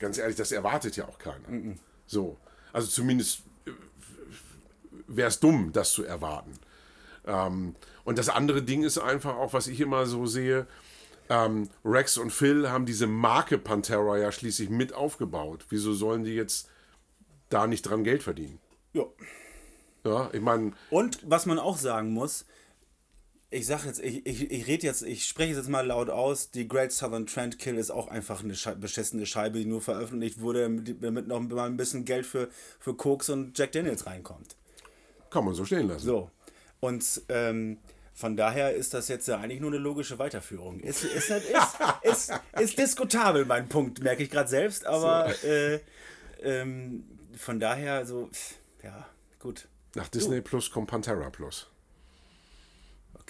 ganz 0.00 0.18
ehrlich, 0.18 0.36
das 0.36 0.50
erwartet 0.50 0.96
ja 0.96 1.06
auch 1.06 1.18
keiner. 1.18 1.76
So. 2.06 2.36
Also 2.72 2.88
zumindest 2.88 3.42
wäre 5.06 5.28
es 5.28 5.38
dumm, 5.38 5.70
das 5.72 5.92
zu 5.92 6.04
erwarten. 6.04 6.58
Ähm, 7.26 7.76
und 8.04 8.18
das 8.18 8.28
andere 8.28 8.62
Ding 8.62 8.82
ist 8.82 8.98
einfach 8.98 9.36
auch, 9.36 9.52
was 9.52 9.66
ich 9.68 9.80
immer 9.80 10.06
so 10.06 10.26
sehe, 10.26 10.66
ähm, 11.28 11.68
Rex 11.84 12.18
und 12.18 12.32
Phil 12.32 12.70
haben 12.70 12.86
diese 12.86 13.06
Marke 13.06 13.56
Pantera 13.58 14.18
ja 14.18 14.32
schließlich 14.32 14.68
mit 14.68 14.94
aufgebaut. 14.94 15.66
Wieso 15.68 15.92
sollen 15.92 16.24
die 16.24 16.34
jetzt 16.34 16.68
da 17.50 17.66
nicht 17.68 17.82
dran 17.82 18.02
Geld 18.02 18.22
verdienen? 18.22 18.58
Ja. 18.92 19.04
Ja, 20.04 20.30
ich 20.32 20.40
meine, 20.40 20.72
Und 20.88 21.18
was 21.28 21.46
man 21.46 21.58
auch 21.58 21.76
sagen 21.76 22.12
muss, 22.12 22.46
ich 23.50 23.66
sag 23.66 23.84
jetzt, 23.84 24.00
ich, 24.00 24.24
ich, 24.26 24.50
ich 24.50 24.66
rede 24.68 24.86
jetzt, 24.86 25.02
ich 25.02 25.26
spreche 25.26 25.54
jetzt 25.54 25.68
mal 25.68 25.84
laut 25.84 26.08
aus, 26.08 26.50
die 26.50 26.68
Great 26.68 26.92
Southern 26.92 27.26
Trend 27.26 27.58
Kill 27.58 27.76
ist 27.76 27.90
auch 27.90 28.06
einfach 28.08 28.44
eine 28.44 28.54
Schei 28.54 28.74
beschissene 28.74 29.26
Scheibe, 29.26 29.58
die 29.58 29.64
nur 29.64 29.80
veröffentlicht 29.80 30.40
wurde, 30.40 30.70
damit 31.00 31.26
noch 31.26 31.40
mal 31.40 31.66
ein 31.66 31.76
bisschen 31.76 32.04
Geld 32.04 32.26
für, 32.26 32.48
für 32.78 32.94
Koks 32.94 33.28
und 33.28 33.58
Jack 33.58 33.72
Daniels 33.72 34.06
reinkommt. 34.06 34.56
kann 35.30 35.44
man 35.44 35.54
so 35.54 35.64
stehen 35.64 35.88
lassen. 35.88 36.06
So. 36.06 36.30
Und 36.78 37.22
ähm, 37.28 37.78
von 38.14 38.36
daher 38.36 38.74
ist 38.74 38.94
das 38.94 39.08
jetzt 39.08 39.26
ja 39.26 39.38
eigentlich 39.38 39.60
nur 39.60 39.70
eine 39.70 39.78
logische 39.78 40.18
Weiterführung. 40.18 40.80
Ist, 40.80 41.02
ist, 41.02 41.30
ist, 41.30 41.30
ist, 42.02 42.30
ist, 42.30 42.32
ist 42.60 42.78
diskutabel, 42.78 43.46
mein 43.46 43.68
Punkt, 43.68 44.00
merke 44.00 44.22
ich 44.22 44.30
gerade 44.30 44.48
selbst, 44.48 44.86
aber 44.86 45.34
äh, 45.42 45.80
ähm, 46.42 47.04
von 47.36 47.58
daher 47.58 48.06
so, 48.06 48.30
ja, 48.84 49.06
gut. 49.40 49.66
Nach 49.96 50.06
Disney 50.06 50.40
Plus 50.40 50.70
kommt 50.70 50.88
Pantera 50.88 51.30
Plus. 51.30 51.68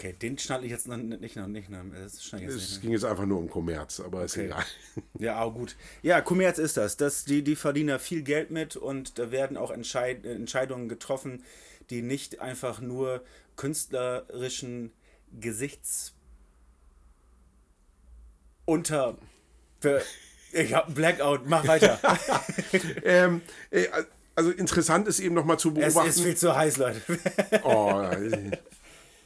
Okay, 0.01 0.15
den 0.15 0.39
schnalle 0.39 0.65
ich 0.65 0.71
jetzt 0.71 0.89
noch 0.89 0.97
nicht 0.97 1.37
noch 1.37 1.47
nicht. 1.47 1.69
noch- 1.69 1.85
Das 1.93 2.15
ich 2.25 2.33
jetzt 2.33 2.55
Es 2.55 2.71
nicht. 2.71 2.81
ging 2.81 2.93
jetzt 2.93 3.05
einfach 3.05 3.27
nur 3.27 3.39
um 3.39 3.51
Kommerz, 3.51 4.01
aber 4.01 4.25
ist 4.25 4.33
Okay. 4.35 4.47
egal. 4.47 4.65
Ja, 5.19 5.35
aber 5.37 5.53
gut. 5.53 5.77
Ja, 6.01 6.23
Kommerz 6.23 6.57
ist 6.57 6.79
das. 6.79 6.97
das 6.97 7.27
die, 7.27 7.43
die 7.45 7.55
verdienen 7.55 7.89
da 7.89 7.99
viel 7.99 8.23
Geld 8.23 8.51
mit 8.51 8.77
und 8.77 9.19
da 9.19 9.31
werden 9.31 9.59
auch 9.59 9.71
Entscheid 9.71 10.25
Entscheidungen 10.25 10.89
getroffen, 10.89 11.45
die 11.91 12.01
nicht 12.01 12.41
einfach 12.41 12.81
nur 12.81 13.23
künstlerischen 13.57 14.91
Gesichts 15.39 16.15
unter. 18.65 19.19
Ich 20.53 20.73
hab 20.73 20.87
einen 20.87 20.95
Blackout, 20.95 21.47
mach 21.47 21.67
weiter. 21.67 21.99
ähm, 23.05 23.43
äh, 23.71 23.87
also 24.35 24.51
interessant 24.51 25.09
ist 25.09 25.21
eben 25.21 25.35
nochmal 25.35 25.59
zu 25.59 25.69
es 25.71 25.75
beobachten. 25.93 26.09
ist 26.09 26.21
viel 26.23 26.37
zu 26.39 26.57
heiß, 26.57 26.79
Leute. 26.79 27.03
oh, 27.65 28.03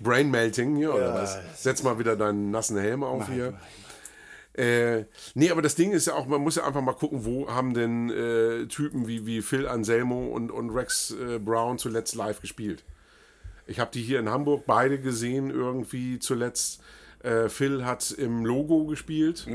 Brain 0.00 0.30
Melting 0.30 0.76
hier, 0.76 0.94
oder 0.94 1.08
Ja. 1.08 1.14
was? 1.14 1.38
Setz 1.62 1.82
mal 1.82 1.98
wieder 1.98 2.16
deinen 2.16 2.50
nassen 2.50 2.76
Helm 2.78 3.02
auf 3.04 3.28
hier. 3.28 3.54
Äh, 4.56 5.06
nee, 5.34 5.50
aber 5.50 5.62
das 5.62 5.74
Ding 5.74 5.90
ist 5.92 6.06
ja 6.06 6.14
auch, 6.14 6.26
man 6.26 6.40
muss 6.40 6.54
ja 6.56 6.64
einfach 6.64 6.80
mal 6.80 6.92
gucken, 6.92 7.24
wo 7.24 7.48
haben 7.48 7.74
denn 7.74 8.08
äh, 8.10 8.66
Typen 8.66 9.08
wie, 9.08 9.26
wie 9.26 9.42
Phil 9.42 9.66
Anselmo 9.66 10.28
und, 10.28 10.52
und 10.52 10.70
Rex 10.70 11.10
äh, 11.10 11.38
Brown 11.40 11.78
zuletzt 11.78 12.14
live 12.14 12.40
gespielt. 12.40 12.84
Ich 13.66 13.80
habe 13.80 13.90
die 13.92 14.02
hier 14.02 14.20
in 14.20 14.28
Hamburg 14.28 14.64
beide 14.66 15.00
gesehen, 15.00 15.50
irgendwie 15.50 16.18
zuletzt. 16.20 16.80
Äh, 17.24 17.48
Phil 17.48 17.84
hat 17.84 18.12
im 18.12 18.44
Logo 18.44 18.84
gespielt 18.84 19.48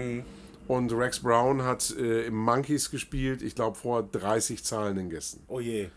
und 0.67 0.91
Rex 0.91 1.19
Brown 1.19 1.63
hat 1.63 1.95
äh, 1.97 2.25
im 2.25 2.36
Monkeys 2.36 2.89
gespielt, 2.91 3.41
ich 3.41 3.56
glaube 3.56 3.78
vor 3.78 4.04
30 4.04 4.63
zahlenden 4.65 5.10
Gästen. 5.10 5.43
Oh 5.47 5.60
je. 5.62 5.88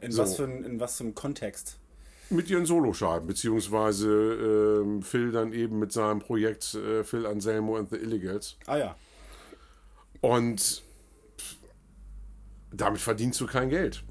In, 0.00 0.12
So. 0.12 0.22
was 0.22 0.36
für, 0.36 0.44
ein- 0.44 0.64
in 0.64 0.78
was 0.80 0.98
für 0.98 1.04
einem 1.04 1.14
Kontext? 1.14 1.78
Mit 2.32 2.48
ihren 2.48 2.64
Soloscheiben, 2.64 3.26
beziehungsweise 3.26 4.82
ähm, 4.82 5.02
Phil 5.02 5.32
dann 5.32 5.52
eben 5.52 5.78
mit 5.78 5.92
seinem 5.92 6.20
Projekt 6.20 6.74
äh, 6.74 7.04
Phil 7.04 7.26
Anselmo 7.26 7.76
and 7.76 7.90
the 7.90 7.96
Illegals. 7.96 8.56
Ah 8.66 8.76
ja. 8.76 8.96
Und 10.20 10.82
damit 12.72 13.00
verdienst 13.00 13.40
du 13.40 13.46
kein 13.46 13.68
Geld. 13.68 14.02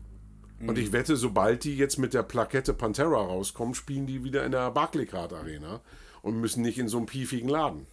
Und 0.68 0.78
ich 0.78 0.92
wette, 0.92 1.16
sobald 1.16 1.64
die 1.64 1.76
jetzt 1.76 1.98
mit 1.98 2.14
der 2.14 2.22
Plakette 2.22 2.74
Pantera 2.74 3.22
rauskommen, 3.22 3.74
spielen 3.74 4.06
die 4.06 4.24
wieder 4.24 4.46
in 4.46 4.52
der 4.52 4.70
Barclaycard 4.70 5.34
Arena 5.34 5.82
und 6.22 6.40
müssen 6.40 6.62
nicht 6.62 6.78
in 6.78 6.88
so 6.88 6.98
einem 6.98 7.08
piefigen 7.08 7.50
Laden. 7.50 7.88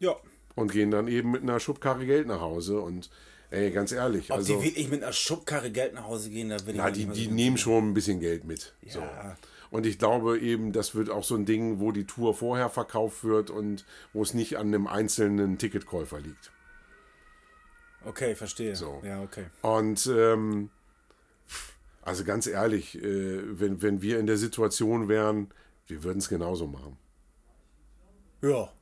Ja. 0.00 0.16
Und 0.56 0.72
gehen 0.72 0.90
dann 0.90 1.06
eben 1.06 1.30
mit 1.30 1.42
einer 1.42 1.60
Schubkarre 1.60 2.04
Geld 2.04 2.26
nach 2.26 2.40
Hause. 2.40 2.80
Und 2.80 3.10
ey, 3.50 3.70
ganz 3.70 3.92
ehrlich, 3.92 4.30
Ob 4.30 4.38
also. 4.38 4.58
die 4.58 4.64
wirklich 4.64 4.88
mit 4.88 5.02
einer 5.02 5.12
Schubkarre 5.12 5.70
Geld 5.70 5.94
nach 5.94 6.04
Hause 6.04 6.30
gehen, 6.30 6.48
da 6.50 6.56
will 6.66 6.74
ich 6.74 6.80
Na, 6.80 6.90
die, 6.90 7.06
die 7.06 7.24
so- 7.26 7.30
nehmen 7.30 7.56
schon 7.58 7.90
ein 7.90 7.94
bisschen 7.94 8.20
Geld 8.20 8.44
mit. 8.44 8.74
So. 8.88 9.00
Ja. 9.00 9.36
Und 9.70 9.86
ich 9.86 9.98
glaube 9.98 10.38
eben, 10.40 10.72
das 10.72 10.94
wird 10.96 11.10
auch 11.10 11.22
so 11.22 11.36
ein 11.36 11.44
Ding, 11.46 11.78
wo 11.78 11.92
die 11.92 12.04
Tour 12.04 12.34
vorher 12.34 12.68
verkauft 12.70 13.22
wird 13.22 13.50
und 13.50 13.84
wo 14.12 14.22
es 14.22 14.34
nicht 14.34 14.56
an 14.58 14.68
einem 14.68 14.86
einzelnen 14.88 15.58
Ticketkäufer 15.58 16.18
liegt. 16.20 16.50
Okay, 18.04 18.34
verstehe. 18.34 18.74
So. 18.74 19.00
Ja, 19.04 19.22
okay. 19.22 19.44
Und 19.62 20.06
ähm, 20.12 20.70
also 22.02 22.24
ganz 22.24 22.46
ehrlich, 22.46 22.96
äh, 22.96 23.60
wenn, 23.60 23.82
wenn 23.82 24.02
wir 24.02 24.18
in 24.18 24.26
der 24.26 24.38
Situation 24.38 25.08
wären, 25.08 25.50
wir 25.86 26.02
würden 26.02 26.18
es 26.18 26.28
genauso 26.28 26.66
machen. 26.66 26.96
Ja. 28.42 28.72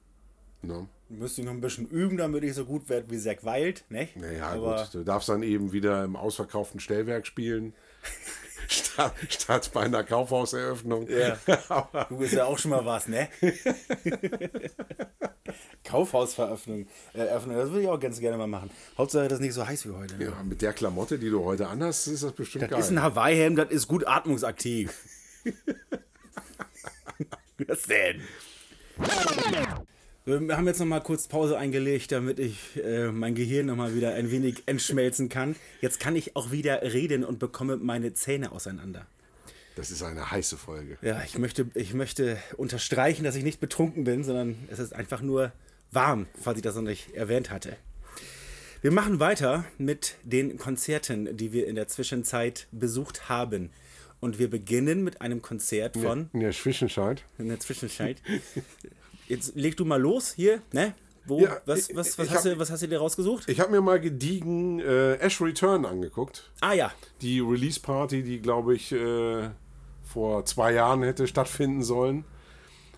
Ne? 0.62 0.88
Müsste 1.10 1.40
ich 1.40 1.46
noch 1.46 1.54
ein 1.54 1.60
bisschen 1.62 1.88
üben, 1.88 2.18
damit 2.18 2.44
ich 2.44 2.52
so 2.54 2.64
gut 2.66 2.88
werde 2.90 3.10
wie 3.10 3.18
Zack 3.18 3.42
Wild, 3.44 3.84
ne? 3.88 4.08
Naja, 4.14 4.48
Aber 4.48 4.82
gut, 4.82 4.94
du 4.94 5.04
darfst 5.04 5.28
dann 5.30 5.42
eben 5.42 5.72
wieder 5.72 6.04
im 6.04 6.16
ausverkauften 6.16 6.80
Stellwerk 6.80 7.26
spielen. 7.26 7.72
statt, 8.68 9.14
statt 9.30 9.70
bei 9.72 9.82
einer 9.82 10.04
Kaufhauseröffnung. 10.04 11.08
Ja. 11.08 11.38
Du 12.10 12.18
bist 12.18 12.34
ja 12.34 12.44
auch 12.44 12.58
schon 12.58 12.72
mal 12.72 12.84
was, 12.84 13.08
ne? 13.08 13.28
Kaufhausveröffnung. 15.84 16.86
Äh, 17.14 17.20
Eröffnung, 17.20 17.56
das 17.56 17.70
würde 17.70 17.82
ich 17.82 17.88
auch 17.88 18.00
ganz 18.00 18.20
gerne 18.20 18.36
mal 18.36 18.46
machen. 18.46 18.70
Hauptsache, 18.98 19.28
das 19.28 19.38
ist 19.38 19.44
nicht 19.44 19.54
so 19.54 19.66
heiß 19.66 19.86
wie 19.86 19.92
heute. 19.92 20.14
Ne? 20.16 20.24
Ja, 20.26 20.42
mit 20.42 20.60
der 20.60 20.74
Klamotte, 20.74 21.18
die 21.18 21.30
du 21.30 21.42
heute 21.44 21.68
anhast, 21.68 22.08
ist 22.08 22.22
das 22.22 22.32
bestimmt 22.32 22.64
Das 22.64 22.70
geil. 22.70 22.80
ist 22.80 22.90
ein 22.90 23.02
Hawaii-Hemd, 23.02 23.58
das 23.58 23.70
ist 23.70 23.88
gut 23.88 24.06
atmungsaktiv. 24.06 24.92
Was 27.66 27.82
denn? 27.84 28.20
Wir 30.28 30.58
haben 30.58 30.66
jetzt 30.66 30.78
noch 30.78 30.84
mal 30.84 31.00
kurz 31.00 31.26
Pause 31.26 31.56
eingelegt, 31.56 32.12
damit 32.12 32.38
ich 32.38 32.76
äh, 32.84 33.10
mein 33.10 33.34
Gehirn 33.34 33.64
noch 33.64 33.76
mal 33.76 33.94
wieder 33.94 34.12
ein 34.12 34.30
wenig 34.30 34.62
entschmelzen 34.66 35.30
kann. 35.30 35.56
Jetzt 35.80 36.00
kann 36.00 36.16
ich 36.16 36.36
auch 36.36 36.50
wieder 36.50 36.82
reden 36.82 37.24
und 37.24 37.38
bekomme 37.38 37.78
meine 37.78 38.12
Zähne 38.12 38.52
auseinander. 38.52 39.06
das 39.74 39.90
ist 39.90 40.02
eine 40.02 40.30
heiße 40.30 40.58
Folge. 40.58 40.98
Ja, 41.00 41.22
ich 41.24 41.38
möchte, 41.38 41.68
ich 41.72 41.94
möchte 41.94 42.36
unterstreichen, 42.58 43.24
dass 43.24 43.36
ich 43.36 43.42
nicht 43.42 43.58
betrunken 43.58 44.04
bin, 44.04 44.22
sondern 44.22 44.56
es 44.70 44.78
ist 44.78 44.94
einfach 44.94 45.22
nur 45.22 45.50
warm, 45.92 46.26
falls 46.38 46.58
ich 46.58 46.62
das 46.62 46.74
noch 46.74 46.82
nicht 46.82 47.14
erwähnt 47.14 47.48
hatte. 47.50 47.78
Wir 48.82 48.90
machen 48.92 49.20
weiter 49.20 49.64
mit 49.78 50.16
den 50.24 50.58
Konzerten, 50.58 51.38
die 51.38 51.54
wir 51.54 51.66
in 51.66 51.74
der 51.74 51.88
Zwischenzeit 51.88 52.66
besucht 52.70 53.30
haben. 53.30 53.70
Und 54.20 54.38
wir 54.38 54.50
beginnen 54.50 55.04
mit 55.04 55.22
einem 55.22 55.40
Konzert 55.40 55.96
von 55.96 56.28
In 56.34 56.40
der 56.40 56.50
Zwischenzeit. 56.50 57.24
in 57.38 57.48
der 57.48 57.60
Zwischenzeit. 57.60 58.20
Jetzt 59.28 59.54
leg 59.54 59.76
du 59.76 59.84
mal 59.84 60.00
los 60.00 60.32
hier, 60.32 60.62
ne? 60.72 60.94
Wo, 61.26 61.40
Ja, 61.40 61.60
was, 61.66 61.94
was, 61.94 62.18
was, 62.18 62.30
hast 62.30 62.36
hab- 62.46 62.52
du, 62.54 62.58
was 62.58 62.70
hast 62.70 62.82
du 62.82 62.88
dir 62.88 62.98
rausgesucht? 62.98 63.48
Ich 63.50 63.60
habe 63.60 63.70
mir 63.70 63.82
mal 63.82 64.00
gediegen 64.00 64.80
äh, 64.80 65.14
Ash 65.16 65.40
Return 65.42 65.84
angeguckt. 65.84 66.50
Ah 66.60 66.72
ja, 66.72 66.90
Die 67.20 67.40
Release-Party, 67.40 68.22
die, 68.22 68.40
glaube 68.40 68.74
ich, 68.74 68.92
äh, 68.92 69.50
vor 70.02 70.46
zwei 70.46 70.72
Jahren 70.72 71.02
hätte 71.02 71.26
stattfinden 71.26 71.82
sollen. 71.82 72.24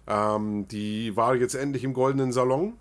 Ähm, 0.07 0.69
die 0.69 1.17
war 1.17 1.35
jetzt 1.35 1.55
endlich 1.55 1.83
im 1.83 1.93
Goldenen 1.93 2.33
Salon. 2.33 2.75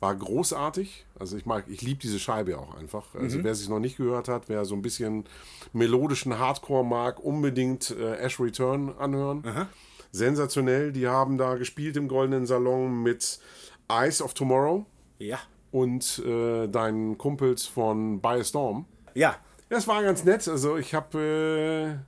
War 0.00 0.14
großartig. 0.14 1.06
Also 1.18 1.38
ich 1.38 1.46
mag, 1.46 1.64
ich 1.68 1.80
liebe 1.80 2.00
diese 2.00 2.18
Scheibe 2.18 2.58
auch 2.58 2.74
einfach. 2.74 3.14
Also 3.14 3.42
wer 3.42 3.54
sich 3.54 3.70
noch 3.70 3.78
nicht 3.80 3.96
gehört 3.96 4.28
hat, 4.28 4.50
wer 4.50 4.66
so 4.66 4.74
ein 4.74 4.82
bisschen 4.82 5.24
melodischen 5.72 6.38
Hardcore 6.38 6.84
mag, 6.84 7.18
unbedingt 7.20 7.90
äh, 7.98 8.16
Ash 8.16 8.38
Return 8.38 8.94
anhören. 8.98 9.66
Sensationell. 10.14 10.92
Die 10.92 11.08
haben 11.08 11.38
da 11.38 11.56
gespielt 11.56 11.96
im 11.96 12.06
Goldenen 12.08 12.46
Salon 12.46 13.02
mit 13.02 13.40
Eyes 13.88 14.22
of 14.22 14.32
Tomorrow 14.34 14.86
ja, 15.18 15.40
und 15.72 16.22
äh, 16.24 16.68
deinen 16.68 17.18
Kumpels 17.18 17.66
von 17.66 18.20
By 18.20 18.40
a 18.40 18.44
Storm. 18.44 18.86
ja. 19.14 19.36
Das 19.70 19.88
war 19.88 20.02
ganz 20.02 20.22
nett. 20.24 20.46
Also 20.46 20.76
ich 20.76 20.94
habe 20.94 21.98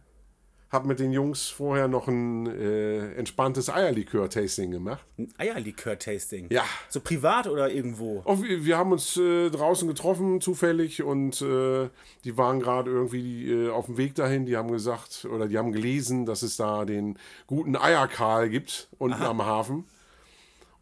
äh, 0.77 0.79
hab 0.79 0.87
mit 0.87 1.01
den 1.01 1.12
Jungs 1.12 1.49
vorher 1.49 1.89
noch 1.89 2.09
ein 2.09 2.47
äh, 2.47 3.12
entspanntes 3.14 3.70
Eierlikör-Tasting 3.70 4.70
gemacht. 4.70 5.05
Ein 5.18 5.33
Eierlikör-Tasting. 5.39 6.49
Ja. 6.51 6.64
So 6.89 7.01
privat 7.01 7.47
oder 7.47 7.70
irgendwo? 7.70 8.22
Auch 8.24 8.43
wir, 8.43 8.64
wir 8.64 8.77
haben 8.77 8.93
uns 8.93 9.16
äh, 9.16 9.51
draußen 9.51 9.89
getroffen, 9.89 10.41
zufällig, 10.41 11.03
und 11.03 11.41
äh, 11.43 11.89
die 12.24 12.37
waren 12.37 12.61
gerade 12.61 12.91
irgendwie 12.91 13.51
äh, 13.51 13.70
auf 13.70 13.87
dem 13.87 13.97
Weg 13.97 14.14
dahin. 14.14 14.47
Die 14.47 14.57
haben 14.57 14.70
gesagt, 14.70 15.27
oder 15.33 15.49
die 15.49 15.59
haben 15.59 15.72
gelesen, 15.72 16.27
dass 16.27 16.43
es 16.43 16.57
da 16.57 16.85
den 16.85 17.18
guten 17.47 17.77
Eierkarl 17.77 18.49
gibt, 18.49 18.89
unten 18.99 19.22
am 19.22 19.45
Hafen. 19.45 19.85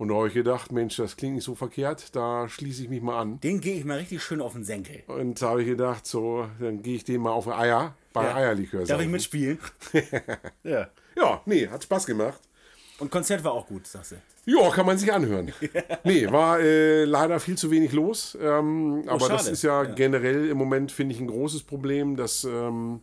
Und 0.05 0.09
da 0.11 0.17
habe 0.17 0.29
ich 0.29 0.35
gedacht, 0.35 0.71
Mensch, 0.71 0.97
das 0.97 1.17
klingt 1.17 1.35
nicht 1.37 1.45
so 1.45 1.55
verkehrt, 1.55 2.15
da 2.15 2.47
schließe 2.47 2.83
ich 2.83 2.89
mich 2.91 3.01
mal 3.01 3.19
an. 3.19 3.41
Den 3.41 3.63
gehe 3.63 3.79
ich 3.79 3.87
mal 3.87 3.97
richtig 3.97 4.23
schön 4.23 4.43
auf 4.43 4.53
den 4.53 4.63
Senkel. 4.63 5.03
Und 5.07 5.41
da 5.41 5.49
habe 5.49 5.63
ich 5.63 5.67
gedacht, 5.69 6.07
so, 6.07 6.47
dann 6.61 6.83
gehe 6.83 6.97
ich 6.97 7.05
den 7.05 7.23
mal 7.23 7.31
auf 7.33 7.49
Eier 7.49 7.95
bei 8.13 8.25
Ja. 8.25 8.35
Eierlikör. 8.35 8.85
Darf 8.85 9.01
ich 9.01 9.09
mitspielen? 9.09 9.59
ja. 10.63 10.89
Ja, 11.17 11.41
nee, 11.47 11.67
hat 11.69 11.85
Spaß 11.85 12.05
gemacht. 12.05 12.39
Und 12.99 13.11
Konzert 13.11 13.43
war 13.45 13.53
auch 13.53 13.67
gut, 13.67 13.87
sagst 13.87 14.13
du. 14.13 14.17
Ja, 14.45 14.69
kann 14.69 14.85
man 14.85 14.99
sich 14.99 15.11
anhören. 15.11 15.53
Nee, 16.05 16.31
war 16.31 16.61
äh, 16.61 17.05
leider 17.07 17.41
viel 17.41 17.57
zu 17.57 17.71
wenig 17.71 17.93
los. 17.93 18.37
Ähm, 18.39 19.05
aber 19.07 19.27
das 19.31 19.41
schade. 19.45 19.51
ist 19.53 19.63
ja, 19.63 19.85
Ja. 19.85 19.95
generell 19.95 20.51
im 20.51 20.59
Moment, 20.59 20.93
finde 20.93 21.15
ich, 21.15 21.21
ein 21.23 21.29
großes 21.29 21.63
Problem, 21.63 22.15
dass, 22.17 22.45
ähm, 22.45 23.01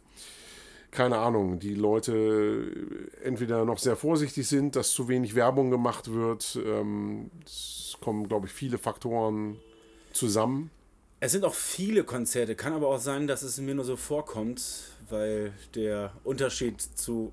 keine 0.91 1.17
Ahnung, 1.17 1.59
die 1.59 1.73
Leute 1.73 3.09
entweder 3.23 3.63
noch 3.65 3.79
sehr 3.79 3.95
vorsichtig 3.95 4.47
sind, 4.47 4.75
dass 4.75 4.91
zu 4.91 5.07
wenig 5.07 5.35
Werbung 5.35 5.71
gemacht 5.71 6.13
wird. 6.13 6.59
Ähm, 6.63 7.31
es 7.45 7.97
kommen, 8.01 8.27
glaube 8.27 8.47
ich, 8.47 8.53
viele 8.53 8.77
Faktoren 8.77 9.57
zusammen. 10.11 10.69
Es 11.21 11.31
sind 11.31 11.45
auch 11.45 11.53
viele 11.53 12.03
Konzerte, 12.03 12.55
kann 12.55 12.73
aber 12.73 12.87
auch 12.87 12.99
sein, 12.99 13.27
dass 13.27 13.41
es 13.43 13.59
mir 13.59 13.75
nur 13.75 13.85
so 13.85 13.95
vorkommt, 13.95 14.63
weil 15.09 15.53
der 15.75 16.13
Unterschied 16.23 16.81
zu, 16.81 17.31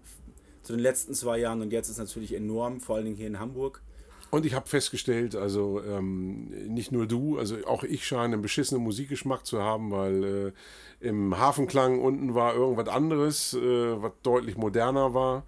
zu 0.63 0.75
den 0.75 0.81
letzten 0.81 1.15
zwei 1.15 1.39
Jahren 1.39 1.63
und 1.63 1.73
jetzt 1.73 1.89
ist 1.89 1.99
natürlich 1.99 2.35
enorm, 2.35 2.81
vor 2.81 2.97
allen 2.97 3.07
Dingen 3.07 3.17
hier 3.17 3.27
in 3.27 3.41
Hamburg. 3.41 3.83
Und 4.31 4.45
ich 4.45 4.53
habe 4.55 4.69
festgestellt, 4.69 5.35
also 5.35 5.83
ähm, 5.83 6.49
nicht 6.73 6.93
nur 6.93 7.07
du, 7.07 7.39
also 7.39 7.57
auch 7.67 7.83
ich 7.83 8.07
scheine 8.07 8.35
einen 8.35 8.43
beschissenen 8.43 8.83
Musikgeschmack 8.85 9.47
zu 9.47 9.63
haben, 9.63 9.91
weil 9.91 10.53
äh, 11.01 11.07
im 11.09 11.39
Hafenklang 11.39 12.01
unten 12.01 12.35
war 12.35 12.55
irgendwas 12.55 12.89
anderes, 12.89 13.55
äh, 13.55 14.03
was 14.03 14.13
deutlich 14.23 14.57
moderner 14.57 15.15
war. 15.15 15.45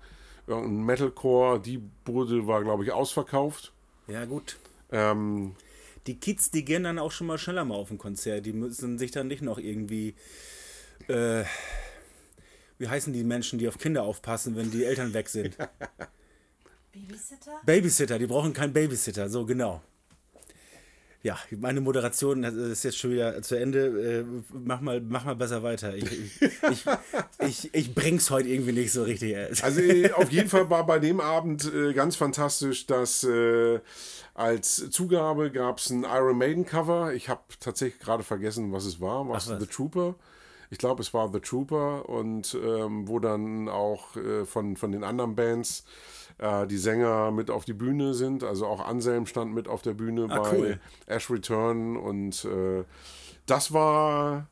Irgendein 0.46 0.84
Metalcore, 0.86 1.60
die 1.60 1.78
Bude 1.78 2.46
war, 2.46 2.62
glaube 2.62 2.84
ich, 2.84 2.92
ausverkauft. 2.92 3.72
Ja, 4.06 4.24
gut. 4.24 4.56
Ähm, 4.90 5.54
Die 6.06 6.18
Kids, 6.18 6.50
die 6.50 6.64
gehen 6.64 6.84
dann 6.84 6.98
auch 6.98 7.12
schon 7.12 7.26
mal 7.26 7.38
schneller 7.38 7.64
mal 7.66 7.74
auf 7.74 7.90
ein 7.90 7.98
Konzert. 7.98 8.46
Die 8.46 8.52
müssen 8.54 8.98
sich 8.98 9.10
dann 9.10 9.28
nicht 9.28 9.42
noch 9.42 9.58
irgendwie. 9.58 10.14
Äh, 11.08 11.44
wie 12.78 12.88
heißen 12.88 13.12
die 13.12 13.24
Menschen, 13.24 13.58
die 13.58 13.68
auf 13.68 13.76
Kinder 13.78 14.02
aufpassen, 14.04 14.56
wenn 14.56 14.70
die 14.70 14.84
Eltern 14.84 15.12
weg 15.12 15.28
sind? 15.28 15.56
Babysitter? 16.92 17.60
Babysitter, 17.64 18.18
die 18.18 18.26
brauchen 18.26 18.52
keinen 18.52 18.72
Babysitter, 18.72 19.28
so 19.28 19.46
genau. 19.46 19.80
Ja, 21.22 21.38
meine 21.58 21.82
Moderation 21.82 22.42
ist 22.44 22.82
jetzt 22.82 22.96
schon 22.96 23.10
wieder 23.10 23.42
zu 23.42 23.54
Ende. 23.54 24.20
Äh, 24.20 24.24
mach, 24.54 24.80
mal, 24.80 25.02
mach 25.02 25.26
mal 25.26 25.36
besser 25.36 25.62
weiter. 25.62 25.94
Ich, 25.94 26.10
ich, 26.10 26.40
ich, 26.70 26.86
ich, 27.40 27.74
ich 27.74 27.94
bring's 27.94 28.30
heute 28.30 28.48
irgendwie 28.48 28.72
nicht 28.72 28.90
so 28.90 29.02
richtig. 29.02 29.36
Also 29.62 29.82
äh, 29.82 30.12
auf 30.12 30.32
jeden 30.32 30.48
Fall 30.48 30.70
war 30.70 30.86
bei 30.86 30.98
dem 30.98 31.20
Abend 31.20 31.70
äh, 31.74 31.92
ganz 31.92 32.16
fantastisch, 32.16 32.86
dass 32.86 33.22
äh, 33.24 33.80
als 34.32 34.88
Zugabe 34.88 35.50
gab 35.50 35.76
es 35.76 35.90
ein 35.90 36.04
Iron 36.04 36.38
Maiden 36.38 36.64
Cover. 36.64 37.12
Ich 37.12 37.28
habe 37.28 37.42
tatsächlich 37.60 38.00
gerade 38.00 38.22
vergessen, 38.22 38.72
was 38.72 38.86
es 38.86 38.98
war. 38.98 39.28
Was 39.28 39.46
Ach, 39.46 39.52
was? 39.52 39.60
The 39.60 39.66
Trooper? 39.66 40.14
Ich 40.70 40.78
glaube, 40.78 41.02
es 41.02 41.12
war 41.12 41.30
The 41.30 41.40
Trooper 41.40 42.08
und 42.08 42.56
ähm, 42.64 43.06
wo 43.06 43.18
dann 43.18 43.68
auch 43.68 44.16
äh, 44.16 44.46
von, 44.46 44.76
von 44.76 44.92
den 44.92 45.04
anderen 45.04 45.34
Bands 45.34 45.84
äh, 46.40 46.66
die 46.66 46.76
Sänger 46.78 47.30
mit 47.30 47.50
auf 47.50 47.64
die 47.64 47.72
Bühne 47.72 48.14
sind. 48.14 48.42
Also 48.44 48.66
auch 48.66 48.84
Anselm 48.86 49.26
stand 49.26 49.54
mit 49.54 49.68
auf 49.68 49.82
der 49.82 49.94
Bühne 49.94 50.26
Ah, 50.28 50.40
bei 50.40 50.56
cool. 50.58 50.80
Ash 51.06 51.30
Return 51.30 51.96
und 51.96 52.44
äh, 52.44 52.84
das 53.46 53.72
war 53.72 54.48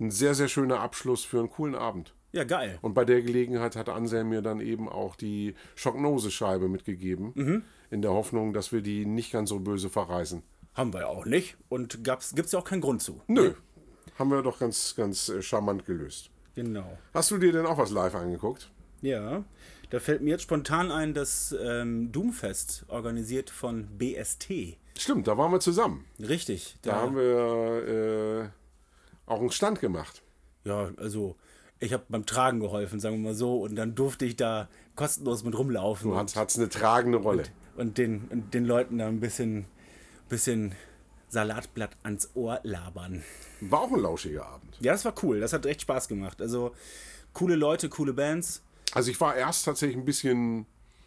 ein 0.00 0.10
sehr, 0.10 0.34
sehr 0.34 0.48
schöner 0.48 0.80
Abschluss 0.80 1.24
für 1.24 1.38
einen 1.38 1.50
coolen 1.50 1.74
Abend. 1.74 2.14
ja, 2.32 2.44
geil. 2.44 2.78
Und 2.80 2.94
bei 2.94 3.04
der 3.04 3.20
Gelegenheit 3.22 3.76
hat 3.76 3.88
Anselm 3.90 4.30
mir 4.30 4.40
dann 4.42 4.60
eben 4.60 4.88
auch 4.88 5.16
die 5.16 5.54
Schocknose-Scheibe 5.76 6.68
mitgegeben, 6.68 7.32
Mhm. 7.34 7.62
in 7.90 8.00
der 8.02 8.12
Hoffnung, 8.12 8.52
dass 8.54 8.72
wir 8.72 8.80
die 8.80 9.04
nicht 9.04 9.30
ganz 9.32 9.50
so 9.50 9.60
böse 9.60 9.90
verreißen. 9.90 10.42
Haben 10.74 10.92
wir 10.94 11.00
ja 11.00 11.06
auch 11.08 11.26
nicht. 11.26 11.56
Und 11.68 12.02
gab's, 12.02 12.34
gibt's 12.34 12.52
ja 12.52 12.58
auch 12.58 12.64
keinen 12.64 12.80
Grund 12.80 13.02
zu. 13.02 13.20
Nö, 13.26 13.52
haben 14.18 14.30
wir 14.30 14.42
doch 14.42 14.58
ganz, 14.58 14.94
ganz 14.96 15.28
äh, 15.28 15.42
charmant 15.42 15.84
gelöst. 15.84 16.30
Genau. 16.54 16.96
Hast 17.12 17.30
du 17.30 17.36
dir 17.38 17.52
denn 17.52 17.66
auch 17.66 17.76
was 17.78 17.90
live 17.90 18.14
angeguckt? 18.14 18.70
Ja, 19.02 19.44
da 19.92 20.00
fällt 20.00 20.22
mir 20.22 20.30
jetzt 20.30 20.44
spontan 20.44 20.90
ein, 20.90 21.12
das 21.12 21.54
ähm, 21.62 22.10
Doomfest, 22.12 22.86
organisiert 22.88 23.50
von 23.50 23.86
BST. 23.98 24.78
Stimmt, 24.96 25.28
da 25.28 25.36
waren 25.36 25.52
wir 25.52 25.60
zusammen. 25.60 26.06
Richtig. 26.18 26.78
Da 26.80 26.94
haben 26.94 27.14
wir 27.14 28.48
äh, 28.48 29.30
auch 29.30 29.40
einen 29.40 29.50
Stand 29.50 29.80
gemacht. 29.80 30.22
Ja, 30.64 30.92
also 30.96 31.36
ich 31.78 31.92
habe 31.92 32.04
beim 32.08 32.24
Tragen 32.24 32.60
geholfen, 32.60 33.00
sagen 33.00 33.16
wir 33.16 33.28
mal 33.32 33.34
so, 33.34 33.60
und 33.60 33.76
dann 33.76 33.94
durfte 33.94 34.24
ich 34.24 34.34
da 34.34 34.70
kostenlos 34.96 35.44
mit 35.44 35.58
rumlaufen 35.58 36.08
Du 36.08 36.14
und, 36.16 36.22
hast 36.22 36.36
hat's 36.36 36.56
eine 36.56 36.70
tragende 36.70 37.18
Rolle. 37.18 37.42
und, 37.76 37.98
den, 37.98 38.28
und 38.30 38.54
den 38.54 38.64
Leuten 38.64 38.96
da 38.96 39.08
ein 39.08 39.20
bisschen, 39.20 39.66
bisschen 40.30 40.74
Salatblatt 41.28 41.98
ans 42.02 42.30
Ohr 42.32 42.60
labern. 42.62 43.22
War 43.60 43.80
auch 43.82 43.92
ein 43.92 44.00
lauschiger 44.00 44.46
Abend. 44.46 44.74
Ja, 44.80 44.92
das 44.92 45.04
war 45.04 45.12
cool, 45.22 45.38
das 45.40 45.52
hat 45.52 45.66
echt 45.66 45.82
Spaß 45.82 46.08
gemacht. 46.08 46.40
Also 46.40 46.74
coole 47.34 47.56
Leute, 47.56 47.90
coole 47.90 48.14
Bands. 48.14 48.62
Also 48.94 49.10
ich 49.10 49.20
war 49.20 49.34
erst 49.36 49.64
tatsächlich 49.64 49.96
ein 49.96 50.04
bisschen 50.04 50.66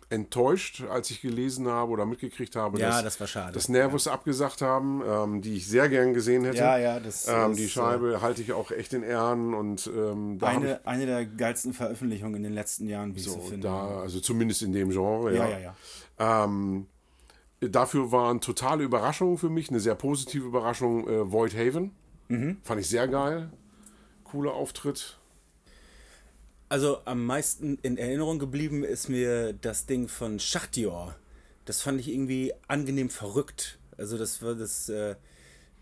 enttäuscht, 0.10 0.84
als 0.90 1.10
ich 1.10 1.22
gelesen 1.22 1.68
habe 1.68 1.92
oder 1.92 2.06
mitgekriegt 2.06 2.56
habe, 2.56 2.80
Ja, 2.80 3.02
dass, 3.02 3.18
das 3.18 3.34
dass 3.54 3.70
Nervus 3.70 4.08
abgesagt 4.08 4.62
haben, 4.62 5.02
ähm, 5.08 5.42
die 5.42 5.56
ich 5.56 5.68
sehr 5.68 5.90
gern 5.90 6.14
gesehen 6.14 6.44
hätte. 6.46 6.58
Ja, 6.60 6.78
ja, 6.78 7.00
das- 7.00 7.28
ähm, 7.28 7.50
das, 7.50 7.58
die 7.58 7.70
Scheibe 7.70 8.22
halte 8.22 8.42
ich 8.44 8.54
auch 8.54 8.70
echt 8.72 8.94
in 8.94 9.02
Ehren 9.02 9.54
und 9.56 9.88
ähm, 9.88 10.38
hab 10.42 10.52
ich, 10.52 10.58
Eine, 10.58 10.86
eine 10.86 11.06
der 11.08 11.26
geilsten 11.26 11.74
Veröffentlichungen 11.74 12.36
in 12.36 12.44
den 12.44 12.54
letzten 12.54 12.88
Jahren, 12.88 13.16
wie 13.16 13.20
ich 13.20 13.26
so, 13.26 13.34
so, 13.34 13.42
finde. 13.50 13.68
da 13.68 14.00
also 14.02 14.20
zumindest 14.20 14.62
in 14.62 14.74
dem 14.74 14.90
Genre. 14.92 15.34
ja, 15.36 15.48
Ja, 15.48 15.58
ja, 15.58 15.74
ja. 16.20 16.44
Ähm, 16.46 16.86
dafür 17.60 18.12
waren 18.12 18.42
totale 18.42 18.84
Überraschungen 18.84 19.38
für 19.40 19.50
mich, 19.50 19.70
eine 19.70 19.80
sehr 19.80 19.96
positive 19.96 20.46
Überraschung. 20.46 21.08
Äh, 21.08 21.32
Void 21.32 21.56
Haven 21.56 21.92
Mhm. 22.28 22.58
fand 22.64 22.80
ich 22.82 22.88
sehr 22.90 23.08
geil, 23.08 23.50
cooler 24.24 24.54
Auftritt. 24.54 25.18
Also 26.76 27.00
am 27.06 27.26
meisten 27.26 27.78
in 27.84 27.98
Erinnerung 27.98 28.38
geblieben 28.38 28.84
ist 28.84 29.08
mir 29.08 29.54
das 29.54 29.86
Ding 29.86 30.10
von 30.10 30.42
Schachtjor. 30.42 31.16
Das 31.64 31.82
fand 31.82 32.02
ich 32.02 32.10
irgendwie 32.10 32.52
angenehm 32.68 33.10
verrückt. 33.10 33.80
Also 33.98 34.18
das 34.18 34.42
war 34.42 34.56
das, 34.56 34.90
äh, 34.90 35.16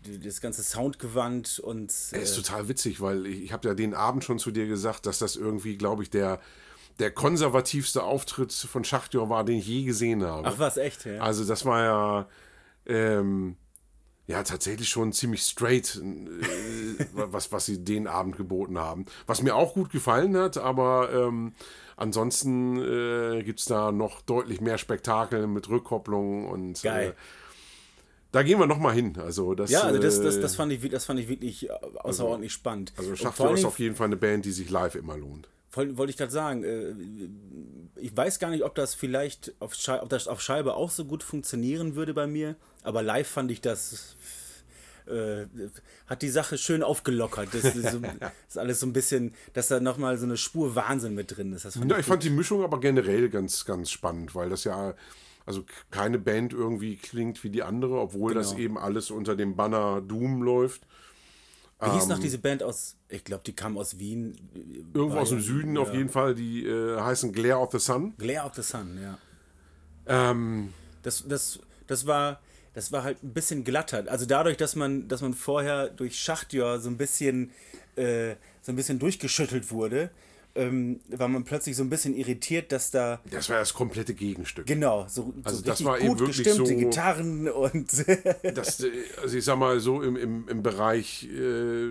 das 0.04 0.40
ganze 0.40 0.62
Soundgewand 0.62 1.58
und 1.58 1.92
äh, 2.12 2.22
ist 2.22 2.36
total 2.36 2.68
witzig, 2.68 3.00
weil 3.00 3.26
ich, 3.26 3.42
ich 3.42 3.52
habe 3.52 3.66
ja 3.66 3.74
den 3.74 3.92
Abend 3.92 4.22
schon 4.22 4.38
zu 4.38 4.52
dir 4.52 4.68
gesagt, 4.68 5.06
dass 5.06 5.18
das 5.18 5.34
irgendwie, 5.34 5.76
glaube 5.76 6.04
ich, 6.04 6.10
der, 6.10 6.40
der 7.00 7.10
konservativste 7.10 8.04
Auftritt 8.04 8.52
von 8.52 8.84
Schachtjor 8.84 9.28
war, 9.28 9.44
den 9.44 9.56
ich 9.56 9.66
je 9.66 9.82
gesehen 9.82 10.22
habe. 10.22 10.46
ach 10.46 10.60
was 10.60 10.76
echt, 10.76 11.06
ja. 11.06 11.18
Also 11.18 11.44
das 11.44 11.64
war 11.64 11.82
ja, 11.82 12.28
ähm, 12.86 13.56
ja 14.26 14.42
tatsächlich 14.42 14.88
schon 14.88 15.12
ziemlich 15.12 15.42
straight, 15.42 15.96
äh, 15.96 17.04
was, 17.12 17.52
was 17.52 17.66
sie 17.66 17.84
den 17.84 18.06
Abend 18.06 18.36
geboten 18.36 18.78
haben. 18.78 19.06
Was 19.26 19.42
mir 19.42 19.54
auch 19.54 19.74
gut 19.74 19.90
gefallen 19.90 20.36
hat, 20.36 20.56
aber 20.56 21.10
ähm, 21.12 21.52
ansonsten 21.96 22.76
äh, 22.76 23.42
gibt 23.42 23.60
es 23.60 23.66
da 23.66 23.92
noch 23.92 24.22
deutlich 24.22 24.60
mehr 24.60 24.78
Spektakel 24.78 25.46
mit 25.46 25.68
Rückkopplung 25.68 26.48
und 26.48 26.82
Geil. 26.82 27.10
Äh, 27.10 27.14
da 28.32 28.42
gehen 28.42 28.58
wir 28.58 28.66
noch 28.66 28.78
mal 28.78 28.92
hin. 28.92 29.16
Also 29.16 29.54
das, 29.54 29.70
ja, 29.70 29.82
also 29.82 30.00
das, 30.00 30.20
das, 30.20 30.36
äh, 30.36 30.40
das, 30.40 30.56
fand 30.56 30.72
ich, 30.72 30.90
das 30.90 31.04
fand 31.04 31.20
ich 31.20 31.28
wirklich 31.28 31.68
äh, 31.68 31.72
außerordentlich 32.00 32.52
spannend. 32.52 32.92
also 32.96 33.14
Schachtjor 33.14 33.32
vor 33.32 33.46
allen 33.46 33.58
ist 33.58 33.64
auf 33.64 33.78
jeden 33.78 33.94
Fall 33.94 34.06
eine 34.06 34.16
Band, 34.16 34.44
die 34.44 34.50
sich 34.50 34.70
live 34.70 34.96
immer 34.96 35.16
lohnt. 35.16 35.48
Wollte 35.76 36.10
ich 36.10 36.16
gerade 36.16 36.32
sagen, 36.32 36.64
äh, 36.64 36.94
ich 38.00 38.16
weiß 38.16 38.38
gar 38.38 38.50
nicht, 38.50 38.64
ob 38.64 38.74
das 38.74 38.94
vielleicht 38.94 39.52
auf, 39.60 39.74
Schei 39.74 40.00
ob 40.02 40.08
das 40.08 40.28
auf 40.28 40.40
Scheibe 40.40 40.74
auch 40.74 40.90
so 40.90 41.04
gut 41.04 41.22
funktionieren 41.22 41.94
würde 41.96 42.14
bei 42.14 42.26
mir, 42.26 42.56
aber 42.82 43.02
live 43.02 43.28
fand 43.28 43.50
ich 43.50 43.60
das, 43.60 44.16
äh, 45.06 45.46
hat 46.06 46.22
die 46.22 46.28
Sache 46.28 46.56
schön 46.58 46.82
aufgelockert. 46.82 47.48
Das 47.52 47.64
ist, 47.64 47.90
so, 47.92 48.00
ist 48.48 48.58
alles 48.58 48.80
so 48.80 48.86
ein 48.86 48.92
bisschen, 48.92 49.34
dass 49.52 49.68
da 49.68 49.80
nochmal 49.80 50.16
so 50.18 50.24
eine 50.24 50.36
Spur 50.36 50.74
Wahnsinn 50.74 51.14
mit 51.14 51.36
drin 51.36 51.52
ist. 51.52 51.64
Das 51.64 51.76
fand 51.76 51.90
Ja, 51.90 51.96
ich 51.96 52.00
ich 52.00 52.06
fand 52.06 52.22
die 52.22 52.30
Mischung 52.30 52.62
aber 52.62 52.80
generell 52.80 53.28
ganz, 53.28 53.64
ganz 53.64 53.90
spannend, 53.90 54.34
weil 54.34 54.50
das 54.50 54.64
ja, 54.64 54.94
also 55.46 55.64
keine 55.90 56.18
Band 56.18 56.52
irgendwie 56.54 56.96
klingt 56.96 57.44
wie 57.44 57.50
die 57.50 57.62
andere, 57.62 57.98
obwohl 58.00 58.32
das 58.34 58.50
Genau. 58.52 58.60
eben 58.62 58.78
alles 58.78 59.10
unter 59.10 59.36
dem 59.36 59.56
Banner 59.56 60.00
Doom 60.00 60.42
läuft. 60.42 60.86
Wie 61.80 61.90
hieß 61.90 62.04
ähm, 62.04 62.08
noch 62.08 62.18
diese 62.18 62.38
Band 62.38 62.62
aus, 62.62 62.96
ich 63.08 63.24
glaube, 63.24 63.42
die 63.44 63.52
kam 63.52 63.76
aus 63.76 63.98
Wien. 63.98 64.36
Irgendwo 64.94 65.18
aus 65.18 65.30
dem 65.30 65.38
Bayern, 65.38 65.48
Süden 65.48 65.78
auf 65.78 65.88
ja. 65.88 65.94
jeden 65.94 66.08
Fall, 66.08 66.34
die 66.34 66.64
äh, 66.66 67.00
heißen 67.00 67.32
Glare 67.32 67.60
of 67.60 67.72
the 67.72 67.78
Sun. 67.78 68.14
Glare 68.16 68.46
of 68.46 68.54
the 68.54 68.62
Sun, 68.62 68.98
ja. 69.02 69.18
Ähm, 70.06 70.72
Das, 71.02 71.24
das, 71.26 71.58
das 71.86 72.06
war. 72.06 72.40
Das 72.76 72.90
war 72.90 73.04
halt 73.04 73.22
ein 73.22 73.32
bisschen 73.32 73.62
glatter. 73.62 74.02
Also 74.08 74.26
dadurch, 74.26 74.56
dass 74.56 74.74
man, 74.74 75.06
dass 75.06 75.22
man 75.22 75.32
vorher 75.32 75.90
durch 75.90 76.18
Schachtjör 76.18 76.80
so 76.80 76.90
ein 76.90 76.96
bisschen, 76.96 77.52
äh, 77.94 78.34
so 78.62 78.72
ein 78.72 78.74
bisschen 78.74 78.98
durchgeschüttelt 78.98 79.70
wurde, 79.70 80.10
ähm, 80.56 81.00
war 81.08 81.28
man 81.28 81.44
plötzlich 81.44 81.74
so 81.76 81.82
ein 81.82 81.90
bisschen 81.90 82.14
irritiert, 82.14 82.70
dass 82.72 82.90
da 82.90 83.20
das 83.30 83.48
war 83.50 83.58
das 83.58 83.74
komplette 83.74 84.14
Gegenstück. 84.14 84.66
genau 84.66 85.06
so, 85.08 85.34
Also 85.42 85.58
so 85.58 85.64
das 85.64 85.84
war 85.84 85.98
eben 85.98 86.08
gut 86.08 86.20
wirklich 86.20 86.44
gestimmte 86.44 86.72
so- 86.72 86.76
Gitarren 86.78 87.48
und 87.48 87.90
Das, 88.54 88.80
äh, 88.80 88.90
also 89.20 89.36
ich 89.36 89.44
sag 89.44 89.58
mal 89.58 89.80
so 89.80 90.02
im, 90.02 90.16
im, 90.16 90.48
im 90.48 90.62
Bereich 90.62 91.24
äh, 91.28 91.90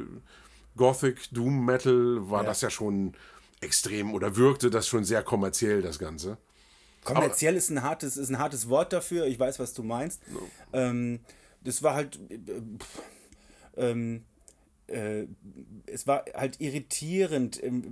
Gothic, 0.78 1.30
Doom 1.32 1.66
Metal 1.66 2.30
war 2.30 2.43
Ja. 2.43 2.49
das 2.49 2.61
ja 2.61 2.70
schon 2.70 3.14
extrem 3.61 4.14
oder 4.14 4.36
wirkte 4.38 4.70
das 4.70 4.88
schon 4.88 5.03
sehr 5.03 5.24
kommerziell, 5.24 5.82
das 5.82 5.99
Ganze. 5.99 6.38
kommerziell 7.03 7.55
ist 7.55 7.70
ein 7.70 7.82
hartes, 7.84 8.18
ist 8.18 8.30
ein 8.30 8.39
hartes 8.39 8.70
Wort 8.70 8.91
dafür. 8.93 9.26
Ich 9.28 9.39
weiß, 9.39 9.59
was 9.59 9.74
du 9.74 9.84
meinst. 9.84 10.22
Ähm, 10.74 11.20
das 11.64 11.82
war 11.84 11.95
halt, 11.95 12.18
äh, 12.30 12.39
ähm, 13.78 14.24
äh, 14.88 15.26
es 15.86 16.08
war 16.08 16.26
halt 16.34 16.60
irritierend, 16.60 17.58
im, 17.58 17.84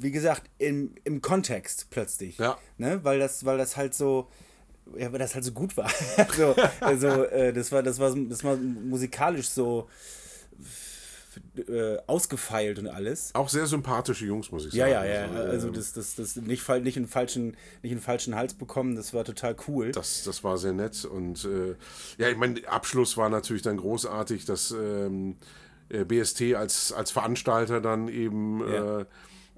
wie 0.00 0.10
gesagt, 0.10 0.44
im, 0.58 0.94
im 1.04 1.20
Kontext 1.20 1.88
plötzlich. 1.90 2.38
Ja. 2.38 2.58
Ne? 2.78 3.00
Weil 3.02 3.18
das, 3.18 3.44
weil 3.44 3.58
das 3.58 3.76
halt 3.76 3.94
so, 3.94 4.28
ja, 4.96 5.12
weil 5.12 5.18
das 5.18 5.34
halt 5.34 5.44
so 5.44 5.52
gut 5.52 5.76
war. 5.76 5.90
so, 6.36 6.54
also, 6.80 7.08
äh, 7.24 7.52
das 7.52 7.70
war, 7.72 7.82
das 7.82 7.98
war, 7.98 8.14
das 8.14 8.42
war 8.44 8.56
musikalisch 8.56 9.48
so 9.48 9.88
äh, 11.68 11.96
ausgefeilt 12.06 12.78
und 12.78 12.88
alles. 12.88 13.30
Auch 13.34 13.48
sehr 13.48 13.66
sympathische 13.66 14.24
Jungs, 14.26 14.50
muss 14.50 14.66
ich 14.66 14.72
Ja, 14.72 14.88
sagen. 14.88 15.08
ja, 15.08 15.14
ja. 15.14 15.26
Also, 15.26 15.38
äh, 15.38 15.50
Also 15.50 15.70
das, 15.70 15.92
das, 15.92 16.14
das 16.16 16.36
nicht, 16.36 16.68
nicht, 16.82 16.96
in 16.96 17.06
falschen, 17.06 17.56
nicht 17.82 17.92
in 17.92 18.00
falschen 18.00 18.34
Hals 18.34 18.54
bekommen, 18.54 18.96
das 18.96 19.14
war 19.14 19.24
total 19.24 19.54
cool. 19.68 19.92
Das, 19.92 20.24
das 20.24 20.42
war 20.42 20.58
sehr 20.58 20.72
nett. 20.72 21.04
Und 21.04 21.44
äh, 21.44 21.76
ja, 22.18 22.28
ich 22.28 22.36
meine, 22.36 22.66
Abschluss 22.66 23.16
war 23.16 23.28
natürlich 23.28 23.62
dann 23.62 23.76
großartig, 23.76 24.44
dass 24.44 24.72
ähm, 24.72 25.32
äh, 25.32 25.44
BST 26.04 26.54
als, 26.54 26.92
als 26.92 27.10
Veranstalter 27.10 27.80
dann 27.80 28.08
eben 28.08 28.60
Ja. 28.68 29.00
äh, 29.00 29.04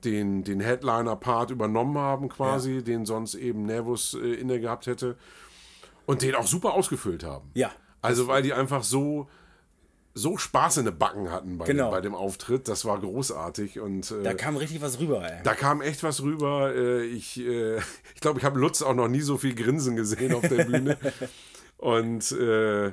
den, 0.05 0.43
den 0.43 0.59
Headliner-Part 0.61 1.51
übernommen 1.53 1.97
haben, 1.97 2.29
quasi, 2.29 2.83
den 2.83 3.07
sonst 3.07 3.35
eben 3.37 3.67
Nervus 3.67 4.15
äh, 4.15 4.35
inne 4.35 4.59
gehabt 4.61 4.87
hätte. 4.87 5.17
Und 6.07 6.23
den 6.23 6.35
auch 6.35 6.47
super 6.49 6.75
ausgefüllt 6.75 7.23
haben. 7.23 7.51
Ja. 7.55 7.71
Also, 8.01 8.27
weil 8.27 8.43
die 8.43 8.53
einfach 8.53 8.83
so. 8.83 9.29
So 10.15 10.37
Spaß 10.37 10.77
in 10.77 10.85
den 10.85 10.99
Backen 10.99 11.31
hatten 11.31 11.57
bei, 11.57 11.65
Genau. 11.65 11.87
dem, 11.87 11.91
bei 11.93 12.01
dem 12.03 12.15
Auftritt, 12.15 12.69
das 12.69 12.85
war 12.85 13.01
großartig 13.01 13.81
und 13.81 14.11
äh, 14.11 14.23
Da 14.23 14.35
kam 14.35 14.59
richtig 14.59 14.83
was 14.83 15.01
rüber, 15.01 15.25
ey. 15.25 15.41
da 15.43 15.55
kam 15.55 15.81
echt 15.81 16.03
was 16.03 16.23
rüber. 16.23 16.75
Äh, 16.75 17.05
Ich 17.07 17.41
äh, 17.41 17.79
ich 18.15 18.21
glaube, 18.21 18.39
ich 18.39 18.45
habe 18.45 18.59
Lutz 18.59 18.83
auch 18.83 18.93
noch 18.93 19.09
nie 19.09 19.23
so 19.23 19.39
viel 19.39 19.55
Grinsen 19.55 19.97
gesehen 19.97 20.35
auf 20.35 20.43
der 20.47 20.65
Bühne. 20.67 20.99
Und 21.79 22.31
äh, 22.33 22.93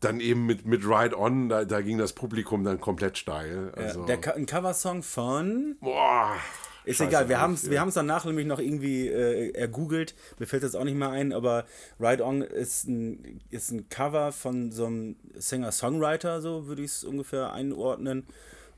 dann 0.00 0.20
eben 0.20 0.46
mit, 0.46 0.64
mit 0.66 0.84
Ride 0.84 1.18
On, 1.18 1.48
da, 1.48 1.64
da 1.64 1.80
ging 1.82 1.98
das 1.98 2.12
Publikum 2.14 2.64
dann 2.64 2.80
komplett 2.80 3.18
steil. 3.18 3.72
Also, 3.76 4.04
Der 4.06 4.20
Co- 4.20 4.32
ein 4.32 4.46
Coversong 4.46 5.02
von. 5.02 5.76
boah, 5.80 6.36
Ist 6.84 6.96
Scheiße, 6.96 7.08
egal, 7.10 7.28
wir 7.28 7.38
haben 7.40 7.52
es 7.54 7.64
ja. 7.64 7.70
wir 7.72 7.80
haben's 7.80 7.94
danach 7.94 8.24
nämlich 8.24 8.46
noch 8.46 8.58
irgendwie 8.58 9.08
äh, 9.08 9.50
ergoogelt. 9.52 10.14
Mir 10.38 10.46
fällt 10.46 10.62
das 10.62 10.74
auch 10.74 10.84
nicht 10.84 10.96
mehr 10.96 11.10
ein, 11.10 11.32
aber 11.34 11.66
Ride 12.00 12.24
On 12.24 12.40
ist 12.40 12.88
ein, 12.88 13.40
ist 13.50 13.70
ein 13.72 13.90
Cover 13.90 14.32
von 14.32 14.72
so 14.72 14.86
einem 14.86 15.16
Singer-Songwriter, 15.34 16.40
so 16.40 16.66
würde 16.66 16.82
ich 16.82 16.90
es 16.92 17.04
ungefähr 17.04 17.52
einordnen. 17.52 18.26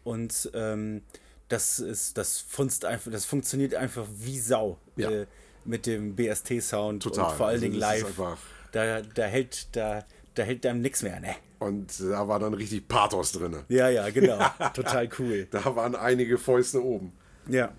Und 0.04 0.50
ähm, 0.54 1.02
das 1.48 1.78
ist, 1.78 2.18
das 2.18 2.40
funzt 2.40 2.84
einfach, 2.84 3.12
das 3.12 3.24
funktioniert 3.24 3.74
einfach 3.76 4.06
wie 4.18 4.38
Sau 4.40 4.78
Ja. 4.96 5.10
äh, 5.10 5.26
mit 5.64 5.86
dem 5.86 6.16
BST-Sound 6.16 7.04
Total. 7.04 7.26
und 7.30 7.36
vor 7.36 7.46
allen 7.46 7.54
Also 7.62 7.66
Dingen 7.66 7.78
das 7.80 7.94
ist 7.94 8.00
live. 8.00 8.08
einfach- 8.08 8.38
Da, 8.72 9.02
da 9.02 9.22
hält, 9.26 9.68
da, 9.76 10.04
da 10.34 10.42
hält 10.42 10.64
einem 10.66 10.80
nichts 10.80 11.02
mehr, 11.02 11.20
ne? 11.20 11.34
Und 11.58 12.00
da 12.00 12.26
war 12.26 12.38
dann 12.38 12.54
richtig 12.54 12.88
Pathos 12.88 13.32
drin. 13.32 13.56
Ja, 13.68 13.88
ja, 13.88 14.08
genau. 14.10 14.38
Total 14.74 15.08
cool. 15.18 15.46
Da 15.50 15.76
waren 15.76 15.94
einige 15.94 16.38
Fäuste 16.38 16.82
oben. 16.82 17.12
Ja. 17.48 17.70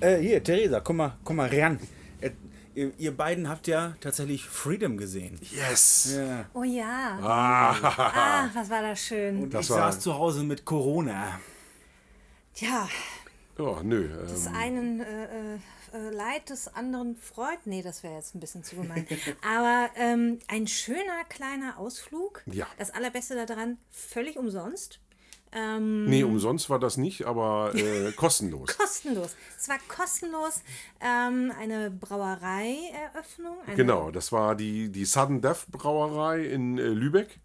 Äh, 0.00 0.18
hier, 0.18 0.42
Theresa, 0.42 0.80
komm 0.80 0.96
mal, 0.96 1.16
komm 1.24 1.36
mal 1.36 1.48
ran. 1.48 1.78
Äh, 2.20 2.30
ihr, 2.74 2.92
ihr 2.98 3.16
beiden 3.16 3.48
habt 3.48 3.66
ja 3.66 3.96
tatsächlich 4.00 4.44
Freedom 4.44 4.96
gesehen. 4.96 5.38
Yes! 5.42 6.14
Ja. 6.16 6.44
Oh 6.54 6.62
ja. 6.62 7.18
Ah, 7.22 8.48
was 8.54 8.68
war 8.70 8.82
das 8.82 9.00
schön. 9.00 9.42
Und 9.44 9.54
Das 9.54 9.64
ich 9.66 9.70
war- 9.70 9.92
saß 9.92 10.00
zu 10.00 10.14
Hause 10.14 10.42
mit 10.44 10.64
Corona. 10.64 11.40
Tja, 12.54 12.88
Ja, 13.58 13.82
nö. 13.82 14.08
des 14.24 14.46
Ähm, 14.46 14.54
einen 14.54 15.00
äh, 15.00 15.04
äh, 15.04 15.54
äh, 15.54 15.58
Leid 15.92 16.50
des 16.50 16.68
anderen 16.74 17.16
Freud. 17.16 17.58
Nee, 17.64 17.82
das 17.82 18.02
wäre 18.02 18.14
jetzt 18.14 18.34
ein 18.34 18.40
bisschen 18.40 18.64
zu 18.64 18.76
gemein. 18.76 19.06
Aber 19.42 19.90
ähm, 19.96 20.38
ein 20.48 20.66
schöner 20.66 21.24
kleiner 21.28 21.78
Ausflug. 21.78 22.42
Ja. 22.46 22.66
Das 22.78 22.90
Allerbeste 22.90 23.46
daran, 23.46 23.78
völlig 23.90 24.36
umsonst. 24.36 25.00
Ähm, 25.52 26.04
nee, 26.06 26.22
umsonst 26.22 26.68
war 26.68 26.78
das 26.78 26.96
nicht, 26.96 27.24
aber 27.24 27.72
äh, 27.74 28.12
kostenlos. 28.16 28.76
kostenlos. 28.76 29.36
Es 29.56 29.68
war 29.68 29.78
kostenlos 29.88 30.60
ähm, 31.00 31.52
eine 31.58 31.90
Brauereieröffnung. 31.90 33.56
Eine, 33.64 33.76
Genau, 33.76 34.10
das 34.10 34.32
war 34.32 34.54
die, 34.54 34.90
die 34.90 35.04
Sudden 35.04 35.40
Death 35.40 35.66
Brauerei 35.70 36.44
in 36.44 36.78
äh, 36.78 36.82
Lübeck. 36.82 37.38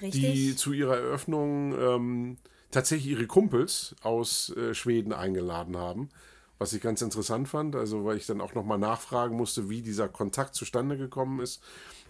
Richtig. 0.00 0.22
die 0.22 0.56
zu 0.56 0.72
ihrer 0.72 0.96
Eröffnung 0.96 1.78
ähm, 1.78 2.36
tatsächlich 2.70 3.12
ihre 3.12 3.26
Kumpels 3.26 3.94
aus 4.02 4.50
äh, 4.56 4.74
Schweden 4.74 5.12
eingeladen 5.12 5.76
haben. 5.76 6.10
Was 6.58 6.72
ich 6.72 6.80
ganz 6.80 7.02
interessant 7.02 7.48
fand, 7.48 7.74
also 7.74 8.04
weil 8.04 8.16
ich 8.16 8.26
dann 8.26 8.40
auch 8.40 8.54
nochmal 8.54 8.78
nachfragen 8.78 9.36
musste, 9.36 9.68
wie 9.68 9.82
dieser 9.82 10.08
Kontakt 10.08 10.54
zustande 10.54 10.96
gekommen 10.96 11.40
ist, 11.40 11.62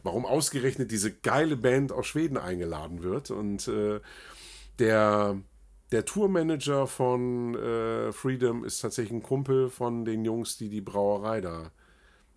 warum 0.02 0.26
ausgerechnet 0.26 0.90
diese 0.90 1.12
geile 1.12 1.56
Band 1.56 1.92
aus 1.92 2.06
Schweden 2.06 2.36
eingeladen 2.36 3.02
wird. 3.02 3.30
Und 3.30 3.66
äh, 3.68 4.00
der, 4.78 5.38
der 5.92 6.04
Tourmanager 6.04 6.86
von 6.86 7.54
äh, 7.54 8.12
Freedom 8.12 8.64
ist 8.64 8.80
tatsächlich 8.80 9.12
ein 9.12 9.22
Kumpel 9.22 9.70
von 9.70 10.04
den 10.04 10.24
Jungs, 10.24 10.58
die 10.58 10.68
die 10.68 10.82
Brauerei 10.82 11.40
da 11.40 11.70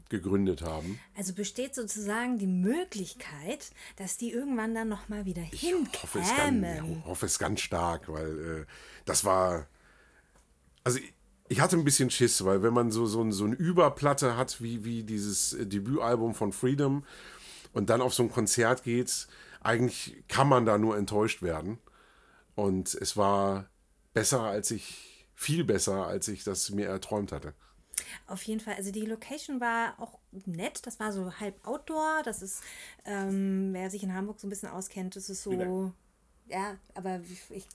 gegründet 0.09 0.61
haben. 0.61 0.99
Also 1.15 1.33
besteht 1.33 1.75
sozusagen 1.75 2.37
die 2.37 2.47
Möglichkeit, 2.47 3.71
dass 3.97 4.17
die 4.17 4.31
irgendwann 4.31 4.73
dann 4.73 4.87
nochmal 4.87 5.25
wieder 5.25 5.43
Ich 5.51 5.73
hoffe 5.73 6.19
es, 6.19 6.29
ganz, 6.29 6.39
hinkämen. 6.39 6.99
ich 6.99 7.05
hoffe 7.05 7.25
es 7.25 7.39
ganz 7.39 7.61
stark, 7.61 8.07
weil 8.07 8.61
äh, 8.61 8.65
das 9.05 9.25
war. 9.25 9.67
Also 10.83 10.99
ich, 10.99 11.13
ich 11.49 11.59
hatte 11.61 11.77
ein 11.77 11.83
bisschen 11.83 12.09
Schiss, 12.09 12.43
weil 12.45 12.61
wenn 12.63 12.73
man 12.73 12.91
so, 12.91 13.05
so, 13.05 13.21
ein- 13.23 13.31
so 13.31 13.45
eine 13.45 13.55
Überplatte 13.55 14.37
hat, 14.37 14.61
wie, 14.61 14.83
wie 14.83 15.03
dieses 15.03 15.53
äh, 15.53 15.65
Debütalbum 15.65 16.33
von 16.35 16.51
Freedom 16.51 17.03
und 17.73 17.89
dann 17.89 18.01
auf 18.01 18.13
so 18.13 18.23
ein 18.23 18.31
Konzert 18.31 18.83
geht, 18.83 19.27
eigentlich 19.61 20.23
kann 20.27 20.47
man 20.49 20.65
da 20.65 20.77
nur 20.77 20.97
enttäuscht 20.97 21.41
werden. 21.41 21.79
Und 22.55 22.93
es 22.95 23.15
war 23.17 23.69
besser, 24.13 24.41
als 24.41 24.71
ich 24.71 25.27
viel 25.35 25.63
besser, 25.63 26.07
als 26.07 26.27
ich 26.27 26.43
das 26.43 26.69
mir 26.71 26.87
erträumt 26.87 27.31
hatte. 27.31 27.53
Auf 28.27 28.41
jeden 28.43 28.59
Fall. 28.59 28.75
Also 28.75 28.91
die 28.91 29.05
Location 29.05 29.59
war 29.59 29.99
auch 29.99 30.19
nett. 30.45 30.85
Das 30.85 30.99
war 30.99 31.11
so 31.11 31.33
halb 31.39 31.55
Outdoor. 31.65 32.21
Das 32.23 32.41
ist, 32.41 32.61
ähm, 33.05 33.69
wer 33.73 33.89
sich 33.89 34.03
in 34.03 34.13
Hamburg 34.13 34.39
so 34.39 34.47
ein 34.47 34.49
bisschen 34.49 34.69
auskennt, 34.69 35.15
das 35.15 35.29
ist 35.29 35.43
so. 35.43 35.51
Ja, 36.47 36.77
aber 36.95 37.19
ich 37.51 37.67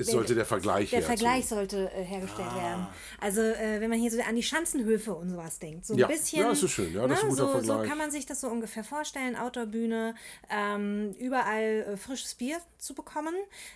es 0.00 0.08
sollte 0.08 0.34
der 0.34 0.44
Vergleich 0.44 0.90
Der 0.90 1.02
Vergleich 1.02 1.46
sollte 1.46 1.90
äh, 1.92 2.02
hergestellt 2.02 2.48
ah. 2.52 2.56
werden. 2.56 2.86
Also, 3.20 3.40
äh, 3.40 3.80
wenn 3.80 3.90
man 3.90 3.98
hier 3.98 4.10
so 4.10 4.20
an 4.20 4.36
die 4.36 4.42
Schanzenhöfe 4.42 5.14
und 5.14 5.30
sowas 5.30 5.58
denkt. 5.58 5.86
So 5.86 5.94
ein 5.94 5.98
ja. 5.98 6.06
bisschen. 6.06 6.42
Ja, 6.42 6.48
das 6.48 6.62
ist 6.62 6.70
schön. 6.72 6.92
Ja, 6.92 7.06
das 7.06 7.08
ne, 7.08 7.14
ist 7.14 7.22
ein 7.22 7.28
guter 7.30 7.42
so, 7.42 7.48
Vergleich. 7.48 7.82
so 7.82 7.88
kann 7.88 7.98
man 7.98 8.10
sich 8.10 8.26
das 8.26 8.40
so 8.40 8.48
ungefähr 8.48 8.84
vorstellen. 8.84 9.36
Outdoor-Bühne, 9.36 10.14
ähm, 10.50 11.14
überall 11.18 11.86
äh, 11.92 11.96
frisches 11.96 12.34
Bier 12.34 12.58
zu 12.78 12.94
bekommen. 12.94 13.34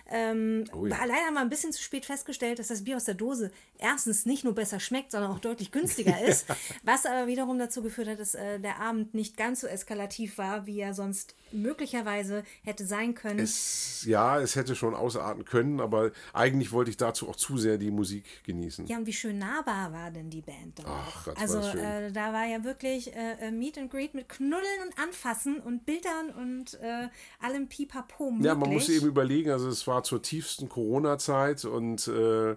Ähm, 0.09 0.65
oh 0.73 0.85
ja. 0.85 0.97
Leider 1.05 1.25
haben 1.25 1.35
wir 1.35 1.41
ein 1.41 1.49
bisschen 1.49 1.71
zu 1.71 1.81
spät 1.81 2.05
festgestellt, 2.05 2.59
dass 2.59 2.67
das 2.67 2.83
Bier 2.83 2.97
aus 2.97 3.05
der 3.05 3.15
Dose 3.15 3.51
erstens 3.77 4.25
nicht 4.25 4.43
nur 4.43 4.53
besser 4.53 4.79
schmeckt, 4.79 5.11
sondern 5.11 5.31
auch 5.31 5.39
deutlich 5.39 5.71
günstiger 5.71 6.21
ist. 6.21 6.45
was 6.83 7.05
aber 7.05 7.27
wiederum 7.27 7.59
dazu 7.59 7.81
geführt 7.81 8.07
hat, 8.07 8.19
dass 8.19 8.35
äh, 8.35 8.59
der 8.59 8.79
Abend 8.79 9.13
nicht 9.13 9.37
ganz 9.37 9.61
so 9.61 9.67
eskalativ 9.67 10.37
war, 10.37 10.65
wie 10.65 10.79
er 10.79 10.93
sonst 10.93 11.35
möglicherweise 11.51 12.43
hätte 12.63 12.85
sein 12.85 13.15
können. 13.15 13.39
Es, 13.39 14.03
ja, 14.05 14.39
es 14.39 14.55
hätte 14.55 14.75
schon 14.75 14.93
ausarten 14.93 15.45
können, 15.45 15.79
aber 15.79 16.11
eigentlich 16.33 16.71
wollte 16.71 16.91
ich 16.91 16.97
dazu 16.97 17.29
auch 17.29 17.35
zu 17.35 17.57
sehr 17.57 17.77
die 17.77 17.91
Musik 17.91 18.43
genießen. 18.43 18.87
Ja, 18.87 18.97
und 18.97 19.05
wie 19.05 19.13
schön 19.13 19.39
nahbar 19.39 19.91
war 19.93 20.11
denn 20.11 20.29
die 20.29 20.41
Band 20.41 20.79
doch. 20.79 20.85
Ach, 20.87 21.27
also 21.39 21.59
äh, 21.59 22.11
da 22.11 22.33
war 22.33 22.45
ja 22.45 22.63
wirklich 22.63 23.15
äh, 23.15 23.47
äh, 23.47 23.51
Meet 23.51 23.77
and 23.77 23.91
Greet 23.91 24.13
mit 24.13 24.29
Knuddeln 24.29 24.81
und 24.85 24.99
Anfassen 25.01 25.59
und 25.59 25.85
Bildern 25.85 26.29
und 26.31 26.75
äh, 26.75 27.09
allem 27.39 27.67
Pipapo 27.67 28.31
möglich. 28.31 28.45
Ja, 28.45 28.55
man 28.55 28.71
muss 28.71 28.89
eben 28.89 29.07
überlegen, 29.07 29.51
also 29.51 29.67
es 29.67 29.85
war 29.87 30.03
zur 30.03 30.21
tiefsten 30.21 30.69
Corona-Zeit 30.69 31.65
und 31.65 32.07
äh, 32.07 32.55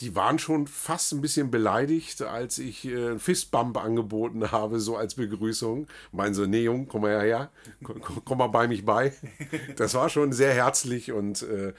die 0.00 0.14
waren 0.14 0.38
schon 0.38 0.66
fast 0.68 1.12
ein 1.12 1.20
bisschen 1.20 1.50
beleidigt, 1.50 2.22
als 2.22 2.58
ich 2.58 2.84
äh, 2.84 2.94
einen 2.94 3.18
Fistbump 3.18 3.76
angeboten 3.82 4.52
habe, 4.52 4.78
so 4.78 4.96
als 4.96 5.16
Begrüßung. 5.16 5.88
Meinen 6.12 6.34
so, 6.34 6.46
nee, 6.46 6.62
Jung, 6.62 6.86
komm 6.86 7.02
mal 7.02 7.20
her, 7.20 7.50
komm, 7.82 8.00
komm, 8.24 8.38
mal 8.38 8.46
bei 8.46 8.68
mich 8.68 8.84
bei. 8.84 9.12
Das 9.76 9.94
war 9.94 10.08
schon 10.08 10.32
sehr 10.32 10.54
herzlich 10.54 11.10
und 11.10 11.42
äh, 11.42 11.72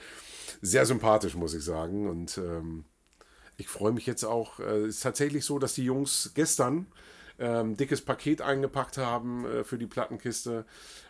sehr 0.62 0.86
sympathisch, 0.86 1.34
muss 1.34 1.54
ich 1.54 1.64
sagen. 1.64 2.08
Und 2.08 2.38
ähm, 2.38 2.84
ich 3.56 3.68
freue 3.68 3.92
mich 3.92 4.06
jetzt 4.06 4.24
auch. 4.24 4.58
Es 4.60 4.66
äh, 4.66 4.86
ist 4.86 5.02
tatsächlich 5.02 5.44
so, 5.44 5.58
dass 5.58 5.74
die 5.74 5.84
Jungs 5.84 6.32
gestern 6.34 6.86
ähm, 7.38 7.76
dickes 7.76 8.02
Paket 8.02 8.42
eingepackt 8.42 8.98
haben 8.98 9.46
äh, 9.46 9.64
für 9.64 9.78
die 9.78 9.86
Plattenkiste 9.86 10.64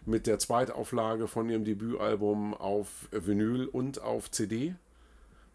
mit 0.07 0.27
der 0.27 0.39
Zweitauflage 0.39 1.29
von 1.29 1.49
ihrem 1.49 1.65
Debütalbum 1.65 2.55
auf 2.55 2.89
Vinyl 3.11 3.67
und 3.67 4.01
auf 4.01 4.31
CD. 4.31 4.75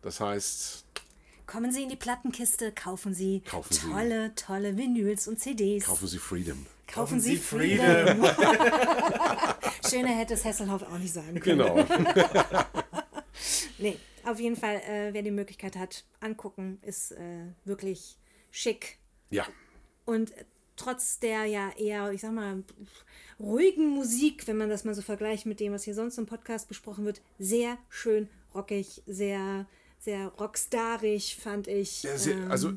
Das 0.01 0.19
heißt, 0.19 0.85
Kommen 1.47 1.71
Sie 1.71 1.83
in 1.83 1.89
die 1.89 1.95
Plattenkiste, 1.95 2.71
kaufen 2.71 3.13
Sie 3.13 3.41
kaufen 3.41 3.91
tolle, 3.91 4.27
Sie. 4.29 4.35
tolle 4.35 4.77
Vinyls 4.77 5.27
und 5.27 5.39
CDs. 5.39 5.85
Kaufen 5.85 6.07
Sie 6.07 6.17
Freedom. 6.17 6.65
Kaufen, 6.87 7.19
kaufen 7.19 7.19
Sie 7.19 7.37
Freedom. 7.37 7.85
Freedom. 7.85 8.25
Schöner 9.89 10.09
hätte 10.09 10.33
es 10.33 10.43
Hesselhoff 10.43 10.83
auch 10.83 10.97
nicht 10.97 11.13
sagen 11.13 11.39
können. 11.39 11.59
Genau. 11.59 11.75
nee, 13.77 13.97
auf 14.23 14.39
jeden 14.39 14.55
Fall, 14.55 14.77
äh, 14.77 15.13
wer 15.13 15.21
die 15.21 15.31
Möglichkeit 15.31 15.75
hat, 15.75 16.03
angucken, 16.19 16.79
ist 16.81 17.11
äh, 17.11 17.45
wirklich 17.63 18.17
schick. 18.51 18.97
Ja. 19.29 19.45
Und 20.05 20.33
trotz 20.75 21.19
der 21.19 21.45
ja 21.45 21.71
eher, 21.77 22.11
ich 22.11 22.21
sag 22.21 22.33
mal, 22.33 22.63
ruhigen 23.39 23.89
Musik, 23.89 24.47
wenn 24.47 24.57
man 24.57 24.69
das 24.69 24.83
mal 24.83 24.93
so 24.93 25.01
vergleicht 25.01 25.45
mit 25.45 25.59
dem, 25.59 25.73
was 25.73 25.83
hier 25.83 25.95
sonst 25.95 26.17
im 26.17 26.25
Podcast 26.25 26.67
besprochen 26.67 27.05
wird, 27.05 27.21
sehr 27.39 27.77
schön 27.89 28.29
rockig, 28.53 29.01
sehr 29.05 29.65
sehr 30.05 30.27
rockstarig, 30.39 31.35
fand 31.35 31.67
ich. 31.67 32.03
Ja, 32.03 32.17
sehr, 32.17 32.37
ähm, 32.37 32.51
also 32.51 32.73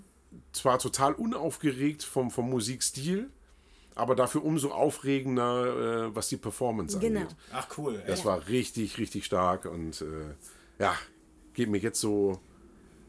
zwar 0.52 0.78
total 0.78 1.12
unaufgeregt 1.12 2.02
vom, 2.02 2.30
vom 2.30 2.48
Musikstil, 2.48 3.30
aber 3.94 4.16
dafür 4.16 4.44
umso 4.44 4.70
aufregender, 4.70 6.06
äh, 6.06 6.16
was 6.16 6.28
die 6.28 6.38
Performance 6.38 6.98
genau. 6.98 7.20
angeht. 7.20 7.36
Ach 7.52 7.68
cool. 7.76 8.02
Das 8.06 8.20
ja. 8.20 8.24
war 8.26 8.48
richtig, 8.48 8.98
richtig 8.98 9.26
stark 9.26 9.66
und 9.66 10.00
äh, 10.00 10.34
ja, 10.78 10.94
geht 11.54 11.68
mir 11.68 11.78
jetzt 11.78 12.00
so 12.00 12.40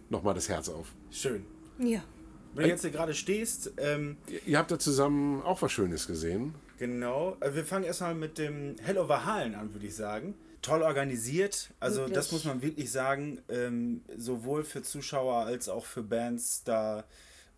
nochmal 0.09 0.33
das 0.33 0.49
Herz 0.49 0.69
auf. 0.69 0.87
Schön. 1.11 1.45
Ja. 1.79 2.03
Wenn 2.53 2.63
du 2.63 2.69
jetzt 2.69 2.81
hier 2.81 2.91
gerade 2.91 3.13
stehst. 3.13 3.73
Ähm, 3.77 4.17
ihr 4.45 4.57
habt 4.57 4.71
da 4.71 4.79
zusammen 4.79 5.41
auch 5.43 5.61
was 5.61 5.71
Schönes 5.71 6.07
gesehen. 6.07 6.55
Genau. 6.77 7.37
Äh, 7.41 7.53
wir 7.53 7.63
fangen 7.63 7.85
erstmal 7.85 8.15
mit 8.15 8.37
dem 8.37 8.75
Hell 8.81 8.97
Over 8.97 9.25
Hallen 9.25 9.55
an, 9.55 9.73
würde 9.73 9.85
ich 9.85 9.95
sagen 9.95 10.35
toll 10.61 10.81
organisiert. 10.81 11.69
Also 11.79 12.01
wirklich? 12.01 12.15
das 12.15 12.31
muss 12.31 12.45
man 12.45 12.61
wirklich 12.61 12.91
sagen, 12.91 13.39
ähm, 13.49 14.01
sowohl 14.17 14.63
für 14.63 14.81
Zuschauer 14.81 15.45
als 15.45 15.69
auch 15.69 15.85
für 15.85 16.03
Bands. 16.03 16.63
Da, 16.63 17.05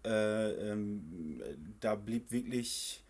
äh, 0.06 0.72
ähm, 0.72 1.42
da 1.80 1.96
blieb 1.96 2.32
wirklich, 2.32 3.04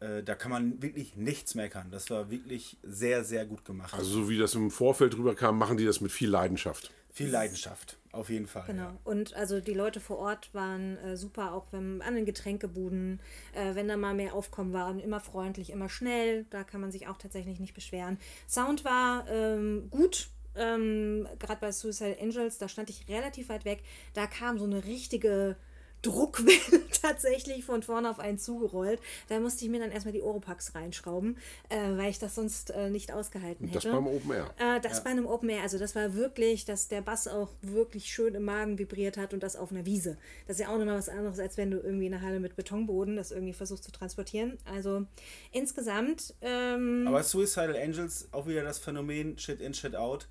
äh, 0.00 0.22
da 0.22 0.34
kann 0.34 0.50
man 0.50 0.82
wirklich 0.82 1.16
nichts 1.16 1.54
meckern. 1.54 1.90
Das 1.90 2.10
war 2.10 2.30
wirklich 2.30 2.76
sehr, 2.82 3.24
sehr 3.24 3.46
gut 3.46 3.64
gemacht. 3.64 3.94
Also 3.94 4.10
so 4.10 4.28
wie 4.28 4.38
das 4.38 4.54
im 4.54 4.70
Vorfeld 4.70 5.16
rüberkam, 5.16 5.58
machen 5.58 5.76
die 5.76 5.84
das 5.84 6.00
mit 6.00 6.12
viel 6.12 6.30
Leidenschaft. 6.30 6.90
Viel 7.10 7.30
Leidenschaft, 7.30 7.96
auf 8.12 8.30
jeden 8.30 8.46
Fall. 8.46 8.64
Genau. 8.66 8.82
Ja. 8.82 8.98
Und 9.02 9.34
also 9.34 9.60
die 9.60 9.74
Leute 9.74 9.98
vor 9.98 10.18
Ort 10.18 10.54
waren 10.54 10.98
äh, 10.98 11.16
super, 11.16 11.52
auch 11.52 11.66
wenn 11.72 12.00
an 12.02 12.14
den 12.14 12.26
Getränkebuden, 12.26 13.18
äh, 13.54 13.74
wenn 13.74 13.88
da 13.88 13.96
mal 13.96 14.14
mehr 14.14 14.34
Aufkommen 14.34 14.72
war, 14.72 14.96
immer 15.02 15.18
freundlich, 15.18 15.70
immer 15.70 15.88
schnell. 15.88 16.44
Da 16.50 16.62
kann 16.62 16.80
man 16.80 16.92
sich 16.92 17.08
auch 17.08 17.18
tatsächlich 17.18 17.58
nicht 17.58 17.74
beschweren. 17.74 18.18
Sound 18.48 18.84
war 18.84 19.26
ähm, 19.28 19.88
gut. 19.90 20.28
Ähm, 20.54 21.26
Gerade 21.38 21.60
bei 21.60 21.72
Suicide 21.72 22.18
Angels, 22.20 22.58
da 22.58 22.68
stand 22.68 22.90
ich 22.90 23.08
relativ 23.08 23.48
weit 23.48 23.64
weg. 23.64 23.82
Da 24.14 24.26
kam 24.26 24.58
so 24.58 24.64
eine 24.64 24.84
richtige 24.84 25.56
Druckwelle 26.02 26.88
tatsächlich 27.02 27.64
von 27.64 27.82
vorne 27.82 28.10
auf 28.10 28.18
einen 28.18 28.38
zugerollt. 28.38 29.00
Da 29.28 29.40
musste 29.40 29.64
ich 29.64 29.70
mir 29.70 29.80
dann 29.80 29.90
erstmal 29.90 30.12
die 30.12 30.22
Oropax 30.22 30.74
reinschrauben, 30.74 31.36
äh, 31.68 31.76
weil 31.96 32.10
ich 32.10 32.18
das 32.18 32.34
sonst 32.34 32.70
äh, 32.70 32.90
nicht 32.90 33.12
ausgehalten 33.12 33.66
hätte. 33.68 33.88
Das 33.88 33.92
beim 33.92 34.06
Open 34.06 34.30
Air. 34.30 34.50
Äh, 34.58 34.80
das 34.80 34.98
ja. 34.98 35.04
bei 35.04 35.10
einem 35.10 35.26
Open 35.26 35.48
Air. 35.48 35.62
Also 35.62 35.78
das 35.78 35.94
war 35.94 36.14
wirklich, 36.14 36.64
dass 36.64 36.88
der 36.88 37.00
Bass 37.00 37.26
auch 37.26 37.50
wirklich 37.62 38.06
schön 38.06 38.34
im 38.34 38.44
Magen 38.44 38.78
vibriert 38.78 39.16
hat 39.16 39.34
und 39.34 39.42
das 39.42 39.56
auf 39.56 39.70
einer 39.70 39.86
Wiese. 39.86 40.16
Das 40.46 40.56
ist 40.58 40.62
ja 40.62 40.72
auch 40.72 40.78
nochmal 40.78 40.98
was 40.98 41.08
anderes, 41.08 41.38
als 41.38 41.56
wenn 41.56 41.70
du 41.70 41.78
irgendwie 41.78 42.06
eine 42.06 42.22
Halle 42.22 42.40
mit 42.40 42.56
Betonboden 42.56 43.16
das 43.16 43.30
irgendwie 43.30 43.52
versuchst 43.52 43.84
zu 43.84 43.92
transportieren. 43.92 44.58
Also 44.64 45.06
insgesamt. 45.52 46.34
Ähm, 46.40 47.04
Aber 47.06 47.22
Suicidal 47.22 47.76
Angels, 47.76 48.28
auch 48.32 48.46
wieder 48.46 48.62
das 48.62 48.78
Phänomen 48.78 49.38
Shit 49.38 49.60
in, 49.60 49.74
Shit 49.74 49.96
out 49.96 50.28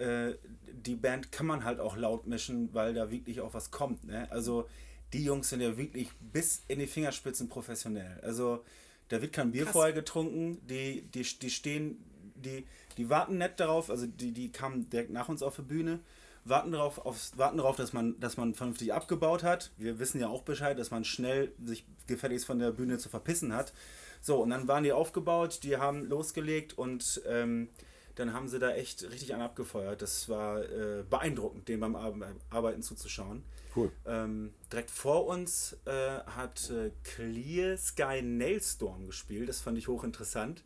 äh, 0.00 0.34
die 0.72 0.96
Band 0.96 1.30
kann 1.30 1.46
man 1.46 1.64
halt 1.64 1.78
auch 1.78 1.96
laut 1.96 2.26
mischen, 2.26 2.72
weil 2.72 2.94
da 2.94 3.10
wirklich 3.10 3.40
auch 3.40 3.52
was 3.52 3.70
kommt. 3.70 4.04
Ne? 4.04 4.26
Also 4.30 4.66
die 5.12 5.24
Jungs 5.24 5.48
sind 5.48 5.60
ja 5.60 5.76
wirklich 5.76 6.08
bis 6.20 6.62
in 6.68 6.78
die 6.78 6.86
Fingerspitzen 6.86 7.48
professionell. 7.48 8.20
Also 8.22 8.64
da 9.08 9.20
wird 9.20 9.32
kein 9.32 9.50
Bier 9.50 9.64
Krass. 9.64 9.72
vorher 9.72 9.92
getrunken, 9.92 10.64
die, 10.66 11.02
die, 11.02 11.22
die 11.22 11.50
stehen, 11.50 12.04
die, 12.36 12.64
die 12.96 13.10
warten 13.10 13.38
nett 13.38 13.58
darauf, 13.58 13.90
also 13.90 14.06
die, 14.06 14.32
die 14.32 14.52
kamen 14.52 14.88
direkt 14.88 15.10
nach 15.10 15.28
uns 15.28 15.42
auf 15.42 15.56
die 15.56 15.62
Bühne, 15.62 16.00
warten 16.44 16.72
darauf, 16.72 16.98
auf, 17.04 17.32
warten 17.36 17.58
darauf 17.58 17.76
dass, 17.76 17.92
man, 17.92 18.18
dass 18.20 18.36
man 18.36 18.54
vernünftig 18.54 18.92
abgebaut 18.92 19.42
hat. 19.42 19.72
Wir 19.76 19.98
wissen 19.98 20.20
ja 20.20 20.28
auch 20.28 20.42
Bescheid, 20.42 20.78
dass 20.78 20.90
man 20.90 21.04
schnell 21.04 21.52
sich 21.62 21.84
gefälligst 22.06 22.46
von 22.46 22.58
der 22.58 22.70
Bühne 22.70 22.98
zu 22.98 23.08
verpissen 23.08 23.52
hat. 23.52 23.72
So, 24.20 24.40
und 24.40 24.50
dann 24.50 24.68
waren 24.68 24.84
die 24.84 24.92
aufgebaut, 24.92 25.60
die 25.62 25.76
haben 25.76 26.04
losgelegt 26.04 26.76
und 26.78 27.22
ähm, 27.26 27.68
dann 28.14 28.32
haben 28.32 28.48
sie 28.48 28.58
da 28.58 28.72
echt 28.72 29.02
richtig 29.10 29.34
an 29.34 29.40
abgefeuert. 29.40 30.02
Das 30.02 30.28
war 30.28 30.62
äh, 30.62 31.02
beeindruckend, 31.08 31.68
dem 31.68 31.80
beim 31.80 31.96
Arbeiten 32.50 32.82
zuzuschauen. 32.82 33.42
Cool. 33.74 33.92
Ähm, 34.06 34.52
direkt 34.72 34.90
vor 34.90 35.26
uns 35.26 35.76
äh, 35.84 36.18
hat 36.26 36.70
äh, 36.70 36.90
Clear 37.04 37.76
Sky 37.76 38.22
Nailstorm 38.22 39.06
gespielt. 39.06 39.48
Das 39.48 39.60
fand 39.60 39.78
ich 39.78 39.88
hochinteressant. 39.88 40.62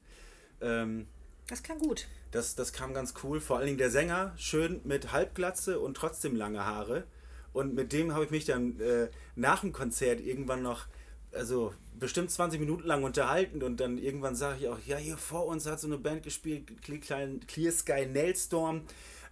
Ähm, 0.61 1.07
das 1.49 1.63
klang 1.63 1.79
gut. 1.79 2.09
Das, 2.31 2.55
das 2.55 2.73
kam 2.73 2.95
ganz 2.95 3.15
cool. 3.23 3.41
Vor 3.41 3.59
allen 3.59 3.67
Dingen 3.67 3.79
der 3.79 3.91
Sänger, 3.91 4.33
schön 4.37 4.81
mit 4.85 5.13
Halbglatze 5.13 5.79
und 5.79 5.97
trotzdem 5.97 6.35
lange 6.35 6.65
Haare. 6.65 7.05
Und 7.53 7.75
mit 7.75 7.93
dem 7.93 8.15
habe 8.15 8.25
ich 8.25 8.31
mich 8.31 8.47
dann 8.47 8.81
äh, 8.81 9.09
nach 9.37 9.61
dem 9.61 9.73
Konzert 9.73 10.21
irgendwann 10.21 10.63
noch, 10.63 10.87
also 11.33 11.73
bestimmt 11.99 12.31
20 12.31 12.59
Minuten 12.59 12.87
lang 12.89 13.05
unterhalten 13.05 13.63
und 13.63 13.79
dann 13.79 13.99
irgendwann 13.99 14.35
sage 14.35 14.59
ich 14.61 14.69
auch, 14.69 14.79
ja, 14.87 14.97
hier 14.97 15.17
vor 15.17 15.47
uns 15.47 15.67
hat 15.67 15.79
so 15.79 15.87
eine 15.87 15.99
Band 15.99 16.25
gespielt, 16.25 16.73
Clear 16.83 17.73
Sky 17.73 18.07
Nailstorm. 18.07 18.83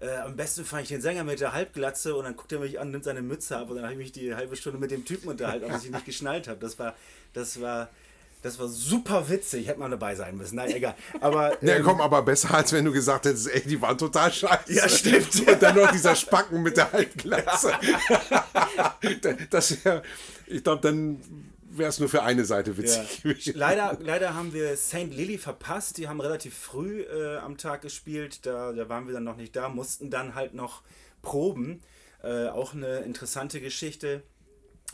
Äh, 0.03 0.17
am 0.17 0.35
besten 0.35 0.65
fand 0.65 0.83
ich 0.83 0.89
den 0.89 1.01
Sänger 1.01 1.23
mit 1.23 1.39
der 1.39 1.53
Halbglatze 1.53 2.17
und 2.17 2.25
dann 2.25 2.35
guckt 2.35 2.51
er 2.51 2.59
mich 2.59 2.81
an, 2.81 2.91
nimmt 2.91 3.05
seine 3.05 3.23
Mütze 3.23 3.57
ab 3.57 3.71
und 3.71 3.77
dann 3.77 3.85
habe 3.85 3.93
ich 3.93 3.99
mich 3.99 4.11
die 4.11 4.35
halbe 4.35 4.57
Stunde 4.57 4.81
mit 4.81 4.91
dem 4.91 5.05
Typen 5.05 5.29
unterhalten, 5.29 5.67
was 5.69 5.85
ich 5.85 5.93
nicht 5.93 6.05
geschnallt 6.05 6.49
habe. 6.49 6.59
Das 6.59 6.77
war, 6.77 6.97
das 7.35 7.61
war, 7.61 7.89
das 8.43 8.59
war 8.59 8.67
super 8.67 9.29
witzig. 9.29 9.69
Hätte 9.69 9.79
man 9.79 9.93
dabei 9.93 10.17
sein 10.17 10.37
müssen. 10.37 10.57
Nein, 10.57 10.73
egal. 10.73 10.97
Aber, 11.21 11.53
ähm, 11.63 11.69
ja, 11.69 11.81
komm, 11.81 12.01
aber 12.01 12.23
besser, 12.23 12.53
als 12.53 12.73
wenn 12.73 12.85
du 12.85 12.91
gesagt 12.91 13.27
hättest, 13.27 13.49
ey, 13.49 13.61
die 13.61 13.81
waren 13.81 13.97
total 13.97 14.33
scheiße. 14.33 14.73
Ja, 14.73 14.89
stimmt. 14.89 15.49
Und 15.49 15.63
dann 15.63 15.77
noch 15.77 15.93
dieser 15.93 16.17
Spacken 16.17 16.63
mit 16.63 16.77
der 16.77 16.91
Halbglatze. 16.91 17.73
das 19.51 19.85
ja, 19.85 20.03
ich 20.49 20.65
glaube, 20.65 20.83
dann 20.83 21.52
wäre 21.77 21.89
es 21.89 21.99
nur 21.99 22.09
für 22.09 22.23
eine 22.23 22.45
Seite 22.45 22.77
witzig 22.77 23.47
ja. 23.47 23.53
Leider, 23.55 23.99
leider 24.01 24.35
haben 24.35 24.53
wir 24.53 24.77
St. 24.77 25.11
Lily 25.11 25.39
verpasst. 25.39 25.99
Die 25.99 26.09
haben 26.09 26.21
relativ 26.21 26.55
früh 26.55 27.03
äh, 27.03 27.37
am 27.39 27.59
Tag 27.59 27.83
gespielt. 27.83 28.47
Da, 28.47 28.73
da 28.73 28.89
waren 28.89 29.07
wir 29.07 29.15
dann 29.15 29.25
noch 29.25 29.37
nicht 29.37 29.57
da, 29.57 29.69
mussten 29.69 30.11
dann 30.11 30.35
halt 30.35 30.55
noch 30.55 30.83
proben. 31.23 31.83
Äh, 32.23 32.49
auch 32.49 32.75
eine 32.75 33.01
interessante 33.01 33.61
Geschichte, 33.61 34.23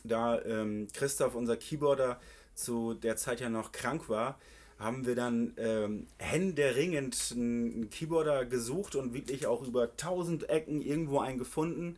da 0.02 0.40
ähm, 0.42 0.88
Christoph, 0.92 1.34
unser 1.34 1.56
Keyboarder, 1.56 2.20
zu 2.54 2.94
der 2.94 3.16
Zeit 3.16 3.40
ja 3.40 3.48
noch 3.48 3.70
krank 3.70 4.08
war, 4.08 4.38
haben 4.78 5.06
wir 5.06 5.14
dann 5.14 5.54
ähm, 5.58 6.06
händeringend 6.18 7.32
einen 7.32 7.90
Keyboarder 7.90 8.46
gesucht 8.46 8.94
und 8.96 9.14
wirklich 9.14 9.46
auch 9.46 9.62
über 9.62 9.96
tausend 9.96 10.48
Ecken 10.48 10.80
irgendwo 10.80 11.20
einen 11.20 11.38
gefunden. 11.38 11.96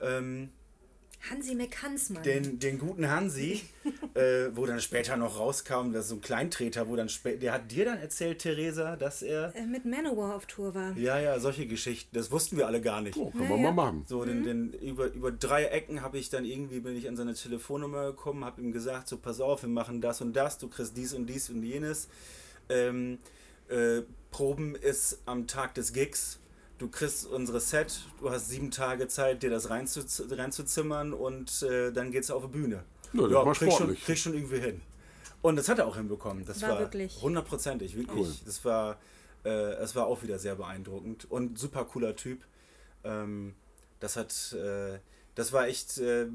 Ähm, 0.00 0.50
Hansi 1.30 1.54
McHansmann. 1.54 2.22
den, 2.22 2.58
den 2.60 2.78
guten 2.78 3.10
Hansi, 3.10 3.62
äh, 4.14 4.48
wo 4.54 4.66
dann 4.66 4.80
später 4.80 5.16
noch 5.16 5.38
rauskam, 5.38 5.92
dass 5.92 6.08
so 6.08 6.14
ein 6.16 6.20
Kleintreter, 6.20 6.88
wo 6.88 6.94
dann 6.96 7.08
später, 7.08 7.38
der 7.38 7.52
hat 7.54 7.70
dir 7.72 7.84
dann 7.86 7.98
erzählt, 7.98 8.38
Theresa, 8.38 8.96
dass 8.96 9.22
er, 9.22 9.54
äh, 9.56 9.66
mit 9.66 9.84
Manowar 9.84 10.36
auf 10.36 10.46
Tour 10.46 10.74
war. 10.74 10.96
ja, 10.96 11.18
ja, 11.18 11.38
solche 11.40 11.66
Geschichten, 11.66 12.14
das 12.14 12.30
wussten 12.30 12.56
wir 12.56 12.66
alle 12.66 12.80
gar 12.80 13.00
nicht. 13.00 13.16
Oh, 13.16 13.30
können 13.30 13.44
Ja, 13.44 13.48
wir 13.50 13.56
ja. 13.56 13.62
mal 13.62 13.72
machen. 13.72 14.04
So, 14.06 14.24
den, 14.24 14.44
den, 14.44 14.72
über, 14.74 15.12
über 15.12 15.32
drei 15.32 15.64
Ecken 15.64 16.02
habe 16.02 16.18
ich 16.18 16.30
dann 16.30 16.44
irgendwie, 16.44 16.80
bin 16.80 16.96
ich 16.96 17.08
an 17.08 17.16
seine 17.16 17.34
Telefonnummer 17.34 18.06
gekommen, 18.06 18.44
habe 18.44 18.60
ihm 18.62 18.72
gesagt, 18.72 19.08
so 19.08 19.16
pass 19.16 19.40
auf, 19.40 19.62
wir 19.62 19.68
machen 19.68 20.00
das 20.00 20.20
und 20.20 20.34
das, 20.34 20.58
du 20.58 20.68
kriegst 20.68 20.96
dies 20.96 21.14
und 21.14 21.26
dies 21.26 21.50
und 21.50 21.62
jenes. 21.64 22.08
Ähm, 22.68 23.18
äh, 23.68 24.02
Proben 24.30 24.74
ist 24.76 25.18
am 25.26 25.46
Tag 25.46 25.74
des 25.74 25.92
Gigs. 25.92 26.38
Du 26.78 26.88
kriegst 26.88 27.26
unsere 27.26 27.60
Set, 27.60 28.00
du 28.20 28.30
hast 28.30 28.48
sieben 28.48 28.70
Tage 28.70 29.08
Zeit, 29.08 29.42
dir 29.42 29.50
das 29.50 29.68
reinzu, 29.68 30.00
reinzuzimmern 30.30 31.12
und 31.12 31.62
äh, 31.62 31.90
dann 31.92 32.12
geht's 32.12 32.30
auf 32.30 32.44
die 32.44 32.48
Bühne. 32.52 32.84
Ja, 33.12 33.22
das 33.22 33.32
war 33.32 33.54
krieg 33.54 33.72
schon, 33.72 33.94
krieg 33.96 34.18
schon 34.18 34.34
irgendwie 34.34 34.60
hin. 34.60 34.80
Und 35.42 35.56
das 35.56 35.68
hat 35.68 35.78
er 35.78 35.86
auch 35.86 35.96
hinbekommen. 35.96 36.44
Das 36.44 36.62
War 36.62 36.70
war, 36.70 36.78
wirklich- 36.80 37.20
hundertprozentig, 37.20 37.96
wirklich. 37.96 38.16
Cool. 38.16 38.32
Das 38.44 38.64
war, 38.64 38.98
äh, 39.44 39.48
es 39.74 39.94
war 39.96 40.06
auch 40.06 40.22
wieder 40.22 40.38
sehr 40.38 40.54
beeindruckend 40.54 41.30
und 41.30 41.58
super 41.58 41.84
cooler 41.84 42.14
Typ. 42.14 42.42
Ähm, 43.04 43.54
das 44.00 44.16
hat, 44.16 44.52
äh, 44.52 44.98
das 45.34 45.52
war 45.52 45.66
echt 45.68 45.98
äh, 45.98 46.26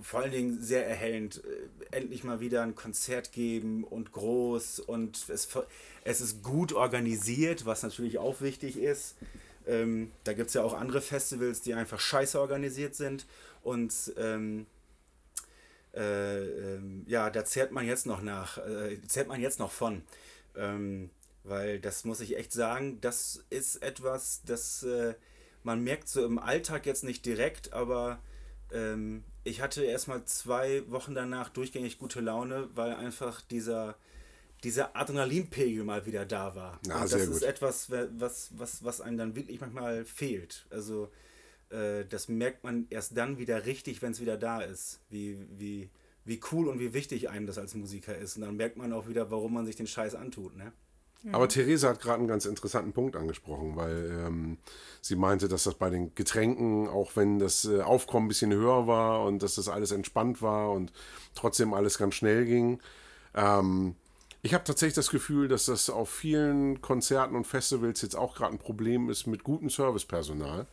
vor 0.00 0.20
allen 0.20 0.32
Dingen 0.32 0.62
sehr 0.62 0.86
erhellend. 0.86 1.42
Äh, 1.44 1.96
endlich 1.96 2.24
mal 2.24 2.40
wieder 2.40 2.62
ein 2.62 2.74
Konzert 2.74 3.32
geben 3.32 3.84
und 3.84 4.12
groß 4.12 4.80
und 4.80 5.28
es, 5.28 5.48
es 6.04 6.20
ist 6.20 6.42
gut 6.42 6.72
organisiert, 6.72 7.66
was 7.66 7.82
natürlich 7.82 8.18
auch 8.18 8.40
wichtig 8.40 8.78
ist. 8.78 9.16
Ähm, 9.66 10.12
da 10.24 10.32
gibt 10.32 10.48
es 10.48 10.54
ja 10.54 10.62
auch 10.62 10.74
andere 10.74 11.00
Festivals, 11.00 11.60
die 11.60 11.74
einfach 11.74 12.00
scheiße 12.00 12.40
organisiert 12.40 12.94
sind 12.94 13.26
und 13.62 13.92
ähm, 14.16 14.66
äh, 15.94 16.44
ähm, 16.44 17.04
ja, 17.06 17.30
da 17.30 17.44
zehrt 17.44 17.72
man 17.72 17.86
jetzt 17.86 18.06
noch 18.06 18.22
nach, 18.22 18.58
äh, 18.58 19.00
zehrt 19.06 19.28
man 19.28 19.40
jetzt 19.40 19.58
noch 19.58 19.70
von. 19.70 20.02
Ähm, 20.56 21.10
weil 21.44 21.80
das 21.80 22.04
muss 22.04 22.20
ich 22.20 22.36
echt 22.36 22.52
sagen, 22.52 23.00
das 23.00 23.44
ist 23.50 23.82
etwas, 23.82 24.42
das 24.46 24.82
äh, 24.84 25.14
man 25.64 25.82
merkt 25.82 26.08
so 26.08 26.24
im 26.24 26.38
Alltag 26.38 26.86
jetzt 26.86 27.04
nicht 27.04 27.24
direkt, 27.26 27.72
aber 27.72 28.20
ähm, 28.72 29.24
ich 29.44 29.60
hatte 29.60 29.84
erstmal 29.84 30.24
zwei 30.24 30.88
Wochen 30.90 31.14
danach 31.14 31.48
durchgängig 31.48 31.98
gute 31.98 32.20
Laune, 32.20 32.68
weil 32.74 32.94
einfach 32.94 33.40
dieser, 33.42 33.96
dieser 34.64 34.96
Adrenalinpegel 34.96 35.84
mal 35.84 36.06
wieder 36.06 36.24
da 36.24 36.54
war. 36.54 36.78
Und 36.84 36.90
das 36.90 37.12
ist 37.12 37.32
gut. 37.32 37.42
etwas, 37.42 37.90
was, 37.90 38.50
was, 38.56 38.84
was 38.84 39.00
einem 39.00 39.18
dann 39.18 39.36
wirklich 39.36 39.60
manchmal 39.60 40.04
fehlt. 40.04 40.66
Also 40.70 41.10
äh, 41.70 42.04
das 42.08 42.28
merkt 42.28 42.62
man 42.62 42.86
erst 42.90 43.16
dann 43.16 43.38
wieder 43.38 43.66
richtig, 43.66 44.02
wenn 44.02 44.12
es 44.12 44.20
wieder 44.20 44.36
da 44.36 44.60
ist. 44.60 45.00
Wie, 45.10 45.38
wie, 45.58 45.90
wie 46.24 46.40
cool 46.52 46.68
und 46.68 46.78
wie 46.78 46.94
wichtig 46.94 47.28
einem 47.28 47.46
das 47.46 47.58
als 47.58 47.74
Musiker 47.74 48.16
ist. 48.16 48.36
Und 48.36 48.42
dann 48.42 48.56
merkt 48.56 48.76
man 48.76 48.92
auch 48.92 49.08
wieder, 49.08 49.30
warum 49.30 49.54
man 49.54 49.66
sich 49.66 49.76
den 49.76 49.86
Scheiß 49.88 50.14
antut. 50.14 50.56
Ne? 50.56 50.72
Aber 51.30 51.48
Theresa 51.48 51.90
hat 51.90 52.00
gerade 52.00 52.18
einen 52.18 52.28
ganz 52.28 52.46
interessanten 52.46 52.92
Punkt 52.92 53.14
angesprochen, 53.14 53.76
weil 53.76 54.24
ähm, 54.26 54.58
sie 55.00 55.14
meinte, 55.14 55.46
dass 55.46 55.64
das 55.64 55.74
bei 55.74 55.88
den 55.88 56.14
Getränken, 56.16 56.88
auch 56.88 57.14
wenn 57.14 57.38
das 57.38 57.64
äh, 57.64 57.80
Aufkommen 57.80 58.26
ein 58.26 58.28
bisschen 58.28 58.52
höher 58.52 58.88
war 58.88 59.24
und 59.24 59.42
dass 59.42 59.54
das 59.54 59.68
alles 59.68 59.92
entspannt 59.92 60.42
war 60.42 60.72
und 60.72 60.92
trotzdem 61.34 61.74
alles 61.74 61.98
ganz 61.98 62.16
schnell 62.16 62.44
ging. 62.44 62.80
Ähm, 63.34 63.94
ich 64.42 64.54
habe 64.54 64.64
tatsächlich 64.64 64.94
das 64.94 65.10
Gefühl, 65.10 65.48
dass 65.48 65.66
das 65.66 65.88
auf 65.88 66.10
vielen 66.10 66.80
Konzerten 66.80 67.36
und 67.36 67.46
Festivals 67.46 68.02
jetzt 68.02 68.16
auch 68.16 68.34
gerade 68.34 68.52
ein 68.52 68.58
Problem 68.58 69.08
ist 69.08 69.26
mit 69.26 69.44
gutem 69.44 69.70
Servicepersonal, 69.70 70.66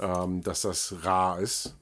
ähm, 0.00 0.42
dass 0.42 0.62
das 0.62 0.96
rar 1.04 1.38
ist. 1.40 1.76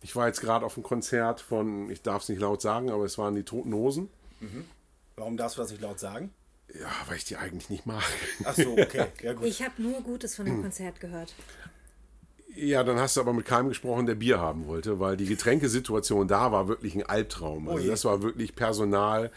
Ich 0.00 0.16
war 0.16 0.26
jetzt 0.26 0.40
gerade 0.40 0.64
auf 0.64 0.76
einem 0.76 0.84
Konzert 0.84 1.40
von, 1.40 1.90
ich 1.90 2.02
darf 2.02 2.22
es 2.22 2.28
nicht 2.28 2.40
laut 2.40 2.62
sagen, 2.62 2.90
aber 2.90 3.04
es 3.04 3.18
waren 3.18 3.34
die 3.34 3.42
Toten 3.42 3.74
Hosen. 3.74 4.08
Warum 5.16 5.36
darfst 5.36 5.58
du 5.58 5.62
das 5.62 5.70
nicht 5.70 5.82
laut 5.82 5.98
sagen? 5.98 6.32
Ja, 6.72 6.90
weil 7.06 7.16
ich 7.16 7.24
die 7.24 7.36
eigentlich 7.36 7.68
nicht 7.70 7.86
mag. 7.86 8.02
Ach 8.44 8.54
so, 8.54 8.72
okay. 8.72 9.06
Ja, 9.22 9.32
gut. 9.32 9.46
Ich 9.46 9.62
habe 9.62 9.82
nur 9.82 10.00
Gutes 10.02 10.36
von 10.36 10.46
dem 10.46 10.62
Konzert 10.62 11.00
gehört. 11.00 11.34
Ja, 12.54 12.84
dann 12.84 12.98
hast 12.98 13.16
du 13.16 13.20
aber 13.20 13.32
mit 13.32 13.46
keinem 13.46 13.68
gesprochen, 13.68 14.06
der 14.06 14.14
Bier 14.14 14.40
haben 14.40 14.66
wollte, 14.66 14.98
weil 15.00 15.16
die 15.16 15.26
Getränkesituation 15.26 16.28
da 16.28 16.52
war 16.52 16.68
wirklich 16.68 16.94
ein 16.94 17.04
Albtraum. 17.04 17.68
Also 17.68 17.84
je. 17.84 17.90
das 17.90 18.04
war 18.04 18.22
wirklich 18.22 18.54
Personal. 18.54 19.30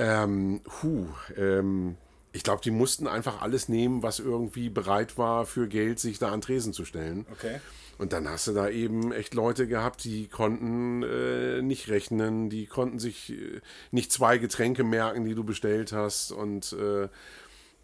Ähm, 0.00 0.62
hu, 0.82 1.08
ähm, 1.36 1.96
ich 2.32 2.42
glaube, 2.42 2.62
die 2.62 2.70
mussten 2.70 3.06
einfach 3.06 3.42
alles 3.42 3.68
nehmen, 3.68 4.02
was 4.02 4.18
irgendwie 4.18 4.70
bereit 4.70 5.18
war, 5.18 5.44
für 5.44 5.68
Geld 5.68 5.98
sich 5.98 6.18
da 6.18 6.30
an 6.32 6.40
Tresen 6.40 6.72
zu 6.72 6.84
stellen. 6.84 7.26
Okay. 7.32 7.60
Und 7.98 8.14
dann 8.14 8.26
hast 8.26 8.46
du 8.46 8.52
da 8.52 8.70
eben 8.70 9.12
echt 9.12 9.34
Leute 9.34 9.68
gehabt, 9.68 10.04
die 10.04 10.26
konnten 10.26 11.02
äh, 11.02 11.60
nicht 11.60 11.90
rechnen, 11.90 12.48
die 12.48 12.64
konnten 12.66 12.98
sich 12.98 13.30
äh, 13.30 13.60
nicht 13.90 14.10
zwei 14.10 14.38
Getränke 14.38 14.84
merken, 14.84 15.26
die 15.26 15.34
du 15.34 15.44
bestellt 15.44 15.92
hast. 15.92 16.32
Und 16.32 16.72
äh, 16.72 17.08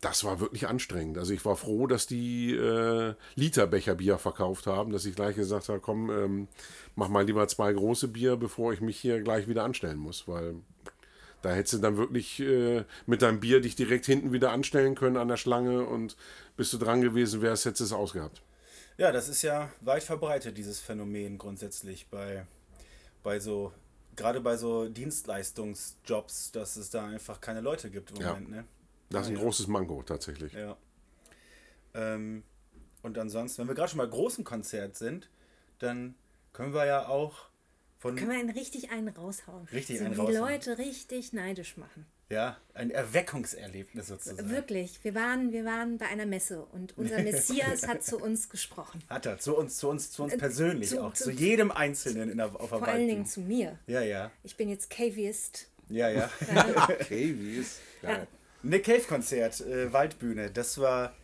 das 0.01 0.25
war 0.25 0.41
wirklich 0.41 0.69
anstrengend. 0.69 1.19
Also 1.19 1.35
ich 1.35 1.45
war 1.45 1.57
froh, 1.57 1.87
dass 1.87 2.07
die 2.07 2.55
äh, 2.55 3.15
Literbecher 3.35 3.97
Bier 3.97 4.17
verkauft 4.17 4.67
haben, 4.67 4.91
dass 4.91 5.05
ich 5.05 5.17
gleich 5.17 5.37
gesagt 5.37 5.69
habe, 5.69 5.81
komm, 5.81 6.11
ähm, 6.11 6.49
mach 6.95 7.09
mal 7.09 7.27
lieber 7.27 7.47
zwei 7.49 7.75
große 7.75 8.09
Bier, 8.09 8.37
bevor 8.37 8.73
ich 8.73 8.81
mich 8.81 8.99
hier 8.99 9.21
gleich 9.21 9.49
wieder 9.49 9.65
anstellen 9.65 9.99
muss, 9.99 10.27
weil 10.27 10.55
da 11.47 11.55
hättest 11.55 11.75
du 11.75 11.79
dann 11.79 11.97
wirklich 11.97 12.41
äh, 12.41 12.85
mit 13.07 13.23
deinem 13.23 13.39
Bier 13.39 13.61
dich 13.61 13.77
direkt 13.77 14.05
hinten 14.07 14.33
wieder 14.33 14.51
anstellen 14.51 14.97
können 14.97 15.17
an 15.17 15.29
der 15.29 15.37
Schlange 15.37 15.87
und 15.87 16.17
bis 16.57 16.73
du 16.73 16.79
dran 16.79 17.01
gewesen 17.03 17.41
wärst, 17.41 17.65
hättest 17.65 17.81
du 17.81 17.85
es 17.85 17.93
ausgehabt. 17.93 18.43
Ja, 18.99 19.13
das 19.13 19.29
ist 19.29 19.43
ja 19.43 19.71
weit 19.81 20.03
verbreitet, 20.03 20.59
dieses 20.59 20.81
Phänomen 20.81 21.39
grundsätzlich 21.39 22.09
bei, 22.09 22.47
bei 23.23 23.39
so, 23.39 23.73
gerade 24.17 24.41
bei 24.41 24.57
so 24.57 24.89
Dienstleistungsjobs, 24.89 26.51
dass 26.51 26.77
es 26.77 26.91
da 26.91 27.07
einfach 27.07 27.41
keine 27.41 27.61
Leute 27.61 27.91
gibt 27.91 28.11
im 28.11 28.17
Ja. 28.23 28.29
Moment, 28.33 28.51
ne? 28.51 28.65
Das 29.11 29.23
ist 29.23 29.29
ein 29.29 29.37
Ja. 29.37 29.43
großes 29.43 29.69
Manko 29.69 30.03
tatsächlich. 30.03 30.53
Ja. 30.53 30.77
Ähm, 31.95 32.43
und 33.03 33.17
ansonsten, 33.19 33.61
wenn 33.61 33.69
wir 33.69 33.75
gerade 33.77 33.91
schon 33.91 33.99
bei 33.99 34.07
großen 34.07 34.43
Konzert 34.43 34.97
sind, 34.97 35.29
dann 35.79 36.17
können 36.53 36.75
wir 36.75 36.87
ja 36.87 37.07
auch 37.07 37.47
von 38.09 38.17
Können 38.17 38.31
wir 38.31 38.39
einen 38.39 38.51
richtig 38.51 38.91
einen 38.91 39.09
raushauen? 39.09 39.67
Richtig 39.73 39.99
so 39.99 40.05
einen 40.05 40.15
die 40.15 40.21
raushauen. 40.21 40.39
Leute 40.53 40.79
richtig 40.79 41.33
neidisch 41.33 41.77
machen. 41.77 42.07
ja, 42.29 42.57
ein 42.75 42.91
Erweckungserlebnis 42.91 44.09
sozusagen. 44.09 44.51
Wirklich. 44.51 44.99
Wir 45.05 45.15
waren, 45.15 45.53
wir 45.53 45.65
waren 45.65 45.99
bei 45.99 46.07
einer 46.07 46.27
Messe 46.27 46.65
und 46.73 46.97
unser 46.99 47.23
Messias 47.23 47.87
hat 47.87 48.03
zu 48.03 48.19
uns 48.19 48.49
gesprochen. 48.49 49.01
Hat 49.09 49.27
er, 49.27 49.39
zu 49.39 49.57
uns, 49.57 49.77
zu 49.79 49.89
uns, 49.89 50.11
zu 50.11 50.25
uns 50.25 50.33
Äh, 50.33 50.39
persönlich 50.39 50.91
zu- 50.91 51.03
auch, 51.03 51.13
zu- 51.15 51.25
zu 51.25 51.31
jedem 51.31 51.71
Einzelnen 51.71 52.31
in 52.31 52.39
der, 52.39 52.47
auf 52.47 52.71
der 52.71 52.79
Vor 52.79 52.89
allen 52.89 53.07
Dingen 53.07 53.27
zu 53.27 53.41
mir. 53.41 53.79
Ja, 53.87 54.01
ja, 54.03 54.31
Ich 54.43 54.57
bin 54.57 54.69
jetzt 54.69 54.91
Caveist. 54.91 55.69
ja, 55.89 56.09
ja. 56.11 56.31
Ist? 57.11 57.81
Ja. 58.03 58.27
Nick 58.63 58.85
Cave-Konzert, 58.85 59.61
äh, 59.61 59.93
Waldbühne, 59.93 60.51
das 60.51 60.79
war, 60.79 61.15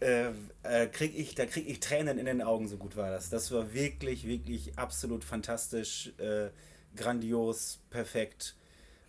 äh, 0.00 0.30
äh, 0.62 0.86
krieg 0.86 1.16
ich, 1.16 1.34
da 1.34 1.46
krieg 1.46 1.68
ich 1.68 1.80
Tränen 1.80 2.18
in 2.18 2.26
den 2.26 2.42
Augen, 2.42 2.68
so 2.68 2.76
gut 2.76 2.96
war 2.96 3.10
das. 3.10 3.30
Das 3.30 3.50
war 3.50 3.72
wirklich, 3.72 4.26
wirklich 4.26 4.78
absolut 4.78 5.24
fantastisch, 5.24 6.12
äh, 6.18 6.50
grandios, 6.96 7.80
perfekt. 7.90 8.54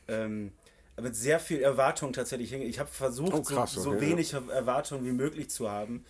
Ähm, 0.08 0.52
mit 1.00 1.16
sehr 1.16 1.40
viel 1.40 1.62
Erwartung 1.62 2.12
tatsächlich. 2.14 2.52
Ich 2.54 2.80
habe 2.80 2.90
versucht, 2.90 3.34
Oh, 3.34 3.42
krass, 3.42 3.74
so, 3.74 3.82
so 3.82 3.92
okay, 3.92 4.02
wenig 4.02 4.34
Erwartung 4.34 5.06
wie 5.06 5.12
möglich 5.12 5.50
zu 5.50 5.70
haben, 5.70 6.04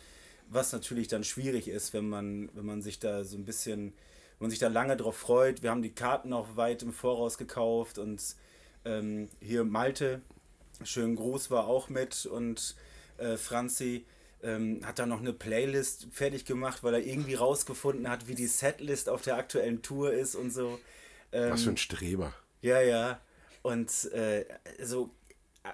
was 0.50 0.72
natürlich 0.72 1.08
dann 1.08 1.24
schwierig 1.24 1.68
ist, 1.68 1.94
wenn 1.94 2.10
man, 2.10 2.50
wenn 2.54 2.66
man 2.66 2.82
sich 2.82 3.00
da 3.00 3.24
so 3.24 3.38
ein 3.38 3.46
bisschen, 3.46 3.94
wenn 4.40 4.46
man 4.46 4.50
sich 4.50 4.60
da 4.60 4.68
lange 4.68 4.98
drauf 4.98 5.18
freut. 5.18 5.62
Wir 5.62 5.70
haben 5.70 5.82
die 5.82 5.94
Karten 5.94 6.34
auch 6.34 6.56
weit 6.56 6.82
im 6.82 6.94
Voraus 6.94 7.38
gekauft 7.38 7.98
und 8.00 8.22
ähm, 8.86 9.30
hier 9.42 9.64
Malte, 9.64 10.22
schönen 10.84 11.16
Gruß, 11.16 11.52
war 11.52 11.68
auch 11.68 11.90
mit 11.90 12.26
und 12.26 12.76
äh, 13.18 13.38
Franzi 13.38 14.06
ähm, 14.44 14.82
hat 14.86 15.00
da 15.00 15.06
noch 15.06 15.20
eine 15.20 15.34
Playlist 15.34 16.08
fertig 16.12 16.46
gemacht, 16.46 16.84
weil 16.84 16.94
er 16.94 17.06
irgendwie 17.06 17.36
rausgefunden 17.36 18.10
hat, 18.10 18.28
wie 18.28 18.36
die 18.36 18.48
Setlist 18.48 19.10
auf 19.10 19.22
der 19.22 19.36
aktuellen 19.38 19.82
Tour 19.82 20.14
ist 20.14 20.36
und 20.36 20.52
so. 20.52 20.80
Ähm, 21.32 21.52
Was 21.52 21.64
für 21.64 21.72
ein 21.72 21.78
Streber. 21.78 22.34
ja, 22.62 22.82
ja. 22.82 23.20
Und 23.62 23.92
äh, 24.14 24.46
so 24.82 25.12
äh, 25.64 25.70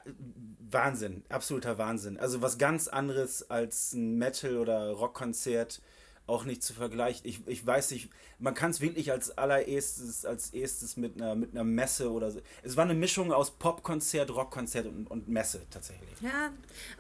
Wahnsinn, 0.72 1.24
absoluter 1.30 1.78
Wahnsinn. 1.78 2.18
Also 2.18 2.42
was 2.42 2.58
ganz 2.58 2.88
anderes 2.88 3.50
als 3.50 3.94
ein 3.94 4.18
Metal- 4.18 4.58
oder 4.58 4.90
Rockkonzert 4.92 5.82
auch 6.28 6.46
nicht 6.46 6.64
zu 6.64 6.74
vergleichen. 6.74 7.22
Ich, 7.28 7.48
ich 7.48 7.66
weiß 7.66 7.92
nicht, 7.92 8.10
man 8.40 8.54
kann 8.54 8.72
es 8.72 8.82
wirklich 8.82 9.12
als 9.12 9.38
allererstes, 9.38 10.26
als 10.26 10.50
erstes 10.52 10.98
mit 10.98 11.16
einer, 11.22 11.36
mit 11.36 11.52
einer 11.52 11.64
Messe 11.64 12.12
oder 12.12 12.32
so. 12.32 12.42
Es 12.64 12.76
war 12.76 12.86
eine 12.86 12.96
Mischung 12.96 13.32
aus 13.32 13.52
Popkonzert, 13.52 14.32
Rockkonzert 14.32 14.88
und, 14.88 15.10
und 15.10 15.28
Messe 15.28 15.62
tatsächlich. 15.70 16.10
Ja, 16.22 16.52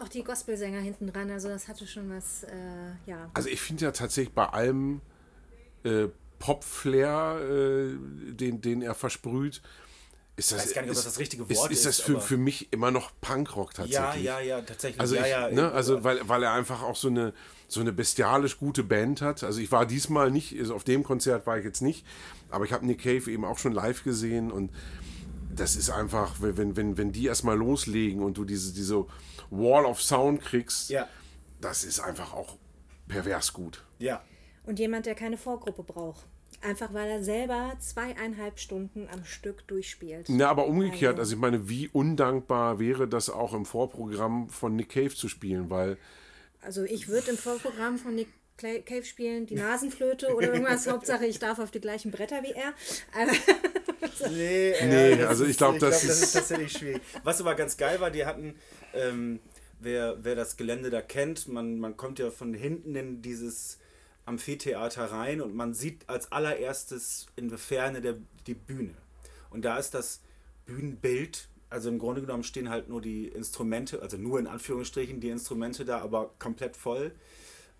auch 0.01 0.07
die 0.07 0.23
Gospelsänger 0.23 0.79
hinten 0.79 1.11
dran, 1.11 1.31
also 1.31 1.47
das 1.47 1.67
hatte 1.67 1.87
schon 1.87 2.09
was, 2.09 2.43
äh, 2.43 2.49
ja. 3.07 3.29
Also 3.33 3.49
ich 3.49 3.61
finde 3.61 3.85
ja 3.85 3.91
tatsächlich 3.91 4.33
bei 4.33 4.47
allem 4.47 5.01
äh, 5.83 6.07
Pop-Flair, 6.39 7.39
äh, 7.41 8.33
den, 8.33 8.61
den 8.61 8.81
er 8.81 8.93
versprüht, 8.93 9.61
ist 10.37 10.51
das, 10.51 10.59
weiß 10.65 10.73
gar 10.73 10.81
nicht, 10.81 10.91
ob 10.91 10.97
ist, 10.97 11.05
das 11.05 11.13
das 11.13 11.19
richtige 11.19 11.43
ist, 11.43 11.57
Wort 11.57 11.71
ist 11.71 11.85
das 11.85 11.99
ist, 11.99 12.05
für, 12.05 12.13
aber- 12.13 12.21
für 12.21 12.37
mich 12.37 12.71
immer 12.73 12.91
noch 12.91 13.11
Punkrock 13.21 13.73
tatsächlich. 13.73 14.23
Ja, 14.23 14.39
ja, 14.39 14.39
ja, 14.41 14.61
tatsächlich. 14.61 14.99
Also, 14.99 15.15
ja, 15.15 15.23
ich, 15.23 15.29
ja, 15.29 15.49
ne, 15.49 15.71
also 15.71 16.03
weil, 16.03 16.27
weil 16.27 16.43
er 16.43 16.51
einfach 16.53 16.81
auch 16.83 16.95
so 16.95 17.07
eine, 17.07 17.33
so 17.67 17.79
eine 17.81 17.93
bestialisch 17.93 18.57
gute 18.57 18.83
Band 18.83 19.21
hat. 19.21 19.43
Also 19.43 19.59
ich 19.61 19.71
war 19.71 19.85
diesmal 19.85 20.29
nicht, 20.31 20.57
also 20.59 20.75
auf 20.75 20.83
dem 20.83 21.03
Konzert 21.03 21.47
war 21.47 21.57
ich 21.57 21.63
jetzt 21.65 21.81
nicht, 21.81 22.05
aber 22.49 22.65
ich 22.65 22.73
habe 22.73 22.85
Nick 22.85 22.99
Cave 23.03 23.31
eben 23.31 23.45
auch 23.45 23.57
schon 23.57 23.71
live 23.71 24.03
gesehen 24.03 24.51
und 24.51 24.71
das 25.55 25.75
ist 25.77 25.89
einfach, 25.89 26.35
wenn, 26.41 26.75
wenn, 26.75 26.97
wenn 26.97 27.11
die 27.13 27.25
erstmal 27.27 27.57
loslegen 27.57 28.21
und 28.21 28.37
du 28.37 28.43
diese, 28.43 28.73
diese 28.73 29.05
Wall 29.51 29.85
of 29.85 30.01
Sound 30.01 30.41
kriegst, 30.41 30.89
Ja. 30.89 31.07
das 31.61 31.85
ist 31.85 31.99
einfach 32.01 32.33
auch 32.33 32.57
pervers 33.07 33.53
gut. 33.53 33.83
ja. 33.99 34.21
Und 34.65 34.79
jemand, 34.79 35.05
der 35.05 35.13
keine 35.13 35.37
Vorgruppe 35.37 35.83
braucht. 35.83 36.25
Einfach 36.65 36.93
weil 36.93 37.09
er 37.09 37.23
selber 37.23 37.73
zweieinhalb 37.79 38.59
Stunden 38.59 39.07
am 39.11 39.23
Stück 39.25 39.67
durchspielt. 39.67 40.27
Ja, 40.29 40.49
aber 40.49 40.65
umgekehrt, 40.67 41.19
also 41.19 41.35
ich 41.35 41.39
meine, 41.39 41.69
wie 41.69 41.87
undankbar 41.89 42.79
wäre 42.79 43.07
das 43.07 43.29
auch 43.29 43.53
im 43.53 43.65
Vorprogramm 43.65 44.49
von 44.49 44.75
Nick 44.75 44.89
Cave 44.89 45.13
zu 45.13 45.27
spielen, 45.29 45.69
weil 45.69 45.97
Also 46.61 46.83
ich 46.83 47.07
würde 47.07 47.31
im 47.31 47.37
Vorprogramm 47.37 47.97
von 47.97 48.15
Nick 48.15 48.29
Cave 48.57 49.03
spielen, 49.03 49.45
die 49.45 49.55
Nasenflöte 49.55 50.33
oder 50.33 50.47
irgendwas. 50.53 50.87
Hauptsache, 50.91 51.25
ich 51.25 51.39
darf 51.39 51.59
auf 51.59 51.71
die 51.71 51.81
gleichen 51.81 52.09
Bretter 52.11 52.41
wie 52.43 52.51
er. 52.53 52.73
Nee, 54.31 54.73
Nee, 54.83 55.15
das 55.17 55.27
also 55.27 55.43
ich 55.43 55.51
ist- 55.51 55.57
glaub, 55.57 55.77
das 55.79 56.01
das 56.01 56.03
ist- 56.03 56.23
ist 56.23 56.33
tatsächlich 56.33 56.71
schwierig. 56.71 57.01
Was 57.23 57.41
aber 57.41 57.55
ganz 57.55 57.75
geil 57.77 57.99
war, 57.99 58.11
die 58.11 58.25
hatten, 58.25 58.55
ähm, 58.93 59.39
wer, 59.79 60.23
wer 60.23 60.35
das 60.35 60.57
Gelände 60.57 60.89
da 60.89 61.01
kennt, 61.01 61.47
man, 61.47 61.79
man 61.79 61.97
kommt 61.97 62.19
ja 62.19 62.31
von 62.31 62.53
hinten 62.53 62.95
in 62.95 63.21
dieses 63.21 63.77
Amphitheater 64.25 65.11
rein 65.11 65.41
und 65.41 65.55
man 65.55 65.73
sieht 65.73 66.09
als 66.09 66.31
allererstes 66.31 67.27
in 67.35 67.49
der 67.49 67.57
Ferne 67.57 68.01
der, 68.01 68.15
die 68.47 68.55
Bühne. 68.55 68.95
Und 69.49 69.63
da 69.63 69.77
ist 69.77 69.93
das 69.93 70.21
Bühnenbild, 70.65 71.47
also 71.69 71.89
im 71.89 71.99
Grunde 71.99 72.21
genommen 72.21 72.43
stehen 72.43 72.69
halt 72.69 72.89
nur 72.89 73.01
die 73.01 73.27
Instrumente, 73.27 74.01
also 74.01 74.17
nur 74.17 74.39
in 74.39 74.47
Anführungsstrichen 74.47 75.19
die 75.19 75.29
Instrumente 75.29 75.85
da, 75.85 75.99
aber 76.01 76.31
komplett 76.39 76.75
voll. 76.75 77.11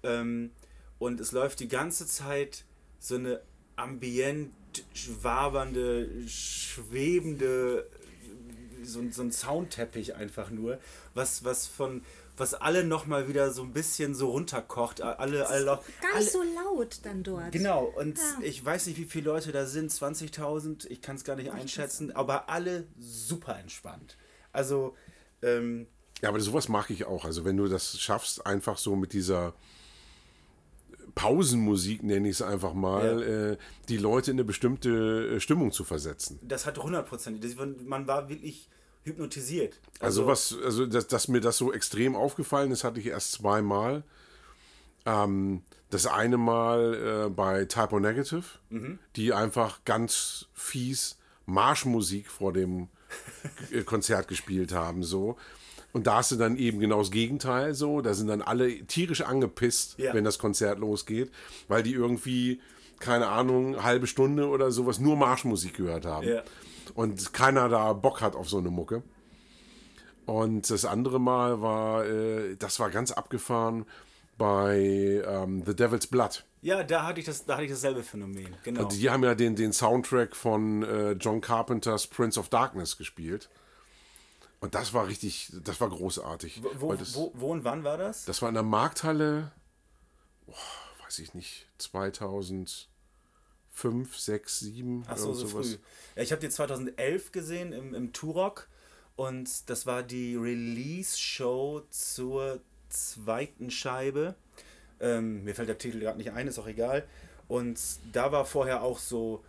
Ähm, 0.04 0.52
und 1.00 1.20
es 1.20 1.32
läuft 1.32 1.60
die 1.60 1.68
ganze 1.68 2.08
Zeit 2.08 2.64
so 3.00 3.16
eine 3.16 3.42
ambient, 3.76 4.54
wabernde, 5.22 6.28
schwebende, 6.28 7.90
so, 8.84 9.02
so 9.10 9.22
ein 9.22 9.32
Soundteppich 9.32 10.16
einfach 10.16 10.50
nur, 10.50 10.80
was, 11.14 11.44
was 11.44 11.68
von 11.68 12.04
was 12.38 12.54
alle 12.54 12.84
nochmal 12.84 13.28
wieder 13.28 13.52
so 13.52 13.62
ein 13.64 13.72
bisschen 13.74 14.14
so 14.16 14.30
runterkocht. 14.32 15.02
Alle, 15.02 15.48
alle, 15.48 15.66
gar 15.66 15.80
alle, 16.14 16.20
nicht 16.20 16.32
so 16.32 16.42
laut 16.44 17.00
dann 17.04 17.24
dort. 17.24 17.52
Genau, 17.52 17.86
und 17.98 18.18
Ja. 18.18 18.24
ich 18.42 18.64
weiß 18.64 18.88
nicht, 18.88 18.98
wie 18.98 19.06
viele 19.06 19.26
Leute 19.32 19.52
da 19.52 19.66
sind, 19.66 19.92
20.000, 19.92 20.86
ich 20.90 21.02
kann 21.02 21.16
es 21.16 21.24
gar 21.24 21.36
nicht 21.36 21.52
einschätzen, 21.52 22.16
aber 22.16 22.50
alle 22.50 22.88
super 23.00 23.58
entspannt. 23.60 24.18
Also, 24.52 24.96
ähm, 25.42 25.88
Ja, 26.22 26.30
aber 26.30 26.40
sowas 26.40 26.70
mag 26.70 26.90
ich 26.90 27.06
auch. 27.06 27.26
Also 27.26 27.44
wenn 27.46 27.58
du 27.58 27.68
das 27.68 28.00
schaffst, 28.00 28.46
einfach 28.46 28.78
so 28.78 28.96
mit 28.96 29.14
dieser 29.14 29.54
Pausenmusik, 31.14 32.04
nenne 32.04 32.28
ich 32.30 32.36
es 32.36 32.42
einfach 32.42 32.74
mal, 32.74 33.22
Ja. 33.22 33.52
äh, 33.52 33.58
die 33.90 33.98
Leute 33.98 34.32
in 34.32 34.36
eine 34.36 34.44
bestimmte 34.44 35.36
äh, 35.36 35.40
Stimmung 35.40 35.72
zu 35.72 35.84
versetzen. 35.84 36.40
das 36.42 36.66
hat 36.66 36.78
100%. 36.78 37.40
Das- 37.44 37.56
Man 37.86 38.08
war 38.08 38.28
wirklich 38.30 38.70
hypnotisiert. 39.06 39.80
Also, 40.00 40.28
was, 40.28 40.56
also 40.64 40.86
dass, 40.86 41.08
dass 41.08 41.28
mir 41.30 41.40
das 41.40 41.58
so 41.58 41.72
extrem 41.72 42.16
aufgefallen 42.16 42.72
ist, 42.72 42.84
hatte 42.84 43.00
ich 43.00 43.08
erst 43.08 43.32
zweimal. 43.32 44.04
Ähm, 45.06 45.62
das 45.92 46.08
eine 46.08 46.38
Mal 46.38 47.26
äh, 47.28 47.30
bei 47.30 47.66
Typo 47.66 48.00
Negative, 48.00 48.44
die 49.16 49.32
einfach 49.34 49.86
ganz 49.86 50.48
fies 50.54 51.18
Marschmusik 51.46 52.28
vor 52.30 52.52
dem 52.52 52.90
äh, 53.72 53.84
Konzert 53.84 54.28
gespielt 54.28 54.74
haben, 54.74 55.04
so. 55.04 55.38
Und 55.94 56.08
da 56.08 56.18
hast 56.18 56.32
du 56.32 56.36
dann 56.36 56.58
eben 56.58 56.80
genau 56.80 57.00
das 57.00 57.12
Gegenteil 57.12 57.74
so. 57.74 58.02
Da 58.02 58.14
sind 58.14 58.28
dann 58.28 58.42
alle 58.42 58.86
tierisch 58.86 59.22
angepisst, 59.22 59.98
Ja. 59.98 60.14
wenn 60.14 60.26
das 60.26 60.40
Konzert 60.40 60.80
losgeht, 60.80 61.32
weil 61.70 61.84
die 61.84 61.94
irgendwie, 61.94 62.60
keine 63.00 63.28
Ahnung, 63.28 63.82
halbe 63.82 64.08
Stunde 64.08 64.50
oder 64.50 64.72
sowas 64.72 65.00
nur 65.00 65.16
Marschmusik 65.16 65.76
gehört 65.78 66.06
haben. 66.06 66.28
Ja. 66.28 66.44
Und 66.92 67.34
keiner 67.34 67.70
da 67.70 67.94
Bock 67.94 68.22
hat 68.22 68.36
auf 68.36 68.50
so 68.50 68.58
eine 68.58 68.70
Mucke. 68.70 69.04
Und 70.26 70.70
das 70.70 70.86
andere 70.86 71.20
Mal 71.20 71.62
war, 71.62 72.06
äh, 72.06 72.56
das 72.56 72.80
war 72.80 72.90
ganz 72.90 73.12
abgefahren 73.12 73.86
bei 74.38 75.24
ähm, 75.26 75.64
The 75.66 75.76
Devil's 75.76 76.08
Blood. 76.08 76.44
Ja, 76.62 76.84
da 76.84 77.06
hatte 77.06 77.20
ich, 77.20 77.26
das, 77.26 77.46
da 77.46 77.54
hatte 77.54 77.66
ich 77.66 77.72
dasselbe 77.72 78.02
Phänomen. 78.02 78.56
Genau. 78.64 78.86
Also 78.86 78.98
die 78.98 79.10
haben 79.10 79.24
ja 79.24 79.36
den, 79.36 79.56
den 79.56 79.72
Soundtrack 79.72 80.36
von 80.36 80.84
äh, 80.84 81.12
John 81.12 81.42
Carpenters 81.42 82.08
Prince 82.08 82.40
of 82.40 82.50
Darkness 82.50 82.98
gespielt. 82.98 83.50
Und 84.62 84.74
das 84.74 84.94
war 84.94 85.08
richtig, 85.08 85.52
das 85.64 85.80
war 85.80 85.90
großartig. 85.90 86.64
wo, 86.80 86.94
das, 86.94 87.14
wo, 87.14 87.32
wo 87.36 87.52
und 87.52 87.64
wann 87.64 87.84
war 87.84 87.98
das? 87.98 88.26
das 88.26 88.42
war 88.42 88.50
in 88.50 88.56
der 88.56 88.64
Markthalle, 88.64 89.52
boah, 90.48 90.56
weiß 91.04 91.20
ich 91.20 91.36
nicht, 91.36 91.68
2005, 93.76 94.18
6, 94.18 94.60
7 94.60 95.04
Ach 95.08 95.18
so, 95.18 95.34
so 95.34 95.48
sowas. 95.48 95.68
früh. 95.68 95.78
Ja, 96.16 96.24
ich 96.24 96.32
habe 96.32 96.42
die 96.42 96.50
2011 96.50 97.32
gesehen 97.32 97.74
im, 97.74 97.94
im 97.94 98.14
Turok 98.14 98.68
und 99.16 99.70
das 99.70 99.86
war 99.86 100.04
die 100.04 100.36
Release-Show 100.36 101.84
zur 101.90 102.60
zweiten 102.90 103.70
Scheibe. 103.72 104.36
Ähm, 105.00 105.44
mir 105.44 105.56
fällt 105.56 105.70
der 105.70 105.78
Titel 105.78 106.00
gerade 106.00 106.18
nicht 106.18 106.32
ein, 106.32 106.48
ist 106.48 106.60
auch 106.60 106.68
egal. 106.68 107.06
Und 107.48 107.80
da 108.12 108.32
war 108.32 108.46
vorher 108.46 108.82
auch 108.82 109.00
so, 109.00 109.44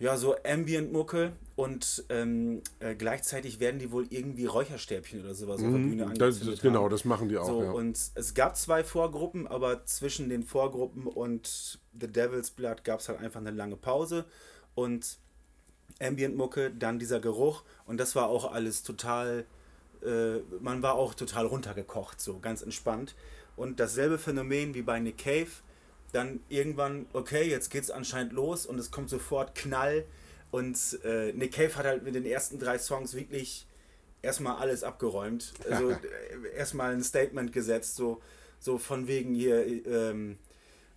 ja, 0.00 0.16
so 0.16 0.36
Ambient-Mucke 0.44 1.32
und 1.56 2.04
ähm, 2.08 2.62
äh, 2.78 2.94
gleichzeitig 2.94 3.58
werden 3.58 3.80
die 3.80 3.90
wohl 3.90 4.06
irgendwie 4.10 4.46
Räucherstäbchen 4.46 5.20
oder 5.24 5.34
sowas 5.34 5.56
auf 5.56 5.62
der 5.62 5.78
Bühne 5.78 6.06
Mhm, 6.06 6.14
Das, 6.14 6.20
angezündet 6.20 6.54
das, 6.54 6.62
genau, 6.62 6.84
haben. 6.84 6.90
das 6.90 7.04
machen 7.04 7.28
die 7.28 7.36
auch. 7.36 7.46
So, 7.46 7.62
ja. 7.64 7.70
und 7.72 7.98
es 8.14 8.34
gab 8.34 8.56
zwei 8.56 8.84
Vorgruppen, 8.84 9.46
aber 9.48 9.84
zwischen 9.86 10.28
den 10.28 10.44
Vorgruppen 10.44 11.06
und 11.06 11.80
The 11.98 12.06
Devil's 12.06 12.50
Blood 12.50 12.84
gab 12.84 13.00
es 13.00 13.08
halt 13.08 13.18
einfach 13.20 13.40
eine 13.40 13.50
lange 13.50 13.76
Pause 13.76 14.24
und 14.74 15.18
Ambient-Mucke, 16.00 16.70
dann 16.70 16.98
dieser 17.00 17.18
Geruch 17.18 17.64
und 17.86 17.98
das 17.98 18.14
war 18.14 18.28
auch 18.28 18.52
alles 18.52 18.84
total, 18.84 19.44
äh, 20.04 20.36
man 20.60 20.80
war 20.82 20.94
auch 20.94 21.14
total 21.14 21.46
runtergekocht, 21.46 22.20
so 22.20 22.38
ganz 22.38 22.62
entspannt. 22.62 23.16
Und 23.56 23.80
dasselbe 23.80 24.18
Phänomen 24.18 24.74
wie 24.74 24.82
bei 24.82 25.00
Nick 25.00 25.18
Cave, 25.18 25.48
dann 26.12 26.40
irgendwann, 26.48 27.06
okay, 27.12 27.48
jetzt 27.48 27.70
geht's 27.70 27.90
anscheinend 27.90 28.32
los 28.32 28.66
und 28.66 28.78
es 28.78 28.90
kommt 28.90 29.10
sofort 29.10 29.54
Knall 29.54 30.04
und 30.50 30.76
äh, 31.04 31.32
Nick 31.32 31.52
Cave 31.52 31.74
hat 31.76 31.84
halt 31.84 32.02
mit 32.02 32.14
den 32.14 32.24
ersten 32.24 32.58
drei 32.58 32.78
Songs 32.78 33.14
wirklich 33.14 33.66
erstmal 34.22 34.56
alles 34.56 34.82
abgeräumt. 34.82 35.52
Also 35.70 35.90
äh, 35.90 35.98
erstmal 36.56 36.92
ein 36.94 37.02
Statement 37.02 37.52
gesetzt, 37.52 37.96
so, 37.96 38.20
so 38.58 38.78
von 38.78 39.06
wegen 39.06 39.34
hier 39.34 39.66
ähm, 39.86 40.38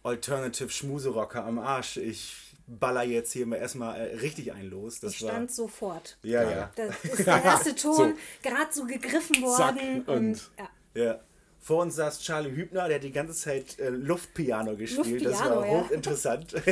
Alternative 0.03 0.69
Schmuserocker 0.69 1.43
am 1.45 1.59
Arsch. 1.59 1.97
Ich 1.97 2.55
baller 2.67 3.03
jetzt 3.03 3.33
hier 3.33 3.45
mal 3.45 3.57
erstmal 3.57 3.99
äh, 3.99 4.15
richtig 4.15 4.53
ein 4.53 4.69
los. 4.69 4.99
Das 5.01 5.13
ich 5.13 5.23
war, 5.23 5.31
stand 5.31 5.51
sofort. 5.51 6.17
ja, 6.23 6.49
ja, 6.49 6.71
Das 6.75 7.03
ist 7.03 7.27
der 7.27 7.43
erste 7.43 7.75
Ton, 7.75 8.15
gerade 8.41 8.71
so 8.71 8.85
gegriffen 8.85 9.35
Zack, 9.35 9.43
worden. 9.75 10.03
und- 10.05 10.07
und, 10.07 10.51
ja. 10.57 11.03
ja. 11.03 11.19
Vor 11.61 11.83
uns 11.83 11.95
saß 11.95 12.21
Charlie 12.21 12.55
Hübner, 12.55 12.87
der 12.87 12.95
hat 12.95 13.03
die 13.03 13.11
ganze 13.11 13.33
Zeit 13.33 13.77
äh, 13.79 13.89
Luftpiano 13.89 14.75
gespielt. 14.75 15.23
das 15.23 15.33
Luftpiano, 15.33 15.61
war 15.61 15.67
ja. 15.67 15.83
hochinteressant. 15.83 16.53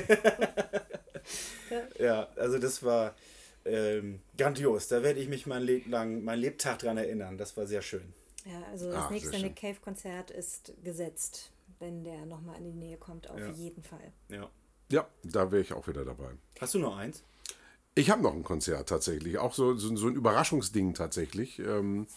ja. 2.00 2.28
also 2.36 2.58
das 2.58 2.82
war 2.82 3.14
ähm, 3.66 4.20
grandios. 4.36 4.88
Da 4.88 5.04
werde 5.04 5.20
ich 5.20 5.30
mich 5.30 5.46
mein 5.46 5.62
Leben 5.62 5.92
lang, 5.92 6.24
mein 6.24 6.40
Lebtag 6.40 6.80
dran 6.80 6.98
erinnern. 6.98 7.38
Das 7.38 7.56
war 7.56 7.68
sehr 7.68 7.84
schön. 7.84 8.14
ja, 8.46 8.64
also 8.72 8.92
das 8.92 9.04
sehr 9.04 9.12
nächste. 9.12 9.40
Nick 9.40 9.58
Cave 9.58 9.78
Konzert 9.80 10.32
ist 10.32 10.74
gesetzt, 10.84 11.52
wenn 11.78 12.04
der 12.04 12.26
nochmal 12.26 12.58
in 12.58 12.64
die 12.66 12.74
Nähe 12.74 12.98
kommt, 12.98 13.30
auf 13.30 13.40
Ja. 13.40 13.52
jeden 13.52 13.84
Fall. 13.84 14.12
Ja. 14.30 14.50
ja, 14.92 15.08
da 15.24 15.52
wäre 15.52 15.62
ich 15.62 15.72
auch 15.74 15.88
wieder 15.88 16.04
dabei. 16.04 16.32
Hast 16.60 16.74
du 16.74 16.80
noch 16.80 16.98
eins? 16.98 17.22
Ich 17.94 18.10
habe 18.10 18.24
noch 18.24 18.34
ein 18.34 18.44
Konzert 18.44 18.90
tatsächlich, 18.90 19.38
auch 19.38 19.54
so, 19.54 19.76
so, 19.76 19.96
so 19.96 20.08
ein 20.08 20.16
Überraschungsding 20.16 20.96
tatsächlich. 20.96 21.60
Ähm, 21.60 22.08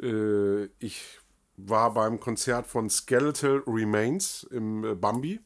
äh, 0.00 0.64
ich 0.78 1.18
war 1.58 1.92
beim 1.92 2.20
Konzert 2.20 2.66
von 2.66 2.88
Skeletal 2.88 3.62
Remains 3.66 4.44
im 4.44 4.84
äh, 4.84 4.94
Bambi. 4.94 5.40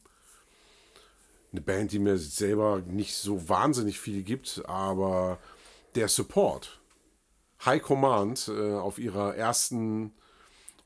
Eine 1.50 1.60
Band, 1.62 1.92
die 1.92 1.98
mir 1.98 2.18
selber 2.18 2.82
nicht 2.86 3.14
so 3.14 3.48
wahnsinnig 3.48 3.98
viel 3.98 4.22
gibt, 4.22 4.62
aber 4.66 5.38
der 5.94 6.08
Support, 6.08 6.80
High 7.64 7.82
Command, 7.82 8.48
äh, 8.48 8.74
auf 8.74 8.98
ihrer 8.98 9.34
ersten 9.36 10.12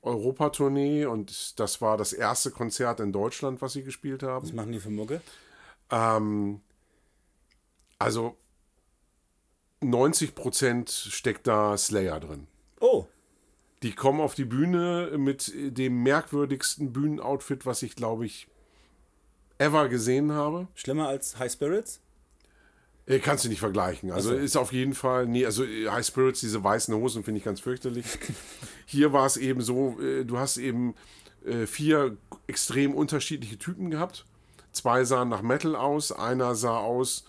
Europatournee 0.03 1.07
und 1.07 1.59
das 1.59 1.81
war 1.81 1.97
das 1.97 2.13
erste 2.13 2.51
Konzert 2.51 3.01
in 3.01 3.13
Deutschland, 3.13 3.61
was 3.61 3.73
sie 3.73 3.83
gespielt 3.83 4.23
haben. 4.23 4.45
Was 4.45 4.53
machen 4.53 4.73
die 4.73 4.81
für 4.81 4.91
Mucke? 4.91 5.21
Ähm, 5.91 6.61
also 7.99 8.37
90% 9.83 11.11
steckt 11.11 11.47
da 11.47 11.77
Slayer 11.77 12.21
drin. 12.21 12.47
Oh, 12.81 13.07
Die 13.87 13.93
kommen 13.93 14.21
auf 14.21 14.35
die 14.35 14.45
Bühne 14.45 15.13
mit 15.17 15.53
dem 15.55 16.03
merkwürdigsten 16.03 16.93
Bühnenoutfit, 16.93 17.67
was 17.67 17.83
ich 17.83 17.95
glaube 17.95 18.27
ich 18.27 18.49
ever 19.59 19.89
gesehen 19.89 20.33
habe. 20.33 20.67
Schlimmer 20.75 21.07
als 21.07 21.39
High 21.39 21.53
Spirits? 21.53 22.01
Äh, 23.07 23.21
Kannst 23.21 23.45
du 23.45 23.49
nicht 23.49 23.61
vergleichen. 23.61 24.11
Also 24.11 24.31
so. 24.31 24.35
ist 24.35 24.57
auf 24.57 24.73
jeden 24.73 24.95
Fall, 24.95 25.29
nie, 25.29 25.47
also 25.47 25.63
äh, 25.63 25.89
High 25.89 26.05
Spirits, 26.05 26.41
diese 26.41 26.65
weißen 26.65 26.93
Hosen 26.97 27.23
finde 27.23 27.39
ich 27.39 27.45
ganz 27.45 27.61
fürchterlich. 27.61 28.07
Hier 28.87 29.13
war 29.13 29.25
es 29.25 29.37
eben 29.37 29.61
so, 29.61 30.01
äh, 30.01 30.25
du 30.25 30.37
hast 30.37 30.57
eben 30.57 30.95
vier 31.67 32.17
extrem 32.49 32.93
unterschiedliche 32.93 33.57
Typen 33.57 33.89
gehabt. 33.89 34.25
Zwei 34.73 35.05
sahen 35.05 35.29
nach 35.29 35.43
Metal 35.43 35.77
aus, 35.77 36.11
einer 36.11 36.57
sah 36.57 36.79
aus, 36.79 37.25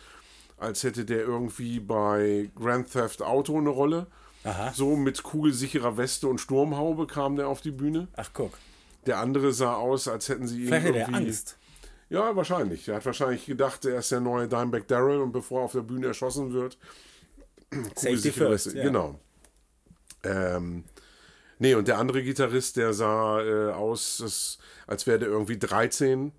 als 0.57 0.81
hätte 0.81 1.05
der 1.05 1.19
irgendwie 1.19 1.79
bei 1.79 2.49
Grand 2.55 2.91
Theft 2.91 3.21
Auto 3.21 3.55
eine 3.55 3.69
Rolle. 3.69 4.07
Aha. 4.47 4.71
So 4.73 4.95
mit 4.95 5.23
kugelsicherer 5.23 5.97
Weste 5.97 6.27
und 6.27 6.39
Sturmhaube 6.39 7.05
kam 7.05 7.35
der 7.35 7.49
auf 7.49 7.59
die 7.59 7.71
Bühne. 7.71 8.07
Ach, 8.15 8.29
guck. 8.33 8.53
Der 9.05 9.19
andere 9.19 9.51
sah 9.51 9.75
aus, 9.75 10.07
als 10.07 10.29
hätten 10.29 10.47
sie 10.47 10.61
ihn 10.61 10.67
Vielleicht 10.67 10.85
irgendwie... 10.85 11.13
Angst. 11.13 11.57
Ja, 12.09 12.33
wahrscheinlich. 12.35 12.87
Er 12.87 12.95
hat 12.95 13.05
wahrscheinlich 13.05 13.45
gedacht, 13.45 13.83
er 13.83 13.99
ist 13.99 14.11
der 14.11 14.21
neue 14.21 14.47
Dimebag 14.47 14.87
Darrell 14.87 15.19
und 15.19 15.33
bevor 15.33 15.61
er 15.61 15.65
auf 15.65 15.73
der 15.73 15.81
Bühne 15.81 16.07
erschossen 16.07 16.53
wird, 16.53 16.77
Kugelsichere. 17.95 18.51
Weste. 18.51 18.77
Ja. 18.77 18.83
Genau. 18.83 19.19
Ähm, 20.23 20.85
nee, 21.59 21.75
und 21.75 21.89
der 21.89 21.97
andere 21.97 22.23
Gitarrist, 22.23 22.77
der 22.77 22.93
sah 22.93 23.41
äh, 23.41 23.71
aus, 23.73 24.59
als 24.87 25.05
wäre 25.07 25.19
der 25.19 25.27
irgendwie 25.27 25.59
13 25.59 26.31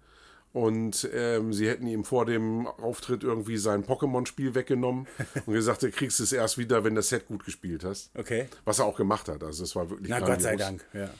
und 0.58 1.08
ähm, 1.12 1.52
sie 1.52 1.68
hätten 1.68 1.86
ihm 1.86 2.04
vor 2.04 2.26
dem 2.26 2.66
Auftritt 2.66 3.22
irgendwie 3.22 3.58
sein 3.58 3.84
Pokémon-Spiel 3.84 4.54
weggenommen 4.56 5.06
und 5.46 5.52
gesagt, 5.54 5.82
du 5.82 5.90
kriegst 5.90 6.18
es 6.18 6.32
erst 6.32 6.58
wieder, 6.58 6.82
wenn 6.82 6.94
das 6.96 7.08
Set 7.10 7.26
gut 7.28 7.44
gespielt 7.44 7.84
hast. 7.84 8.10
Okay. 8.16 8.48
Was 8.64 8.80
er 8.80 8.86
auch 8.86 8.96
gemacht 8.96 9.28
hat. 9.28 9.44
Also 9.44 9.62
es 9.62 9.76
war 9.76 9.88
wirklich 9.88 10.08
Na, 10.08 10.18
Gott 10.20 10.42
sei 10.42 10.56
grandios. 10.56 10.84
Dank. 10.92 11.10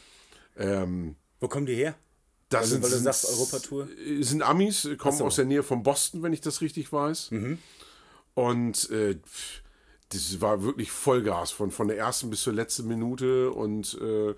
Ja. 0.57 0.83
Ähm, 0.83 1.15
Wo 1.39 1.47
kommen 1.49 1.67
die 1.67 1.75
her? 1.77 1.95
das 2.49 2.63
Also, 2.63 2.75
sind, 2.75 2.83
weil 2.85 2.91
du 2.91 2.97
sagst 2.99 3.27
Europatour? 3.29 3.89
Sind 4.21 4.43
Amis, 4.43 4.89
kommen 4.99 5.17
so. 5.17 5.23
Mhm. 5.25 5.29
aus 5.29 5.37
der 5.37 5.45
Nähe 5.45 5.63
von 5.63 5.83
Boston, 5.83 6.23
wenn 6.23 6.33
ich 6.33 6.41
das 6.41 6.61
richtig 6.61 6.93
weiß. 6.93 7.31
Und 8.35 8.91
äh, 8.91 9.19
das 10.09 10.41
war 10.41 10.63
wirklich 10.63 10.91
Vollgas 10.91 11.51
von, 11.51 11.71
von 11.71 11.89
der 11.89 11.99
ersten 11.99 12.31
bis 12.31 12.43
zur 12.43 12.55
letzten 12.55 12.89
Minute. 12.89 13.51
Und 13.51 13.99
äh, 14.01 14.35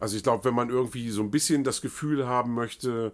also 0.00 0.16
ich 0.16 0.22
glaube, 0.22 0.44
wenn 0.44 0.54
man 0.54 0.70
irgendwie 0.70 1.10
so 1.10 1.22
ein 1.22 1.30
bisschen 1.30 1.64
das 1.64 1.80
Gefühl 1.82 2.26
haben 2.26 2.54
möchte, 2.54 3.12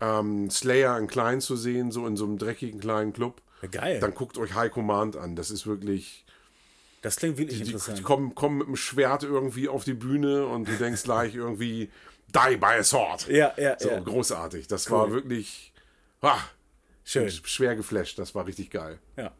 ähm, 0.00 0.50
Slayer 0.50 0.98
in 0.98 1.06
klein 1.06 1.40
zu 1.40 1.56
sehen, 1.56 1.90
so 1.92 2.06
in 2.06 2.16
so 2.16 2.24
einem 2.24 2.38
dreckigen 2.38 2.80
kleinen 2.80 3.12
Club, 3.12 3.40
Ja, 3.62 3.68
geil. 3.68 4.00
dann 4.00 4.14
guckt 4.14 4.38
euch 4.38 4.54
High 4.54 4.70
Command 4.72 5.16
an. 5.16 5.36
Das 5.36 5.50
ist 5.50 5.66
wirklich. 5.66 6.24
das 7.02 7.16
klingt 7.16 7.38
wirklich 7.38 7.58
Die, 7.60 7.66
interessant. 7.66 7.98
die 7.98 8.02
kommen, 8.02 8.34
kommen 8.34 8.58
mit 8.58 8.66
dem 8.68 8.76
Schwert 8.76 9.22
irgendwie 9.22 9.68
auf 9.68 9.84
die 9.84 9.94
Bühne 9.94 10.46
und 10.46 10.68
du 10.68 10.72
denkst 10.76 11.02
gleich 11.04 11.34
irgendwie, 11.34 11.90
die 12.28 12.56
by 12.56 12.66
a 12.78 12.82
sword. 12.82 13.28
Ja, 13.28 13.52
ja, 13.56 13.76
So, 13.78 13.90
ja. 13.90 14.00
großartig. 14.00 14.66
Das 14.68 14.90
war 14.90 15.10
wirklich 15.12 15.72
ah, 16.22 16.38
Schön. 17.04 17.30
schwer 17.30 17.76
geflasht. 17.76 18.18
Das 18.18 18.34
war 18.34 18.46
richtig 18.46 18.70
geil. 18.70 18.98
Ja. 19.16 19.32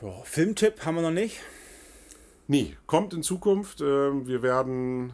So, 0.00 0.22
Filmtipp 0.24 0.84
haben 0.84 0.96
wir 0.96 1.02
noch 1.02 1.10
nicht. 1.10 1.40
Nie. 2.46 2.76
Kommt 2.86 3.14
in 3.14 3.22
Zukunft. 3.22 3.80
Ähm, 3.80 4.26
wir 4.26 4.42
werden, 4.42 5.12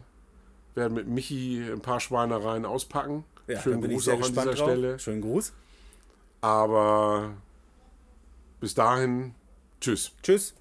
werden 0.75 0.93
mit 0.93 1.07
Michi 1.07 1.63
ein 1.71 1.81
paar 1.81 1.99
Schweinereien 1.99 2.65
auspacken. 2.65 3.23
Ja, 3.47 3.59
Schönen 3.59 3.81
bin 3.81 3.91
ich 3.91 3.97
Gruß 3.97 4.05
sehr 4.05 4.13
auch 4.15 4.21
an 4.23 4.29
dieser 4.29 4.45
drauf. 4.45 4.55
Stelle. 4.55 4.99
Schönen 4.99 5.21
Gruß. 5.21 5.53
Aber 6.41 7.33
bis 8.59 8.73
dahin, 8.73 9.35
tschüss. 9.79 10.11
Tschüss. 10.23 10.53